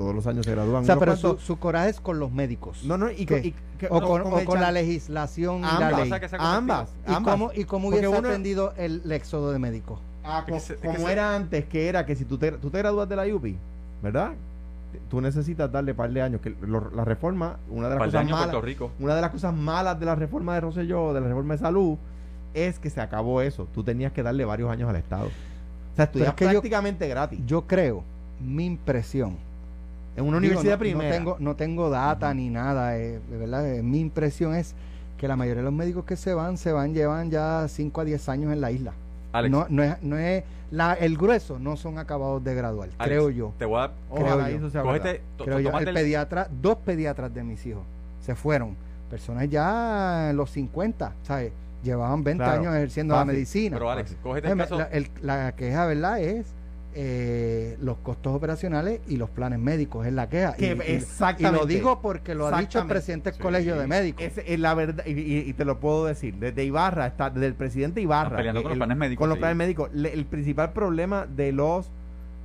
todos 0.00 0.14
los 0.14 0.26
años 0.26 0.46
se 0.46 0.52
gradúan. 0.52 0.82
O 0.82 0.86
sea, 0.86 0.98
pero 0.98 1.14
su, 1.14 1.58
coraje 1.58 1.90
es 1.90 2.00
con 2.00 2.18
los 2.18 2.32
médicos. 2.32 2.84
No, 2.84 2.96
no, 2.96 3.10
y, 3.10 3.54
o, 3.90 4.00
con, 4.46 4.58
la 4.58 4.72
legislación 4.72 5.58
y 5.58 5.78
la 5.78 5.90
ley. 5.90 6.10
ambas, 6.38 6.88
¿Y 7.06 7.22
cómo, 7.22 7.50
y 7.54 7.64
cómo 7.64 7.88
hubiese 7.88 8.06
atendido 8.06 8.72
el, 8.78 9.02
éxodo 9.12 9.52
de 9.52 9.58
médicos? 9.58 10.00
Ah, 10.24 10.46
como, 10.82 11.08
era 11.10 11.36
antes, 11.36 11.66
que 11.66 11.86
era 11.86 12.06
que 12.06 12.16
si 12.16 12.24
tú 12.24 12.38
te, 12.38 12.52
tú 12.52 12.70
te 12.70 12.78
gradúas 12.78 13.10
de 13.10 13.16
la 13.16 13.26
UPI, 13.26 13.58
¿verdad? 14.02 14.32
Tú 15.08 15.20
necesitas 15.20 15.70
darle 15.70 15.94
par 15.94 16.10
de 16.10 16.22
años. 16.22 16.40
Que 16.40 16.54
la 16.66 17.04
reforma, 17.04 17.58
una 17.68 17.88
de 17.88 17.96
las 17.96 18.04
cosas 18.06 18.28
malas, 18.28 18.56
una 18.98 19.14
de 19.14 19.20
las 19.20 19.30
cosas 19.30 19.54
malas 19.54 20.00
de 20.00 20.06
la 20.06 20.14
reforma 20.14 20.54
de 20.54 20.60
Rosselló, 20.60 21.12
de 21.12 21.20
la 21.20 21.28
reforma 21.28 21.54
de 21.54 21.58
salud, 21.58 21.98
es 22.54 22.78
que 22.78 22.90
se 22.90 23.00
acabó 23.00 23.40
eso. 23.42 23.66
Tú 23.72 23.82
tenías 23.82 24.12
que 24.12 24.22
darle 24.22 24.44
varios 24.44 24.70
años 24.70 24.88
al 24.88 24.96
Estado. 24.96 25.26
O 25.26 25.96
sea, 25.96 26.04
estudias 26.06 26.34
prácticamente 26.34 27.08
gratis. 27.08 27.40
Yo 27.46 27.66
creo, 27.66 28.04
mi 28.40 28.66
impresión, 28.66 29.36
en 30.16 30.24
una 30.24 30.38
universidad 30.38 30.78
primera. 30.78 31.10
No 31.10 31.14
tengo, 31.14 31.36
no 31.38 31.56
tengo 31.56 31.90
data 31.90 32.32
ni 32.34 32.50
nada, 32.50 32.98
eh, 32.98 33.20
¿verdad? 33.30 33.74
Eh, 33.74 33.82
mi 33.82 34.00
impresión 34.00 34.54
es 34.54 34.74
que 35.16 35.28
la 35.28 35.36
mayoría 35.36 35.60
de 35.60 35.64
los 35.64 35.72
médicos 35.72 36.04
que 36.04 36.16
se 36.16 36.34
van, 36.34 36.56
se 36.56 36.72
van, 36.72 36.94
llevan 36.94 37.30
ya 37.30 37.66
5 37.68 38.00
a 38.00 38.04
10 38.04 38.28
años 38.28 38.52
en 38.52 38.60
la 38.60 38.70
isla. 38.70 38.92
No, 39.50 39.66
no 39.68 39.82
es, 39.82 40.02
no 40.02 40.16
es 40.16 40.44
la, 40.70 40.94
el 40.94 41.16
grueso, 41.16 41.58
no 41.58 41.76
son 41.76 41.98
acabados 41.98 42.42
de 42.44 42.54
graduar, 42.54 42.90
creo 42.98 43.30
yo. 43.30 43.52
Te 43.58 43.64
voy 43.64 43.80
a 43.80 43.90
creo 45.44 45.60
yo. 45.60 45.78
El 45.78 45.94
pediatra, 45.94 46.48
dos 46.50 46.76
pediatras 46.78 47.32
de 47.34 47.42
mis 47.42 47.64
hijos 47.66 47.82
se 48.20 48.34
fueron, 48.34 48.76
personas 49.08 49.48
ya 49.48 50.30
en 50.30 50.36
los 50.36 50.50
50, 50.50 51.12
¿sabes? 51.22 51.52
Llevaban 51.82 52.22
20 52.22 52.44
años 52.44 52.74
ejerciendo 52.74 53.14
la 53.14 53.24
medicina. 53.24 53.76
Pero 53.76 53.90
Alex, 53.90 54.16
cógete 54.22 54.50
el 54.50 54.58
caso. 54.58 54.78
La, 54.78 54.88
la 55.22 55.52
queja, 55.52 55.86
¿verdad? 55.86 56.20
Es 56.20 56.46
eh, 56.94 57.76
los 57.80 57.98
costos 57.98 58.34
operacionales 58.34 59.00
y 59.08 59.16
los 59.16 59.30
planes 59.30 59.58
médicos 59.58 60.06
es 60.06 60.12
la 60.12 60.28
queja. 60.28 60.54
y, 60.58 60.64
exactamente. 60.64 61.56
Y 61.56 61.60
lo 61.60 61.66
digo 61.66 62.00
porque 62.00 62.34
lo 62.34 62.46
ha 62.46 62.60
dicho 62.60 62.80
el 62.80 62.86
presidente 62.86 63.30
del 63.30 63.40
Colegio 63.40 63.76
de 63.76 63.86
Médicos. 63.86 64.24
Es, 64.24 64.58
la 64.58 64.74
verdad, 64.74 65.04
y, 65.06 65.52
te 65.52 65.64
lo 65.64 65.80
puedo 65.80 66.06
decir, 66.06 66.34
desde 66.36 66.64
Ibarra, 66.64 67.06
está, 67.06 67.30
desde 67.30 67.46
el 67.46 67.54
presidente 67.54 68.00
Ibarra. 68.00 68.52
con 68.52 68.62
los 68.64 68.76
planes 68.76 68.96
médicos. 68.96 69.20
Con 69.20 69.28
los 69.28 69.38
planes 69.38 69.56
médicos. 69.56 69.90
el 69.94 70.24
principal 70.26 70.72
problema 70.72 71.26
de 71.26 71.52
los 71.52 71.90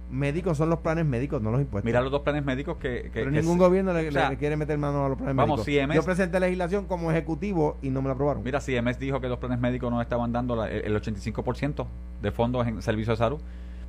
médicos 0.10 0.58
son 0.58 0.70
los 0.70 0.80
planes 0.80 1.06
médicos, 1.06 1.42
no 1.42 1.52
los 1.52 1.62
impuestos. 1.62 1.86
Mira 1.86 2.02
los 2.02 2.12
dos 2.12 2.22
planes 2.22 2.46
médicos 2.46 2.78
que... 2.78 3.10
Pero 3.14 3.32
ningún 3.32 3.58
gobierno 3.58 3.94
le, 3.94 4.10
quiere 4.38 4.58
meter 4.58 4.78
mano 4.78 5.06
a 5.06 5.10
los 5.10 5.18
planes 5.18 5.36
vamos, 5.36 5.66
médicos. 5.66 5.96
Yo 5.96 6.04
presenté 6.04 6.40
legislación 6.40 6.86
como 6.86 7.12
ejecutivo 7.12 7.78
y 7.82 7.90
no 7.90 8.02
me 8.02 8.08
la 8.08 8.14
aprobaron. 8.14 8.44
Mira, 8.44 8.60
CMS 8.60 9.00
dijo 9.00 9.20
que 9.20 9.28
los 9.28 9.40
planes 9.40 9.60
médicos 9.60 9.92
no 9.92 10.02
estaban 10.02 10.32
dando 10.32 10.64
el 10.66 10.96
85% 10.96 11.86
de 12.22 12.32
fondos 12.32 12.68
en 12.68 12.82
servicios 12.82 13.18
de 13.18 13.26
salud. 13.26 13.40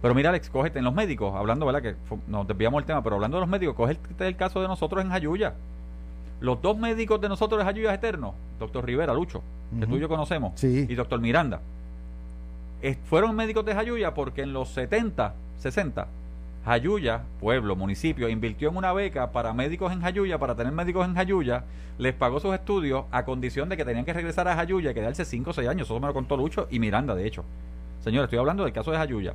Pero 0.03 0.15
mira, 0.15 0.31
Alex, 0.31 0.51
cógete 0.51 0.79
en 0.79 0.85
los 0.85 0.95
médicos, 0.95 1.35
hablando, 1.35 1.67
¿verdad? 1.67 1.83
Que 1.83 1.95
nos 2.29 2.47
desviamos 2.47 2.81
el 2.81 2.87
tema, 2.87 3.03
pero 3.03 3.17
hablando 3.17 3.39
de 3.39 3.41
los 3.41 3.49
médicos, 3.49 3.75
coge 3.75 3.99
el, 4.19 4.37
caso 4.37 4.61
de 4.61 4.69
nosotros 4.69 5.03
en 5.03 5.11
Jayuya. 5.11 5.55
Los 6.41 6.61
dos 6.61 6.77
médicos 6.77 7.21
de 7.21 7.29
nosotros 7.29 7.61
en 7.61 7.67
Jayuya 7.67 7.95
Eterno, 7.95 8.35
doctor 8.59 8.85
Rivera, 8.85 9.15
Lucho, 9.15 9.43
que 9.79 9.87
tú 9.87 9.97
y 9.97 10.01
yo 10.01 10.09
conocemos, 10.09 10.63
y 10.63 10.95
doctor 10.95 11.21
Miranda, 11.21 11.61
fueron 13.09 13.35
médicos 13.35 13.65
de 13.65 13.75
Jayuya 13.75 14.13
porque 14.13 14.43
en 14.43 14.53
los 14.53 14.69
70, 14.69 15.35
60, 15.59 16.07
Jayuya, 16.67 17.23
pueblo, 17.41 17.75
municipio, 17.75 18.29
invirtió 18.29 18.69
en 18.69 18.77
una 18.77 18.93
beca 18.93 19.33
para 19.33 19.55
médicos 19.55 19.93
en 19.93 20.03
Jayuya, 20.03 20.39
para 20.39 20.55
tener 20.55 20.73
médicos 20.73 21.07
en 21.07 21.15
Jayuya, 21.15 21.65
les 21.97 22.13
pagó 22.13 22.39
sus 22.39 22.55
estudios 22.55 23.05
a 23.13 23.25
condición 23.25 23.69
de 23.69 23.77
que 23.77 23.85
tenían 23.85 24.05
que 24.05 24.13
regresar 24.13 24.47
a 24.49 24.57
Jayuya 24.57 24.91
y 24.91 24.95
quedarse 24.95 25.25
5 25.25 25.51
o 25.51 25.53
6 25.53 25.69
años. 25.69 25.87
Eso 25.87 25.99
me 25.99 26.09
lo 26.09 26.13
contó 26.13 26.37
Lucho 26.37 26.69
y 26.71 26.79
Miranda, 26.81 27.15
de 27.15 27.27
hecho. 27.27 27.45
Señores, 28.01 28.25
estoy 28.25 28.39
hablando 28.39 28.65
del 28.65 28.73
caso 28.73 28.91
de 28.91 28.99
Jayuya 28.99 29.35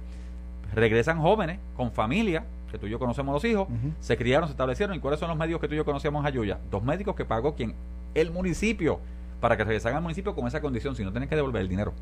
regresan 0.73 1.19
jóvenes 1.19 1.59
con 1.75 1.91
familia, 1.91 2.45
que 2.71 2.77
tú 2.77 2.87
y 2.87 2.89
yo 2.89 2.99
conocemos 2.99 3.33
los 3.33 3.43
hijos, 3.45 3.67
se 3.99 4.17
criaron, 4.17 4.47
se 4.47 4.51
establecieron. 4.51 4.95
¿Y 4.95 4.99
cuáles 4.99 5.19
son 5.19 5.29
los 5.29 5.37
médicos 5.37 5.61
que 5.61 5.67
tú 5.67 5.73
y 5.73 5.77
yo 5.77 5.85
conocíamos 5.85 6.21
en 6.21 6.27
Ayuya? 6.27 6.59
Dos 6.69 6.83
médicos 6.83 7.15
que 7.15 7.25
pagó 7.25 7.53
quien? 7.55 7.75
El 8.15 8.31
municipio, 8.31 8.99
para 9.39 9.57
que 9.57 9.63
regresaran 9.63 9.97
al 9.97 10.03
municipio 10.03 10.33
con 10.33 10.47
esa 10.47 10.61
condición, 10.61 10.95
si 10.95 11.03
no 11.03 11.11
tienen 11.11 11.27
que 11.27 11.35
devolver 11.35 11.61
el 11.61 11.69
dinero. 11.69 11.93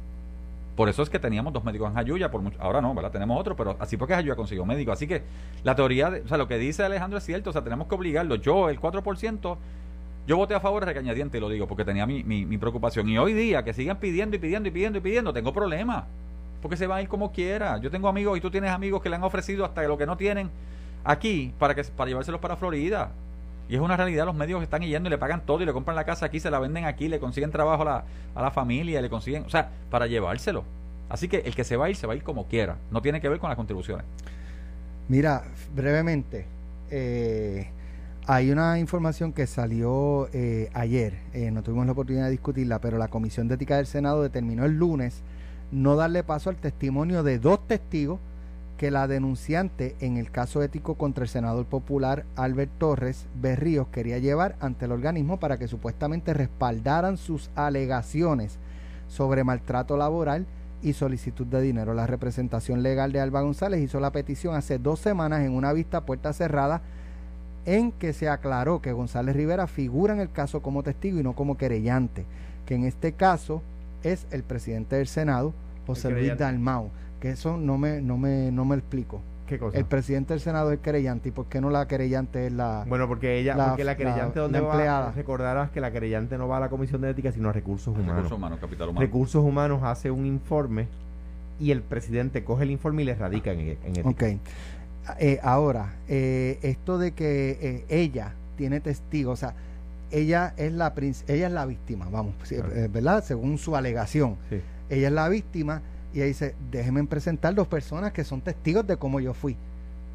Por 0.76 0.88
eso 0.88 1.02
es 1.02 1.10
que 1.10 1.20
teníamos 1.20 1.52
dos 1.52 1.66
médicos 1.66 1.92
en 1.92 1.98
Ayuya, 1.98 2.32
por 2.32 2.42
ahora 2.60 2.80
no, 2.80 2.94
¿verdad? 2.94 3.12
Tenemos 3.12 3.38
otro, 3.38 3.56
pero 3.56 3.76
así 3.80 3.98
porque 3.98 4.14
Ayuya 4.14 4.36
consiguió 4.36 4.66
médico. 4.66 4.92
Así 4.92 5.08
que 5.08 5.24
la 5.64 5.76
teoría, 5.76 6.10
de, 6.10 6.22
o 6.22 6.28
sea, 6.28 6.38
lo 6.38 6.48
que 6.48 6.58
dice 6.58 6.84
Alejandro 6.84 7.18
es 7.18 7.26
cierto, 7.26 7.50
o 7.50 7.54
sea, 7.54 7.64
tenemos 7.64 7.88
que 7.88 7.96
obligarlo. 7.96 8.36
Yo, 8.36 8.70
el 8.70 8.80
4%, 8.80 9.58
yo 10.26 10.38
voté 10.38 10.54
a 10.54 10.60
favor 10.62 10.86
de 10.86 10.86
recañadiente, 10.86 11.42
lo 11.42 11.50
digo, 11.50 11.68
porque 11.68 11.84
tenía 11.84 12.06
mi, 12.06 12.24
mi, 12.24 12.46
mi 12.46 12.58
preocupación. 12.58 13.10
Y 13.10 13.18
hoy 13.18 13.34
día, 13.34 13.64
que 13.64 13.74
sigan 13.74 13.98
pidiendo 13.98 14.38
y 14.38 14.40
pidiendo 14.40 14.70
y 14.70 14.72
pidiendo 14.72 15.00
y 15.00 15.02
pidiendo, 15.02 15.34
tengo 15.34 15.52
problemas 15.52 16.06
porque 16.62 16.78
se 16.78 16.88
va 16.88 16.98
a 16.98 17.02
ir 17.02 17.08
como 17.08 17.32
quiera. 17.32 17.78
Yo 17.78 17.92
tengo 17.92 18.08
amigos 18.08 18.38
y 18.38 18.42
tú 18.42 18.52
tienes 18.52 18.72
amigos 18.72 19.02
que 19.02 19.10
le 19.10 19.16
han 19.16 19.24
ofrecido 19.24 19.66
hasta 19.66 19.84
lo 19.84 19.98
que 19.98 20.06
no 20.06 20.18
tienen 20.18 20.50
aquí 21.04 21.54
para 21.58 21.76
que 21.76 21.84
para 21.84 22.10
llevárselos 22.10 22.42
para 22.42 22.56
Florida. 22.56 23.12
Y 23.68 23.76
es 23.76 23.82
una 23.82 23.96
realidad, 23.96 24.26
los 24.26 24.36
medios 24.36 24.64
están 24.64 24.82
yendo 24.82 25.08
y 25.08 25.12
le 25.12 25.18
pagan 25.18 25.42
todo 25.46 25.62
y 25.62 25.66
le 25.66 25.74
compran 25.74 25.96
la 25.96 26.04
casa 26.04 26.26
aquí, 26.26 26.40
se 26.40 26.50
la 26.50 26.60
venden 26.60 26.86
aquí, 26.86 27.08
le 27.08 27.20
consiguen 27.20 27.52
trabajo 27.52 27.84
a 27.84 27.86
la, 27.86 28.04
a 28.34 28.42
la 28.42 28.50
familia, 28.50 29.00
le 29.00 29.10
consiguen, 29.10 29.44
o 29.44 29.50
sea, 29.50 29.70
para 29.92 30.08
llevárselo. 30.08 30.64
Así 31.08 31.28
que 31.28 31.38
el 31.38 31.56
que 31.56 31.64
se 31.64 31.78
va 31.78 31.86
a 31.86 31.90
ir, 31.90 31.96
se 31.96 32.08
va 32.08 32.14
a 32.14 32.16
ir 32.16 32.24
como 32.24 32.48
quiera. 32.48 32.78
No 32.92 33.02
tiene 33.02 33.22
que 33.22 33.30
ver 33.30 33.40
con 33.40 33.50
las 33.50 33.58
contribuciones. 33.58 34.06
Mira, 35.08 35.44
brevemente, 35.76 36.46
eh, 36.92 37.68
hay 38.28 38.52
una 38.52 38.78
información 38.78 39.34
que 39.34 39.48
salió 39.48 40.30
eh, 40.34 40.70
ayer, 40.74 41.16
eh, 41.34 41.50
no 41.50 41.64
tuvimos 41.64 41.88
la 41.88 41.94
oportunidad 41.94 42.26
de 42.26 42.32
discutirla, 42.32 42.80
pero 42.80 43.00
la 43.00 43.08
Comisión 43.08 43.48
de 43.48 43.56
Ética 43.56 43.78
del 43.78 43.88
Senado 43.88 44.22
determinó 44.22 44.66
el 44.66 44.78
lunes 44.78 45.24
no 45.72 45.96
darle 45.96 46.24
paso 46.24 46.50
al 46.50 46.56
testimonio 46.56 47.24
de 47.24 47.40
dos 47.40 47.66
testigos 47.68 48.20
que 48.78 48.92
la 48.92 49.08
denunciante 49.08 49.96
en 50.00 50.16
el 50.16 50.32
caso 50.32 50.64
ético 50.64 50.96
contra 50.96 51.24
el 51.24 51.30
senador 51.30 51.66
popular 51.66 52.24
Albert 52.38 52.72
Torres 52.78 53.26
Berríos 53.36 53.90
quería 53.90 54.20
llevar 54.20 54.56
ante 54.62 54.86
el 54.86 54.94
organismo 54.94 55.38
para 55.38 55.58
que 55.58 55.68
supuestamente 55.68 56.34
respaldaran 56.34 57.18
sus 57.18 57.50
alegaciones 57.56 58.58
sobre 59.10 59.44
maltrato 59.44 59.98
laboral 59.98 60.46
y 60.82 60.94
solicitud 60.94 61.46
de 61.46 61.62
dinero. 61.62 61.94
La 61.94 62.08
representación 62.08 62.82
legal 62.82 63.12
de 63.12 63.20
Alba 63.20 63.42
González 63.42 63.82
hizo 63.82 64.00
la 64.00 64.12
petición 64.12 64.56
hace 64.56 64.80
dos 64.80 65.00
semanas 65.00 65.42
en 65.42 65.52
una 65.52 65.74
vista 65.74 66.06
puerta 66.06 66.32
cerrada 66.32 66.82
en 67.66 67.92
que 67.92 68.14
se 68.14 68.30
aclaró 68.30 68.82
que 68.82 68.94
González 68.94 69.36
Rivera 69.36 69.68
figura 69.68 70.14
en 70.14 70.22
el 70.22 70.32
caso 70.32 70.62
como 70.62 70.84
testigo 70.84 71.20
y 71.20 71.24
no 71.24 71.34
como 71.34 71.58
querellante, 71.58 72.26
que 72.66 72.76
en 72.76 72.86
este 72.86 73.12
caso 73.12 73.62
es 74.04 74.28
el 74.32 74.44
presidente 74.44 74.96
del 74.96 75.08
Senado, 75.08 75.54
José 75.88 76.12
Luis 76.12 76.38
Dalmau, 76.38 76.90
que 77.20 77.32
eso 77.32 77.58
no 77.58 77.78
me, 77.78 78.02
no 78.02 78.18
me, 78.18 78.52
no 78.52 78.66
me 78.66 78.76
explico. 78.76 79.22
¿Qué 79.48 79.58
cosa? 79.58 79.78
El 79.78 79.86
presidente 79.86 80.34
del 80.34 80.42
Senado 80.42 80.72
es 80.72 80.80
querellante. 80.80 81.30
¿Y 81.30 81.32
por 81.32 81.48
qué 81.48 81.60
no 81.60 81.72
la 81.72 81.88
querellante 81.88 82.46
es 82.46 82.54
la. 82.54 82.86
Bueno, 82.88 83.08
porque 83.08 83.40
ella, 83.40 83.56
porque 83.70 83.84
la 83.84 83.98
querellante, 83.98 84.40
donde 84.40 84.60
va? 84.60 85.12
Recordarás 85.12 85.72
que 85.72 85.82
la 85.82 85.92
querellante 85.92 86.38
no 86.38 86.48
va 86.48 86.58
a 86.58 86.60
la 86.60 86.70
Comisión 86.70 87.02
de 87.02 87.10
Ética, 87.10 87.32
sino 87.32 87.50
a 87.50 87.54
Recursos 87.54 87.88
Humanos. 87.88 88.16
Recursos 88.16 88.38
Humanos, 88.38 88.60
Capital 88.60 88.90
Humano. 88.90 89.02
Recursos 89.02 89.44
Humanos 89.44 89.82
hace 89.84 90.12
un 90.12 90.28
informe 90.28 90.88
y 91.60 91.72
el 91.72 91.82
presidente 91.82 92.44
coge 92.44 92.64
el 92.64 92.72
informe 92.72 93.02
y 93.02 93.06
le 93.06 93.16
radica 93.16 93.52
en, 93.52 93.60
en 93.60 93.78
ética. 93.84 94.10
Ok. 94.10 94.24
Eh, 95.20 95.40
ahora, 95.42 95.96
eh, 96.08 96.60
esto 96.62 97.00
de 97.00 97.14
que 97.14 97.58
eh, 97.60 97.86
ella 97.90 98.34
tiene 98.56 98.80
testigos, 98.80 99.34
o 99.34 99.48
sea, 99.48 99.56
ella 100.12 100.54
es 100.58 100.72
la 100.74 100.94
ella 101.28 101.48
es 101.48 101.54
la 101.54 101.66
víctima, 101.66 102.08
vamos, 102.10 102.34
eh, 102.52 102.90
¿verdad? 102.92 103.24
Según 103.24 103.58
su 103.58 103.76
alegación. 103.76 104.38
Ella 104.90 105.08
es 105.08 105.14
la 105.14 105.30
víctima 105.30 105.82
y 106.14 106.18
ella 106.18 106.26
dice, 106.26 106.56
déjenme 106.72 107.04
presentar 107.06 107.54
dos 107.54 107.68
personas 107.68 108.12
que 108.12 108.24
son 108.24 108.42
testigos 108.42 108.86
de 108.88 108.98
cómo 108.98 109.20
yo 109.20 109.34
fui 109.34 109.56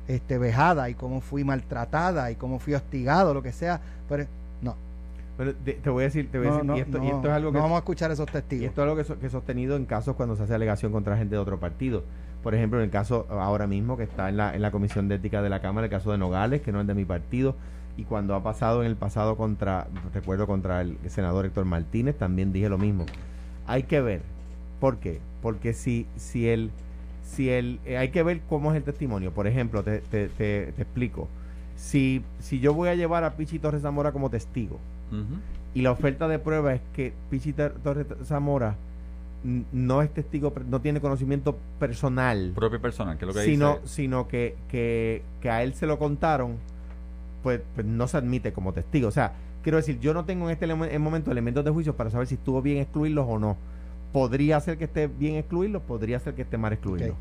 este 0.09 0.39
vejada 0.39 0.91
y 0.91 0.95
cómo 0.95 1.21
fui 1.21 1.45
maltratada 1.45 2.31
y 2.31 2.35
cómo 2.35 2.59
fui 2.59 2.75
hostigado, 2.75 3.33
lo 3.33 3.43
que 3.43 3.53
sea, 3.53 3.81
pero 4.09 4.27
no. 4.61 4.77
Pero 5.37 5.55
te, 5.55 5.91
voy 5.91 6.03
a 6.03 6.07
decir, 6.07 6.31
te 6.31 6.39
voy 6.39 6.49
a 6.49 6.51
decir 6.51 6.73
y, 6.77 6.81
esto, 6.81 6.99
es 6.99 7.33
algo 7.33 7.51
que 7.51 7.57
no 7.57 7.63
vamos 7.63 7.77
a 7.77 7.79
escuchar 7.79 8.11
esos 8.11 8.27
testigos. 8.27 8.67
esto 8.67 8.83
es 8.83 8.89
algo 8.89 9.03
que, 9.03 9.21
que 9.21 9.27
he 9.27 9.31
sostenido 9.31 9.77
en 9.77 9.85
casos 9.85 10.15
cuando 10.17 10.37
se 10.37 10.45
hace 10.45 10.55
alegación 10.55 10.93
contra 10.93 11.17
gente 11.17 11.35
de 11.35 11.41
otro 11.41 11.59
partido. 11.59 12.05
Por 12.43 12.55
ejemplo, 12.55 12.79
en 12.79 12.85
el 12.85 12.91
caso 12.91 13.27
ahora 13.31 13.67
mismo 13.67 13.97
que 13.97 14.03
está 14.03 14.29
en 14.29 14.37
la, 14.37 14.55
en 14.55 14.61
la 14.61 14.71
Comisión 14.71 15.09
de 15.09 15.15
Ética 15.15 15.41
de 15.41 15.49
la 15.49 15.61
Cámara, 15.61 15.87
el 15.87 15.91
caso 15.91 16.13
de 16.13 16.19
Nogales, 16.19 16.61
que 16.61 16.73
no 16.73 16.83
es 16.83 16.87
de 16.87 16.95
mi 16.95 17.07
partido, 17.07 17.57
y 17.97 18.05
cuando 18.05 18.35
ha 18.35 18.43
pasado 18.43 18.83
en 18.83 18.89
el 18.89 18.97
pasado 18.97 19.37
contra, 19.37 19.87
recuerdo 20.13 20.47
contra 20.47 20.81
el 20.81 20.99
senador 21.09 21.47
Héctor 21.47 21.65
Martínez, 21.65 22.17
también 22.19 22.53
dije 22.53 22.69
lo 22.69 22.79
mismo. 22.79 23.07
Hay 23.67 23.85
que 23.85 24.01
ver, 24.01 24.23
¿por 24.81 24.99
qué? 24.99 25.21
Porque 25.43 25.73
si, 25.75 26.07
si 26.17 26.49
el, 26.49 26.71
si 27.25 27.51
el, 27.51 27.79
eh, 27.85 27.97
hay 27.97 28.09
que 28.11 28.23
ver 28.23 28.41
cómo 28.49 28.71
es 28.73 28.77
el 28.77 28.83
testimonio. 28.83 29.31
Por 29.33 29.47
ejemplo, 29.47 29.83
te, 29.83 29.99
te, 30.01 30.29
te, 30.29 30.69
explico. 30.71 31.29
Si, 31.77 32.23
si 32.41 32.61
yo 32.61 32.75
voy 32.75 32.89
a 32.89 32.95
llevar 32.95 33.25
a 33.25 33.35
Pichi 33.35 33.59
Torres 33.59 33.83
Zamora 33.83 34.13
como 34.13 34.31
testigo 34.31 34.79
y 35.75 35.83
la 35.83 35.91
oferta 35.93 36.27
de 36.29 36.39
prueba 36.39 36.75
es 36.75 36.81
que 36.95 37.13
Pichi 37.31 37.53
Tor- 37.53 37.75
Torres 37.83 38.07
Zamora 38.25 38.75
no 39.73 40.01
es 40.03 40.11
testigo, 40.13 40.53
no 40.69 40.81
tiene 40.81 41.01
conocimiento 41.01 41.59
personal, 41.79 42.53
Propio 42.55 42.81
personal, 42.81 43.19
que 43.19 43.25
es 43.25 43.29
lo 43.29 43.35
que 43.35 43.45
sino, 43.45 43.75
dice. 43.83 43.95
sino 43.95 44.27
que, 44.27 44.57
que, 44.71 45.23
que 45.43 45.51
a 45.51 45.63
él 45.63 45.75
se 45.75 45.87
lo 45.87 45.99
contaron, 45.99 46.57
pues, 47.45 47.61
pues 47.75 47.87
no 47.87 48.09
se 48.09 48.17
admite 48.17 48.55
como 48.55 48.73
testigo. 48.73 49.07
O 49.07 49.13
sea, 49.13 49.35
quiero 49.63 49.77
decir, 49.77 50.01
yo 50.01 50.15
no 50.15 50.25
tengo 50.25 50.49
en 50.49 50.55
este 50.55 50.99
momento 50.99 51.31
elementos 51.31 51.63
de 51.63 51.71
juicio 51.71 51.95
para 51.95 52.11
saber 52.11 52.27
si 52.27 52.35
estuvo 52.37 52.61
bien 52.63 52.79
excluirlos 52.79 53.27
o 53.29 53.39
no. 53.39 53.57
Podría 54.13 54.59
ser 54.61 54.79
que 54.79 54.85
esté 54.85 55.07
bien 55.07 55.37
excluirlos, 55.37 55.83
podría 55.83 56.19
ser 56.19 56.35
que 56.35 56.43
esté 56.43 56.57
mal 56.57 56.73
excluirlos. 56.73 57.17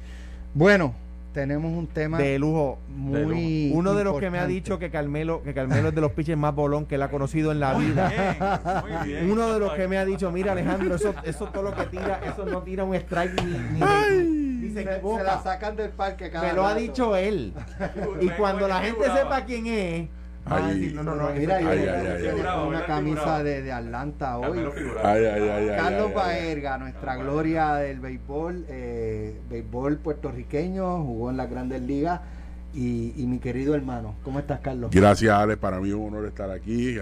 Bueno, 0.53 0.93
tenemos 1.33 1.73
un 1.73 1.87
tema 1.87 2.19
De 2.19 2.39
lujo, 2.39 2.77
muy 2.95 3.71
uno 3.73 3.95
de 3.95 4.03
los 4.03 4.19
que 4.19 4.29
me 4.29 4.39
ha 4.39 4.47
dicho 4.47 4.79
que 4.79 4.89
Carmelo, 4.89 5.43
que 5.43 5.53
Carmelo 5.53 5.89
es 5.89 5.95
de 5.95 6.01
los 6.01 6.11
pitchers 6.11 6.37
más 6.37 6.55
bolón 6.55 6.85
que 6.85 6.95
él 6.95 7.01
ha 7.01 7.09
conocido 7.09 7.51
en 7.51 7.59
la 7.59 7.73
vida. 7.73 8.83
Muy 8.83 9.09
bien. 9.09 9.31
Uno 9.31 9.51
de 9.51 9.59
los 9.59 9.73
que 9.73 9.87
me 9.87 9.97
ha 9.97 10.05
dicho, 10.05 10.31
mira 10.31 10.53
Alejandro, 10.53 10.95
eso, 10.95 11.13
eso 11.25 11.47
todo 11.47 11.63
lo 11.63 11.75
que 11.75 11.83
tira, 11.87 12.21
eso 12.25 12.45
no 12.45 12.61
tira 12.61 12.85
un 12.85 12.95
strike 12.95 13.43
ni, 13.43 13.51
ni, 13.51 13.79
ni 13.79 14.42
se 14.73 14.79
se, 14.79 14.83
se 14.83 14.91
equivoca. 14.95 15.23
la 15.23 15.43
sacan 15.43 15.75
del 15.75 15.89
parque 15.91 16.29
cada 16.29 16.47
Me 16.47 16.53
lo 16.53 16.65
ha 16.65 16.75
dicho 16.75 17.15
él. 17.15 17.53
Y 18.21 18.29
cuando 18.29 18.67
la 18.67 18.81
gente 18.81 19.05
sepa 19.05 19.45
quién 19.45 19.67
es, 19.67 20.09
Ay. 20.45 20.91
no, 20.93 21.03
no, 21.03 21.15
no, 21.15 21.29
Mira, 21.29 21.61
yo 21.61 21.69
tengo 21.69 21.87
una 21.93 22.17
Figurado, 22.17 22.85
camisa 22.85 23.43
de, 23.43 23.61
de 23.61 23.71
Atlanta 23.71 24.37
hoy. 24.37 24.59
Ay, 25.03 25.25
ay, 25.25 25.41
ay, 25.41 25.49
ay, 25.49 25.67
Carlos 25.77 26.01
ay, 26.01 26.07
ay. 26.07 26.13
Baerga, 26.13 26.77
nuestra 26.77 27.15
gloria 27.15 27.75
del 27.75 27.99
béisbol, 27.99 28.65
eh, 28.67 29.39
béisbol 29.49 29.97
puertorriqueño, 29.97 31.03
jugó 31.03 31.29
en 31.29 31.37
las 31.37 31.49
grandes 31.49 31.81
ligas. 31.81 32.19
Y, 32.73 33.13
y 33.15 33.27
mi 33.27 33.37
querido 33.39 33.75
hermano, 33.75 34.15
¿cómo 34.23 34.39
estás, 34.39 34.59
Carlos? 34.61 34.89
Gracias, 34.91 35.31
Ale. 35.31 35.57
Para 35.57 35.79
mí 35.79 35.89
es 35.89 35.95
un 35.95 36.07
honor 36.07 36.25
estar 36.25 36.49
aquí. 36.49 36.95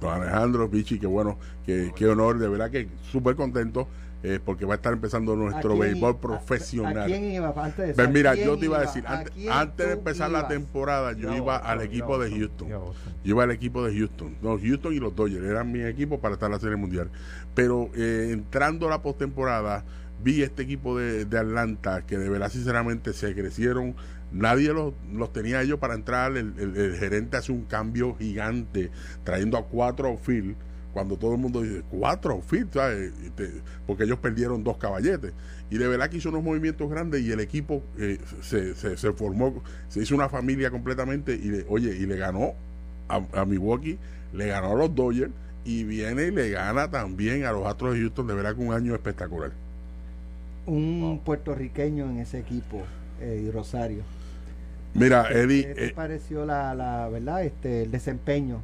Don 0.00 0.12
Alejandro, 0.12 0.70
Pichi, 0.70 0.98
qué 0.98 1.06
bueno, 1.06 1.38
qué, 1.64 1.92
qué 1.94 2.06
honor. 2.06 2.38
De 2.38 2.48
verdad 2.48 2.70
que 2.70 2.88
súper 3.10 3.36
contento 3.36 3.86
eh, 4.22 4.40
porque 4.42 4.64
va 4.64 4.74
a 4.74 4.76
estar 4.76 4.92
empezando 4.92 5.34
¿A 5.34 5.36
nuestro 5.36 5.70
quién- 5.70 5.80
béisbol 5.80 6.18
profesional. 6.18 7.02
¿A 7.02 7.06
quién 7.06 7.24
iba? 7.30 7.52
Antes 7.56 7.76
de 7.76 7.90
eso, 7.92 8.02
¿a 8.02 8.06
mira, 8.06 8.32
quién 8.32 8.46
yo 8.46 8.58
te 8.58 8.64
iba 8.64 8.78
a 8.78 8.80
decir, 8.80 9.04
¿A 9.06 9.24
antes, 9.60 9.86
de 9.86 9.92
empezar 9.92 10.30
la 10.30 10.48
temporada, 10.48 11.12
yo 11.12 11.34
iba 11.36 11.56
al 11.58 11.82
equipo 11.82 12.18
de 12.18 12.30
Houston. 12.30 12.68
Yo 12.68 12.94
iba 13.24 13.44
al 13.44 13.50
equipo 13.50 13.84
de 13.84 13.96
Houston. 13.96 14.34
No, 14.42 14.58
Houston 14.58 14.94
y 14.94 14.98
los 14.98 15.14
Dodgers 15.14 15.44
eran 15.44 15.70
mi 15.70 15.82
equipo 15.82 16.18
para 16.20 16.34
estar 16.34 16.46
en 16.48 16.52
la 16.54 16.58
Serie 16.60 16.76
Mundial. 16.76 17.10
Pero 17.54 17.90
eh, 17.94 18.30
entrando 18.32 18.86
a 18.86 18.90
la 18.90 19.02
postemporada, 19.02 19.84
vi 20.22 20.42
este 20.42 20.62
equipo 20.62 20.98
de, 20.98 21.22
Atlanta 21.38 22.02
que 22.06 22.18
de 22.18 22.28
verdad, 22.28 22.50
sinceramente, 22.50 23.12
se 23.12 23.34
crecieron. 23.34 23.94
Nadie 24.32 24.72
los, 24.72 24.92
los 25.12 25.32
tenía 25.32 25.62
ellos 25.62 25.78
para 25.78 25.94
entrar. 25.94 26.36
El, 26.36 26.54
gerente 26.98 27.36
hace 27.36 27.52
un 27.52 27.64
cambio 27.64 28.16
gigante, 28.16 28.90
trayendo 29.24 29.56
a 29.58 29.64
cuatro 29.66 30.08
outfield. 30.08 30.56
Cuando 30.92 31.18
todo 31.18 31.34
el 31.34 31.38
mundo 31.38 31.60
dice, 31.60 31.82
cuatro 31.90 32.42
te- 32.50 33.62
porque 33.86 34.04
ellos 34.04 34.18
perdieron 34.18 34.64
dos 34.64 34.78
caballetes. 34.78 35.34
Y 35.68 35.76
de 35.76 35.88
verdad 35.88 36.08
que 36.08 36.16
hizo 36.16 36.30
unos 36.30 36.42
movimientos 36.42 36.88
grandes 36.88 37.20
y 37.20 37.30
el 37.30 37.40
equipo 37.40 37.82
eh, 37.98 38.18
se, 38.40 38.74
se, 38.74 38.96
se 38.96 39.12
formó, 39.12 39.62
se 39.88 40.00
hizo 40.00 40.14
una 40.14 40.30
familia 40.30 40.70
completamente 40.70 41.34
y 41.34 41.50
le, 41.50 41.66
oye, 41.68 41.94
y 41.94 42.06
le 42.06 42.16
ganó 42.16 42.54
a, 43.08 43.20
a 43.32 43.44
Milwaukee, 43.44 43.98
le 44.32 44.46
ganó 44.46 44.72
a 44.72 44.74
los 44.74 44.94
Dodgers 44.94 45.32
y 45.66 45.84
viene 45.84 46.28
y 46.28 46.30
le 46.30 46.50
gana 46.50 46.90
también 46.90 47.44
a 47.44 47.52
los 47.52 47.66
Astros 47.66 47.94
de 47.94 48.00
Houston, 48.00 48.26
de 48.28 48.34
verdad 48.34 48.54
que 48.54 48.62
un 48.62 48.72
año 48.72 48.94
espectacular. 48.94 49.52
Un 50.66 51.20
puertorriqueño 51.24 52.10
en 52.10 52.18
ese 52.18 52.38
equipo, 52.38 52.84
eh, 53.20 53.50
Rosario. 53.52 54.04
Mira, 54.94 55.28
¿Qué 55.28 55.34
Eddie, 55.42 55.64
te 55.74 55.86
eh, 55.86 55.94
pareció 55.94 56.44
la, 56.46 56.74
la 56.74 57.08
verdad, 57.08 57.44
este, 57.44 57.82
el 57.82 57.90
desempeño 57.90 58.62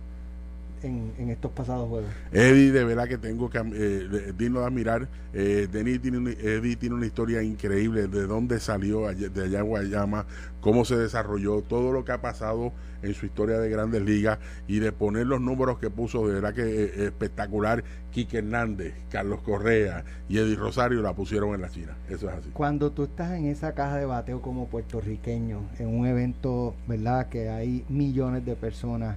en, 0.82 1.14
en 1.18 1.30
estos 1.30 1.52
pasados 1.52 1.88
juegos? 1.88 2.14
Eddie, 2.30 2.72
de 2.72 2.84
verdad 2.84 3.08
que 3.08 3.18
tengo 3.18 3.50
que 3.50 3.58
eh, 3.58 3.62
de- 4.08 4.32
digno 4.32 4.60
de 4.60 4.66
admirar. 4.66 5.08
Eh, 5.34 5.68
Denis 5.70 6.00
tiene 6.00 6.18
una- 6.18 6.30
Eddie 6.32 6.76
tiene 6.76 6.94
una 6.94 7.06
historia 7.06 7.42
increíble 7.42 8.08
de 8.08 8.26
dónde 8.26 8.58
salió 8.58 9.02
de 9.14 9.44
allá 9.44 9.60
en 9.60 9.66
Guayama, 9.66 10.26
cómo 10.60 10.84
se 10.84 10.96
desarrolló, 10.96 11.62
todo 11.62 11.92
lo 11.92 12.04
que 12.04 12.12
ha 12.12 12.20
pasado 12.22 12.72
en 13.02 13.14
su 13.14 13.26
historia 13.26 13.58
de 13.58 13.68
grandes 13.68 14.02
ligas 14.02 14.38
y 14.66 14.78
de 14.78 14.92
poner 14.92 15.26
los 15.26 15.40
números 15.40 15.78
que 15.78 15.90
puso, 15.90 16.26
de 16.26 16.34
verdad 16.34 16.54
que 16.54 16.62
eh, 16.62 17.04
espectacular. 17.06 17.84
Quique 18.12 18.38
Hernández, 18.38 18.94
Carlos 19.10 19.40
Correa 19.40 20.04
y 20.28 20.36
Eddie 20.36 20.56
Rosario 20.56 21.00
la 21.00 21.14
pusieron 21.14 21.54
en 21.54 21.62
la 21.62 21.70
China. 21.70 21.96
Eso 22.10 22.28
es 22.28 22.36
así. 22.36 22.50
Cuando 22.50 22.92
tú 22.92 23.04
estás 23.04 23.32
en 23.32 23.46
esa 23.46 23.72
caja 23.72 23.96
de 23.96 24.04
bateo 24.04 24.42
como 24.42 24.66
puertorriqueño, 24.66 25.60
en 25.78 25.88
un 25.88 26.06
evento, 26.06 26.74
¿verdad? 26.86 27.28
Que 27.28 27.48
hay 27.48 27.84
millones 27.88 28.44
de 28.44 28.54
personas, 28.54 29.16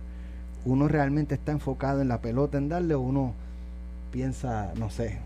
uno 0.63 0.87
realmente 0.87 1.35
está 1.35 1.51
enfocado 1.51 2.01
en 2.01 2.07
la 2.07 2.21
pelota, 2.21 2.57
en 2.57 2.69
darle, 2.69 2.93
o 2.93 3.01
uno 3.01 3.33
piensa, 4.11 4.73
no 4.77 4.89
sé. 4.89 5.19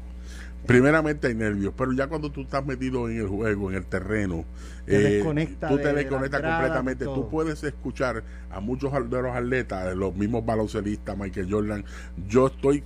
Primeramente 0.70 1.26
hay 1.26 1.34
nervios, 1.34 1.74
pero 1.76 1.94
ya 1.94 2.06
cuando 2.06 2.32
tú 2.32 2.42
estás 2.42 2.64
metido 2.64 3.10
en 3.10 3.18
el 3.18 3.28
juego, 3.28 3.72
en 3.72 3.78
el 3.78 3.86
terreno, 3.88 4.46
Te 4.86 5.20
eh, 5.20 5.24
tú 5.24 5.78
te 5.78 5.88
de 5.88 5.94
desconectas 5.94 6.42
completamente. 6.42 7.06
Tú 7.06 7.28
puedes 7.28 7.64
escuchar 7.64 8.24
a 8.52 8.60
muchos 8.60 8.92
de 8.92 9.22
los 9.22 9.36
atletas, 9.36 9.96
los 9.96 10.16
mismos 10.16 10.46
baloncelistas, 10.46 11.18
Michael 11.18 11.48
Jordan. 11.50 11.86
Yo 12.28 12.48
estoy, 12.48 12.84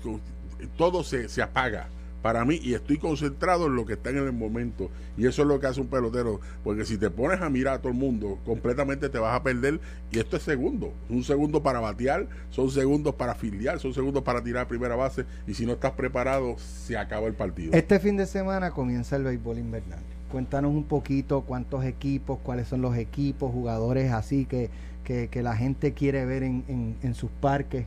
todo 0.77 1.03
se, 1.03 1.27
se 1.27 1.41
apaga 1.41 1.89
para 2.23 2.45
mí 2.45 2.57
y 2.63 2.73
estoy 2.73 2.97
concentrado 2.97 3.67
en 3.67 3.75
lo 3.75 3.85
que 3.85 3.93
está 3.93 4.09
en 4.09 4.17
el 4.17 4.31
momento. 4.31 4.89
Y 5.17 5.27
eso 5.27 5.41
es 5.41 5.47
lo 5.47 5.59
que 5.59 5.67
hace 5.67 5.81
un 5.81 5.87
pelotero, 5.87 6.39
porque 6.63 6.85
si 6.85 6.97
te 6.97 7.09
pones 7.09 7.41
a 7.41 7.49
mirar 7.49 7.75
a 7.75 7.77
todo 7.79 7.89
el 7.91 7.97
mundo, 7.99 8.39
completamente 8.45 9.09
te 9.09 9.19
vas 9.19 9.35
a 9.35 9.43
perder. 9.43 9.81
Y 10.09 10.19
esto 10.19 10.37
es 10.37 10.43
segundo, 10.43 10.93
un 11.09 11.23
segundo 11.25 11.61
para 11.61 11.81
batear, 11.81 12.27
son 12.49 12.71
segundos 12.71 13.13
para 13.15 13.35
filiar, 13.35 13.77
son 13.79 13.93
segundos 13.93 14.23
para 14.23 14.41
tirar 14.41 14.63
a 14.63 14.67
primera 14.69 14.95
base. 14.95 15.25
Y 15.45 15.53
si 15.53 15.65
no 15.65 15.73
estás 15.73 15.91
preparado, 15.91 16.55
se 16.57 16.97
acaba 16.97 17.27
el 17.27 17.33
partido. 17.33 17.73
Este 17.73 17.99
fin 17.99 18.15
de 18.15 18.25
semana 18.25 18.71
comienza 18.71 19.17
el 19.17 19.23
béisbol 19.25 19.59
invernal. 19.59 19.99
Cuéntanos 20.31 20.71
un 20.71 20.85
poquito 20.85 21.41
cuántos 21.41 21.83
equipos, 21.83 22.39
cuáles 22.41 22.69
son 22.69 22.81
los 22.81 22.95
equipos, 22.95 23.51
jugadores 23.51 24.13
así 24.13 24.45
que, 24.45 24.69
que, 25.03 25.27
que 25.27 25.43
la 25.43 25.57
gente 25.57 25.91
quiere 25.91 26.25
ver 26.25 26.43
en, 26.43 26.63
en, 26.69 26.95
en 27.03 27.15
sus 27.15 27.29
parques. 27.29 27.85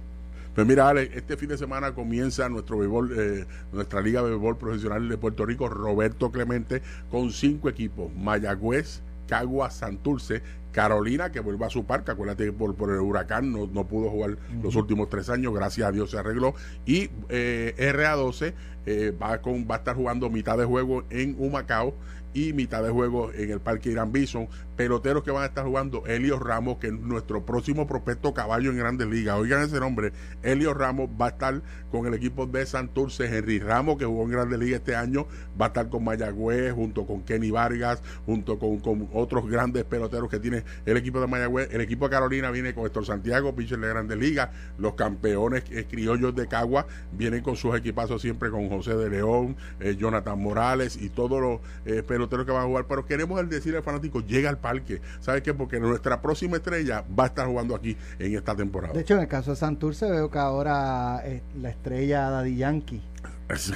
Pues 0.56 0.66
mira, 0.66 0.88
Ale, 0.88 1.10
este 1.14 1.36
fin 1.36 1.50
de 1.50 1.58
semana 1.58 1.94
comienza 1.94 2.48
nuestro 2.48 2.78
béisbol, 2.78 3.14
eh, 3.14 3.46
nuestra 3.72 4.00
Liga 4.00 4.22
de 4.22 4.30
Béisbol 4.30 4.56
Profesional 4.56 5.06
de 5.06 5.18
Puerto 5.18 5.44
Rico, 5.44 5.68
Roberto 5.68 6.32
Clemente, 6.32 6.80
con 7.10 7.30
cinco 7.30 7.68
equipos: 7.68 8.10
Mayagüez, 8.16 9.02
Cagua, 9.28 9.68
Santurce, 9.68 10.40
Carolina, 10.72 11.30
que 11.30 11.40
vuelve 11.40 11.66
a 11.66 11.68
su 11.68 11.84
parque. 11.84 12.12
Acuérdate 12.12 12.46
que 12.46 12.52
por, 12.54 12.74
por 12.74 12.90
el 12.90 13.00
huracán 13.00 13.52
no, 13.52 13.66
no 13.66 13.86
pudo 13.86 14.08
jugar 14.08 14.38
los 14.62 14.76
últimos 14.76 15.10
tres 15.10 15.28
años, 15.28 15.52
gracias 15.52 15.88
a 15.88 15.92
Dios 15.92 16.10
se 16.10 16.16
arregló. 16.16 16.54
Y 16.86 17.10
eh, 17.28 17.74
RA12 17.76 18.54
eh, 18.86 19.12
va, 19.22 19.42
con, 19.42 19.68
va 19.70 19.74
a 19.74 19.78
estar 19.78 19.94
jugando 19.94 20.30
mitad 20.30 20.56
de 20.56 20.64
juego 20.64 21.04
en 21.10 21.36
Humacao 21.38 21.94
y 22.36 22.52
mitad 22.52 22.82
de 22.82 22.90
juego 22.90 23.32
en 23.32 23.50
el 23.50 23.60
Parque 23.60 23.90
Irán 23.90 24.12
Bison. 24.12 24.46
Peloteros 24.76 25.24
que 25.24 25.30
van 25.30 25.44
a 25.44 25.46
estar 25.46 25.64
jugando 25.64 26.04
Elio 26.04 26.38
Ramos, 26.38 26.76
que 26.76 26.88
es 26.88 26.92
nuestro 26.92 27.46
próximo 27.46 27.86
prospecto 27.86 28.34
caballo 28.34 28.70
en 28.70 28.76
Grandes 28.76 29.08
Ligas. 29.08 29.38
Oigan 29.38 29.62
ese 29.62 29.80
nombre, 29.80 30.12
Elio 30.42 30.74
Ramos 30.74 31.08
va 31.18 31.26
a 31.26 31.28
estar 31.30 31.62
con 31.90 32.06
el 32.06 32.12
equipo 32.12 32.44
de 32.44 32.66
Santurce. 32.66 33.24
Henry 33.24 33.58
Ramos, 33.58 33.96
que 33.96 34.04
jugó 34.04 34.24
en 34.24 34.32
Grandes 34.32 34.58
Ligas 34.58 34.80
este 34.80 34.94
año, 34.94 35.26
va 35.58 35.66
a 35.66 35.68
estar 35.68 35.88
con 35.88 36.04
Mayagüez, 36.04 36.74
junto 36.74 37.06
con 37.06 37.22
Kenny 37.22 37.50
Vargas, 37.50 38.02
junto 38.26 38.58
con, 38.58 38.80
con 38.80 39.08
otros 39.14 39.48
grandes 39.48 39.84
peloteros 39.84 40.28
que 40.28 40.38
tiene 40.38 40.62
el 40.84 40.98
equipo 40.98 41.22
de 41.22 41.28
Mayagüez. 41.28 41.70
El 41.72 41.80
equipo 41.80 42.04
de 42.04 42.10
Carolina 42.10 42.50
viene 42.50 42.74
con 42.74 42.84
Héctor 42.84 43.06
Santiago, 43.06 43.56
pitcher 43.56 43.78
de 43.78 43.88
Grandes 43.88 44.18
Ligas. 44.18 44.50
Los 44.76 44.92
campeones 44.92 45.64
criollos 45.88 46.34
de 46.34 46.48
Cagua 46.48 46.86
vienen 47.12 47.42
con 47.42 47.56
sus 47.56 47.74
equipazos 47.74 48.20
siempre 48.20 48.50
con 48.50 48.68
José 48.68 48.94
de 48.94 49.08
León, 49.08 49.56
eh, 49.80 49.96
Jonathan 49.98 50.38
Morales 50.38 50.98
y 51.00 51.08
todos 51.08 51.40
los 51.40 51.60
eh, 51.86 52.02
peloteros 52.02 52.25
que 52.28 52.52
van 52.52 52.62
a 52.62 52.66
jugar. 52.66 52.86
Pero 52.88 53.06
queremos 53.06 53.40
el 53.40 53.48
decir 53.48 53.74
al 53.76 53.82
fanático, 53.82 54.20
llega 54.20 54.48
al 54.50 54.58
parque. 54.58 55.00
¿Sabes 55.20 55.42
qué? 55.42 55.54
Porque 55.54 55.78
nuestra 55.80 56.20
próxima 56.20 56.56
estrella 56.56 57.04
va 57.18 57.24
a 57.24 57.26
estar 57.28 57.46
jugando 57.46 57.74
aquí 57.74 57.96
en 58.18 58.34
esta 58.36 58.54
temporada. 58.54 58.92
De 58.94 59.00
hecho, 59.00 59.14
en 59.14 59.20
el 59.20 59.28
caso 59.28 59.50
de 59.50 59.56
Santurce 59.56 60.10
veo 60.10 60.30
que 60.30 60.38
ahora 60.38 61.22
eh, 61.24 61.42
la 61.60 61.70
estrella 61.70 62.28
Daddy 62.30 62.56
Yankee, 62.56 63.02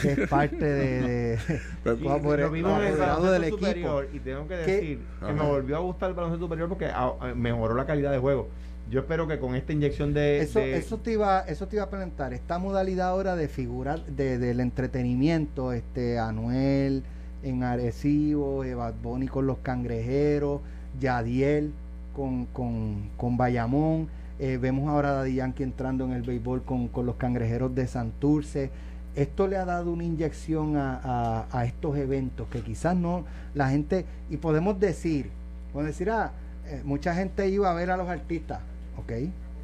que 0.03 0.13
es 0.13 0.29
parte 0.29 0.65
de... 0.65 1.37
de- 1.85 1.93
Y 2.01 2.05
por- 2.05 2.39
lo 2.39 2.49
en 2.49 2.57
el 2.57 2.63
baloncesto 2.97 3.33
del 3.33 3.45
equipo. 3.45 3.59
superior 3.59 4.09
y 4.13 4.19
tengo 4.21 4.43
que 4.49 4.55
¿Qué? 4.65 4.73
decir 4.73 4.99
que 5.21 5.33
me 5.33 5.41
Ajá. 5.41 5.49
volvió 5.49 5.77
a 5.77 5.81
gustar 5.81 6.11
el 6.11 6.17
baloncesto 6.17 6.45
superior 6.47 6.69
porque 6.69 6.87
ah, 6.87 7.13
ah, 7.21 7.33
mejoró 7.35 7.75
la 7.75 7.87
calidad 7.87 8.11
de 8.13 8.19
juego. 8.19 8.49
Yo 8.91 8.99
espero 9.01 9.29
que 9.29 9.39
con 9.39 9.55
esta 9.55 9.73
inyección 9.73 10.13
de, 10.13 10.41
Eso, 10.41 10.59
de- 10.59 10.77
eso 10.77 10.99
te 10.99 11.13
iba, 11.13 11.41
eso 11.43 11.69
te 11.69 11.77
iba 11.77 11.85
a 11.85 11.91
preguntar. 11.91 12.33
Esta 12.33 12.59
modalidad 12.59 13.09
ahora 13.11 13.37
de 13.37 13.47
figurar, 13.47 14.05
de, 14.07 14.37
del 14.39 14.59
entretenimiento, 14.59 15.73
este 15.73 16.19
Anuel 16.19 17.05
en 17.43 17.63
Arecibo, 17.63 18.65
eh, 18.65 18.75
Bad 18.75 18.95
Bunny 19.03 19.29
con 19.29 19.47
los 19.47 19.59
cangrejeros, 19.59 20.61
Yadiel 21.01 21.73
con, 22.15 22.47
con, 22.47 23.09
con 23.17 23.37
Bayamón. 23.37 24.09
eh, 24.39 24.59
vemos 24.61 24.89
ahora 24.89 25.11
a 25.11 25.13
Daddy 25.15 25.35
Yankee 25.35 25.63
entrando 25.63 26.05
en 26.05 26.13
el 26.13 26.23
béisbol 26.23 26.63
con, 26.63 26.89
con 26.89 27.07
los 27.07 27.17
cangrejeros 27.17 27.75
de 27.75 27.87
Santurce. 27.87 28.71
Esto 29.15 29.47
le 29.49 29.57
ha 29.57 29.65
dado 29.65 29.93
una 29.93 30.05
inyección 30.05 30.77
a, 30.77 31.01
a- 31.03 31.47
a 31.53 31.65
estos 31.67 31.97
eventos 31.97 32.47
que 32.49 32.61
quizás 32.61 32.97
no 32.97 33.25
la 33.55 33.69
gente, 33.71 34.05
y 34.31 34.37
podemos 34.37 34.79
decir, 34.79 35.31
podemos 35.73 35.93
decir, 35.93 36.11
ah, 36.11 36.31
eh, 36.67 36.81
mucha 36.85 37.15
gente 37.15 37.49
iba 37.49 37.71
a 37.71 37.75
ver 37.75 37.91
a 37.91 37.97
los 37.97 38.09
artistas, 38.09 38.61
ok, 38.99 39.13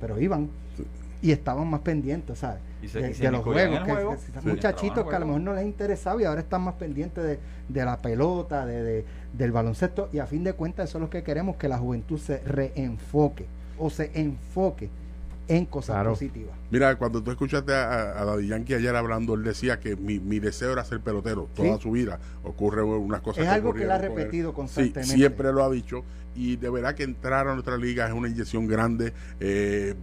pero 0.01 0.21
iban 0.21 0.49
y 1.23 1.33
estaban 1.33 1.69
más 1.69 1.81
pendientes, 1.81 2.39
¿sabes? 2.39 2.61
Y 2.83 2.89
se- 2.89 3.01
de, 3.01 3.11
y 3.11 3.15
se 3.15 3.25
de 3.25 3.31
los 3.33 3.43
juegos, 3.43 3.79
que- 3.85 3.93
juego. 3.93 4.11
que- 4.13 4.41
Sí. 4.41 4.49
muchachitos 4.49 5.09
que 5.09 5.17
a 5.17 5.19
lo 5.19 5.27
mejor 5.27 5.41
no 5.41 5.55
les 5.55 5.65
interesaba 5.65 6.21
y 6.21 6.25
ahora 6.25 6.41
están 6.43 6.63
más 6.63 6.75
pendientes 6.75 7.25
de, 7.25 7.39
de 7.69 7.85
la 7.85 7.97
pelota, 7.99 8.67
de, 8.67 8.83
de- 8.83 9.05
del 9.33 9.53
baloncesto 9.53 10.09
y 10.13 10.19
a 10.19 10.27
fin 10.27 10.45
de 10.45 10.53
cuentas 10.53 10.89
eso 10.91 10.99
es 10.99 11.03
lo 11.03 11.11
que 11.11 11.23
queremos, 11.23 11.57
que 11.57 11.69
la 11.69 11.79
juventud 11.79 12.19
se 12.19 12.39
reenfoque 12.41 13.47
o 13.79 13.91
se 13.91 14.11
enfoque 14.15 14.89
en 15.49 15.65
cosas 15.65 15.95
Claro. 15.95 16.11
positivas. 16.11 16.55
Mira, 16.71 16.97
cuando 16.97 17.23
tú 17.23 17.31
escuchaste 17.31 17.73
a, 17.73 18.21
a 18.21 18.25
Daddy 18.25 18.49
Yankee 18.49 18.75
ayer 18.75 18.97
hablando, 18.97 19.35
él 19.35 19.45
decía 19.45 19.79
que 19.79 19.95
mi, 19.95 20.19
mi 20.19 20.41
deseo 20.41 20.73
era 20.73 20.85
ser 20.85 21.01
pelotero 21.01 21.49
toda 21.55 21.77
Sí. 21.77 21.83
su 21.83 21.91
vida. 21.93 22.19
Ocurre 22.43 22.83
unas 22.83 23.21
cosas 23.21 23.45
Es 23.45 23.51
algo 23.51 23.73
que 23.73 23.85
él 23.85 23.91
ha 23.93 23.99
repetido 23.99 24.51
Sí, 24.51 24.57
constantemente. 24.57 25.15
siempre 25.15 25.53
lo 25.53 25.63
ha 25.65 25.71
dicho. 25.71 26.03
Y 26.35 26.57
de 26.57 26.69
verdad 26.69 26.95
que 26.97 27.05
entrar 27.05 27.47
a 27.47 27.55
nuestra 27.55 27.77
liga 27.77 28.07
es 28.09 28.13
una 28.13 28.29
inyección 28.29 28.67
grande. 28.67 29.13
Eh, 29.39 29.95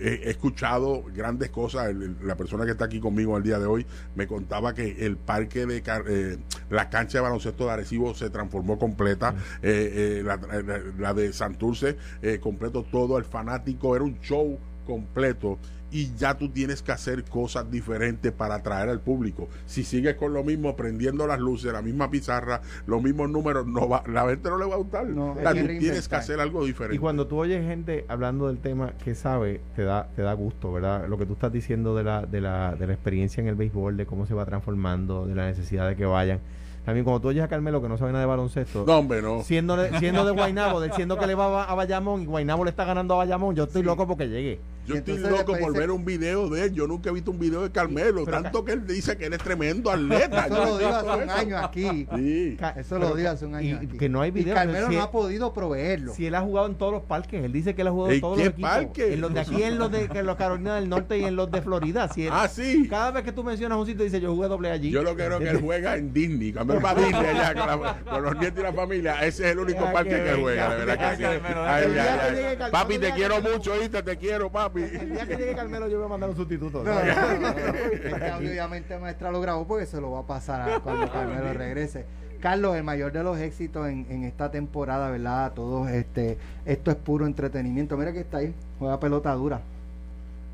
he, 0.00 0.30
escuchado 0.30 1.02
grandes 1.14 1.50
cosas. 1.50 1.94
La 2.22 2.36
persona 2.36 2.64
que 2.64 2.72
está 2.72 2.86
aquí 2.86 3.00
conmigo 3.00 3.36
el 3.36 3.42
día 3.42 3.58
de 3.58 3.66
hoy 3.66 3.86
me 4.14 4.26
contaba 4.26 4.74
que 4.74 5.04
el 5.06 5.16
parque 5.16 5.66
de 5.66 5.82
eh, 6.08 6.38
la 6.70 6.90
cancha 6.90 7.18
de 7.18 7.22
baloncesto 7.22 7.66
de 7.66 7.72
Arecibo 7.72 8.14
se 8.14 8.30
transformó 8.30 8.78
completa. 8.78 9.34
Eh, 9.62 10.20
eh, 10.20 10.22
la, 10.24 10.36
la- 10.36 10.82
la 10.98 11.14
de 11.14 11.32
Santurce 11.32 11.96
eh, 12.22 12.38
completo 12.40 12.84
todo. 12.84 13.18
El 13.18 13.24
fanático 13.24 13.94
era 13.94 14.04
un 14.04 14.20
show 14.20 14.58
completo 14.86 15.58
y 15.90 16.14
ya 16.14 16.36
tú 16.36 16.50
tienes 16.50 16.82
que 16.82 16.92
hacer 16.92 17.24
cosas 17.24 17.70
diferentes 17.70 18.32
para 18.32 18.56
atraer 18.56 18.88
al 18.88 19.00
público. 19.00 19.48
Si 19.66 19.84
sigues 19.84 20.16
con 20.16 20.32
lo 20.32 20.44
mismo, 20.44 20.76
prendiendo 20.76 21.26
las 21.26 21.38
luces, 21.38 21.72
la 21.72 21.82
misma 21.82 22.10
pizarra, 22.10 22.60
los 22.86 23.02
mismos 23.02 23.30
números, 23.30 23.66
no 23.66 23.88
va, 23.88 24.02
la 24.06 24.28
gente 24.28 24.48
no 24.50 24.58
le 24.58 24.66
va 24.66 24.74
a 24.74 24.78
gustar. 24.78 25.06
No, 25.06 25.32
O 25.32 25.38
hay 25.38 25.42
sea, 25.42 25.54
que 25.54 25.62
tú 25.62 25.78
tienes 25.78 26.08
que 26.08 26.16
hacer 26.16 26.40
algo 26.40 26.64
diferente. 26.64 26.96
Y 26.96 26.98
cuando 26.98 27.26
tú 27.26 27.38
oyes 27.38 27.64
gente 27.64 28.04
hablando 28.08 28.48
del 28.48 28.58
tema 28.58 28.92
que 29.04 29.14
sabe, 29.14 29.60
te 29.76 29.82
da, 29.82 30.08
te 30.14 30.22
da 30.22 30.32
gusto, 30.34 30.72
¿verdad? 30.72 31.08
Lo 31.08 31.18
que 31.18 31.26
tú 31.26 31.34
estás 31.34 31.52
diciendo 31.52 31.94
de 31.94 32.04
la, 32.04 32.26
de, 32.26 32.40
la, 32.40 32.74
de 32.74 32.86
la 32.86 32.92
experiencia 32.92 33.40
en 33.40 33.48
el 33.48 33.54
béisbol, 33.54 33.96
de 33.96 34.06
cómo 34.06 34.26
se 34.26 34.34
va 34.34 34.44
transformando, 34.44 35.26
de 35.26 35.34
la 35.34 35.46
necesidad 35.46 35.88
de 35.88 35.96
que 35.96 36.04
vayan. 36.04 36.40
También 36.88 37.04
cuando 37.04 37.20
tú 37.20 37.28
oyes 37.28 37.44
a 37.44 37.48
Carmelo 37.48 37.82
que 37.82 37.88
no 37.90 37.98
sabe 37.98 38.12
nada 38.12 38.22
de 38.22 38.28
baloncesto, 38.28 38.84
no, 38.86 38.96
hombre, 39.00 39.20
no. 39.20 39.42
siendo, 39.42 39.76
de, 39.76 39.90
siendo 39.98 40.24
de 40.24 40.32
Guaynabo, 40.32 40.80
diciendo 40.80 41.18
que 41.18 41.26
le 41.26 41.34
va 41.34 41.64
a 41.64 41.74
Bayamón 41.74 42.22
y 42.22 42.24
Guaynabo 42.24 42.64
le 42.64 42.70
está 42.70 42.86
ganando 42.86 43.12
a 43.12 43.18
Bayamón, 43.18 43.54
yo 43.54 43.64
estoy 43.64 43.82
loco 43.82 44.06
porque 44.06 44.26
llegue. 44.26 44.58
Yo 44.86 44.94
estoy 44.94 45.18
loco 45.18 45.52
por 45.60 45.76
ver 45.76 45.90
un 45.90 46.02
video 46.06 46.48
de 46.48 46.64
él. 46.64 46.72
Yo 46.72 46.86
nunca 46.86 47.10
he 47.10 47.12
visto 47.12 47.30
un 47.30 47.38
video 47.38 47.60
de 47.62 47.70
Carmelo. 47.70 48.24
Pero 48.24 48.40
tanto 48.42 48.64
que 48.64 48.72
él 48.72 48.86
dice 48.86 49.18
que 49.18 49.26
él 49.26 49.34
es 49.34 49.38
tremendo 49.42 49.90
atleta. 49.90 50.46
Eso 50.46 50.56
Yo 50.56 50.64
lo 50.64 50.78
digo 50.78 50.90
hace 50.94 51.22
un 51.24 51.28
año 51.30 51.58
aquí. 51.58 52.06
Sí. 52.16 52.56
Eso 52.74 52.96
pero 52.96 53.10
lo 53.10 53.14
digo 53.14 53.28
hace 53.28 53.44
un 53.44 53.52
y 53.52 53.56
año. 53.72 53.76
aquí. 53.82 53.98
que 53.98 54.08
no 54.08 54.22
hay 54.22 54.28
Y 54.30 54.32
video. 54.32 54.54
Carmelo 54.54 54.86
si 54.88 54.94
no 54.94 55.00
él- 55.00 55.04
ha 55.06 55.10
podido 55.10 55.52
proveerlo. 55.52 56.14
Si 56.14 56.24
él 56.24 56.34
ha 56.34 56.40
jugado 56.40 56.68
en 56.68 56.76
todos 56.76 56.90
los 56.94 57.02
parques, 57.02 57.44
él 57.44 57.52
dice 57.52 57.74
que 57.74 57.82
él 57.82 57.88
ha 57.88 57.90
jugado 57.90 58.08
en 58.12 58.14
¿En 58.14 58.20
todos 58.22 58.38
qué 58.38 58.44
los 58.44 58.52
equipos. 58.54 58.70
parque? 58.70 59.12
En 59.12 59.20
los 59.20 59.34
de 59.34 59.40
aquí, 59.40 59.62
en 59.62 59.78
los 59.78 59.92
de 59.92 60.04
en 60.10 60.24
los 60.26 60.36
Carolina 60.36 60.76
del 60.76 60.88
Norte 60.88 61.18
y 61.18 61.24
en 61.24 61.36
los 61.36 61.50
de 61.50 61.60
Florida. 61.60 62.08
Si 62.08 62.22
él- 62.24 62.30
Ah, 62.32 62.48
sí. 62.48 62.86
Cada 62.88 63.10
vez 63.10 63.24
que 63.24 63.32
tú 63.32 63.44
mencionas 63.44 63.76
un 63.76 63.84
sitio, 63.84 64.04
dice 64.04 64.22
yo 64.22 64.34
jugué 64.34 64.48
doble 64.48 64.70
allí. 64.70 64.90
Yo 64.90 65.02
lo 65.02 65.14
que 65.14 65.26
creo 65.26 65.38
que 65.38 65.50
él 65.50 65.60
juega 65.62 65.96
en 65.98 66.14
Disney. 66.14 66.54
Cuando 66.54 66.77
Disney 66.94 67.26
allá 67.26 67.54
con, 67.54 67.82
la- 67.82 67.94
con 68.10 68.22
los 68.22 68.36
nietos 68.38 68.60
y 68.60 68.62
la 68.62 68.72
familia, 68.72 69.14
ese 69.24 69.44
es 69.46 69.52
el 69.52 69.58
único 69.58 69.84
Ya 69.84 69.92
parque 69.92 70.10
que 70.24 70.40
juega. 70.40 70.74
De 70.74 70.84
verdad 70.84 71.10
que 71.10 71.16
sí. 71.16 71.24
Ay, 71.56 72.70
Papi, 72.70 72.98
te 72.98 73.12
quiero 73.12 73.42
que- 73.42 73.50
mucho, 73.50 73.72
¿oíste? 73.72 74.02
Te 74.02 74.16
quiero, 74.16 74.50
papi. 74.50 74.82
El 74.82 75.10
día 75.12 75.26
que 75.26 75.36
llegue 75.36 75.54
Carmelo, 75.54 75.88
yo 75.88 75.96
voy 75.98 76.06
a 76.06 76.08
mandar 76.08 76.30
un 76.30 76.36
sustituto. 76.36 76.82
No, 76.82 76.92
no, 76.94 77.00
no, 77.04 77.40
no. 77.40 77.48
Este 77.56 78.30
audio 78.30 78.50
obviamente 78.50 78.98
maestra 78.98 79.30
lo 79.30 79.40
grabó 79.40 79.66
porque 79.66 79.86
se 79.86 80.00
lo 80.00 80.10
va 80.12 80.20
a 80.20 80.26
pasar 80.26 80.70
a 80.70 80.80
cuando 80.80 81.10
Carmelo 81.10 81.52
regrese. 81.52 82.04
Carlos, 82.40 82.76
el 82.76 82.84
mayor 82.84 83.10
de 83.10 83.24
los 83.24 83.36
éxitos 83.38 83.88
en, 83.88 84.06
en 84.10 84.22
esta 84.22 84.50
temporada, 84.50 85.10
¿verdad? 85.10 85.52
Todos, 85.54 85.90
este, 85.90 86.38
esto 86.66 86.90
es 86.92 86.96
puro 86.96 87.26
entretenimiento. 87.26 87.96
Mira 87.96 88.12
que 88.12 88.20
está 88.20 88.38
ahí, 88.38 88.54
juega 88.78 89.00
pelota 89.00 89.32
dura. 89.32 89.60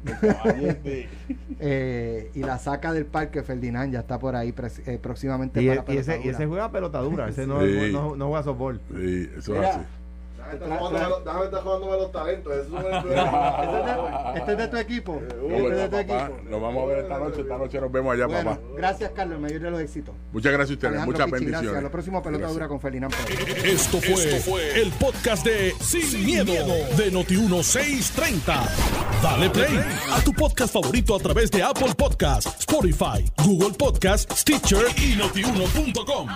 Eh, 1.61 2.31
y 2.35 2.41
la 2.41 2.59
saca 2.59 2.93
del 2.93 3.07
parque 3.07 3.43
Ferdinand, 3.43 3.93
ya 3.93 4.01
está 4.01 4.19
por 4.19 4.35
ahí 4.37 4.53
eh, 4.87 4.99
próximamente 5.01 5.63
Y, 5.63 5.69
para 5.69 5.81
y 5.81 5.85
pelota 5.85 6.15
ese, 6.15 6.27
y 6.27 6.29
ese 6.31 6.47
juega 6.47 6.71
pelota 6.71 6.99
dura. 7.01 7.29
Ese 7.29 7.47
no, 7.47 7.61
Sí. 7.61 7.91
no, 7.93 8.17
no 8.17 8.29
juega 8.29 8.43
softball. 8.43 8.81
Sí, 8.95 9.31
eso 9.39 9.63
es 9.63 9.69
así. 9.69 9.81
Déjame 10.53 11.45
estar 11.45 11.63
jugándome 11.63 11.97
los 11.97 12.13
talentos. 12.13 12.53
Eso 12.53 12.63
es 12.67 12.73
un 12.73 12.79
¿Este 12.95 13.11
es 13.11 13.87
de- 13.87 14.39
este 14.39 14.53
es 14.53 14.59
de 14.59 14.69
tu 14.69 14.77
equipo? 14.77 15.23
No, 15.43 15.55
Este 15.57 15.69
es 15.69 15.77
de 15.91 16.03
tu 16.03 16.09
papá, 16.09 16.25
equipo. 16.27 16.51
Nos 16.51 16.61
vamos 16.63 16.83
a 16.83 16.87
ver 16.87 16.99
esta 16.99 17.19
noche. 17.19 17.41
Esta 17.41 17.59
noche 17.59 17.81
nos 17.81 17.93
vemos 17.93 18.13
allá, 18.15 18.27
Bueno, 18.27 18.51
papá. 18.51 18.61
gracias 18.77 19.11
Carlos, 19.15 19.41
mayor 19.41 19.61
de 19.61 19.71
los 19.71 19.81
éxitos. 19.81 20.15
Muchas 20.33 20.53
gracias 20.53 20.71
a 20.71 20.73
ustedes. 20.75 20.93
Alejandro 20.95 21.13
Muchas 21.13 21.27
Pichi, 21.27 21.35
bendiciones. 21.45 21.63
Gracias. 21.71 21.83
Lo 21.83 21.91
próximo 21.91 22.23
pelota 22.23 22.39
Gracias. 22.41 22.55
dura 22.55 22.69
con 22.69 22.81
Ferdinand 22.81 23.15
Pérez. 23.15 23.65
Esto 23.65 24.01
fue, 24.01 24.13
Esto 24.15 24.51
fue 24.51 24.81
el 24.83 24.91
podcast 24.93 25.45
de 25.47 25.75
Sin, 25.81 26.25
miedo, 26.25 26.53
de 26.97 27.13
Noti1630. 27.13 28.69
Dale 29.23 29.51
play 29.51 29.79
a 30.13 30.21
tu 30.23 30.33
podcast 30.33 30.73
favorito 30.75 31.15
a 31.17 31.19
través 31.19 31.51
de 31.51 31.63
Apple 31.63 31.95
Podcasts, 31.97 32.55
Spotify, 32.61 33.25
Google 33.45 33.73
Podcasts, 33.79 34.41
Stitcher 34.41 34.85
y 34.99 35.17
notiuno.com. 35.17 36.29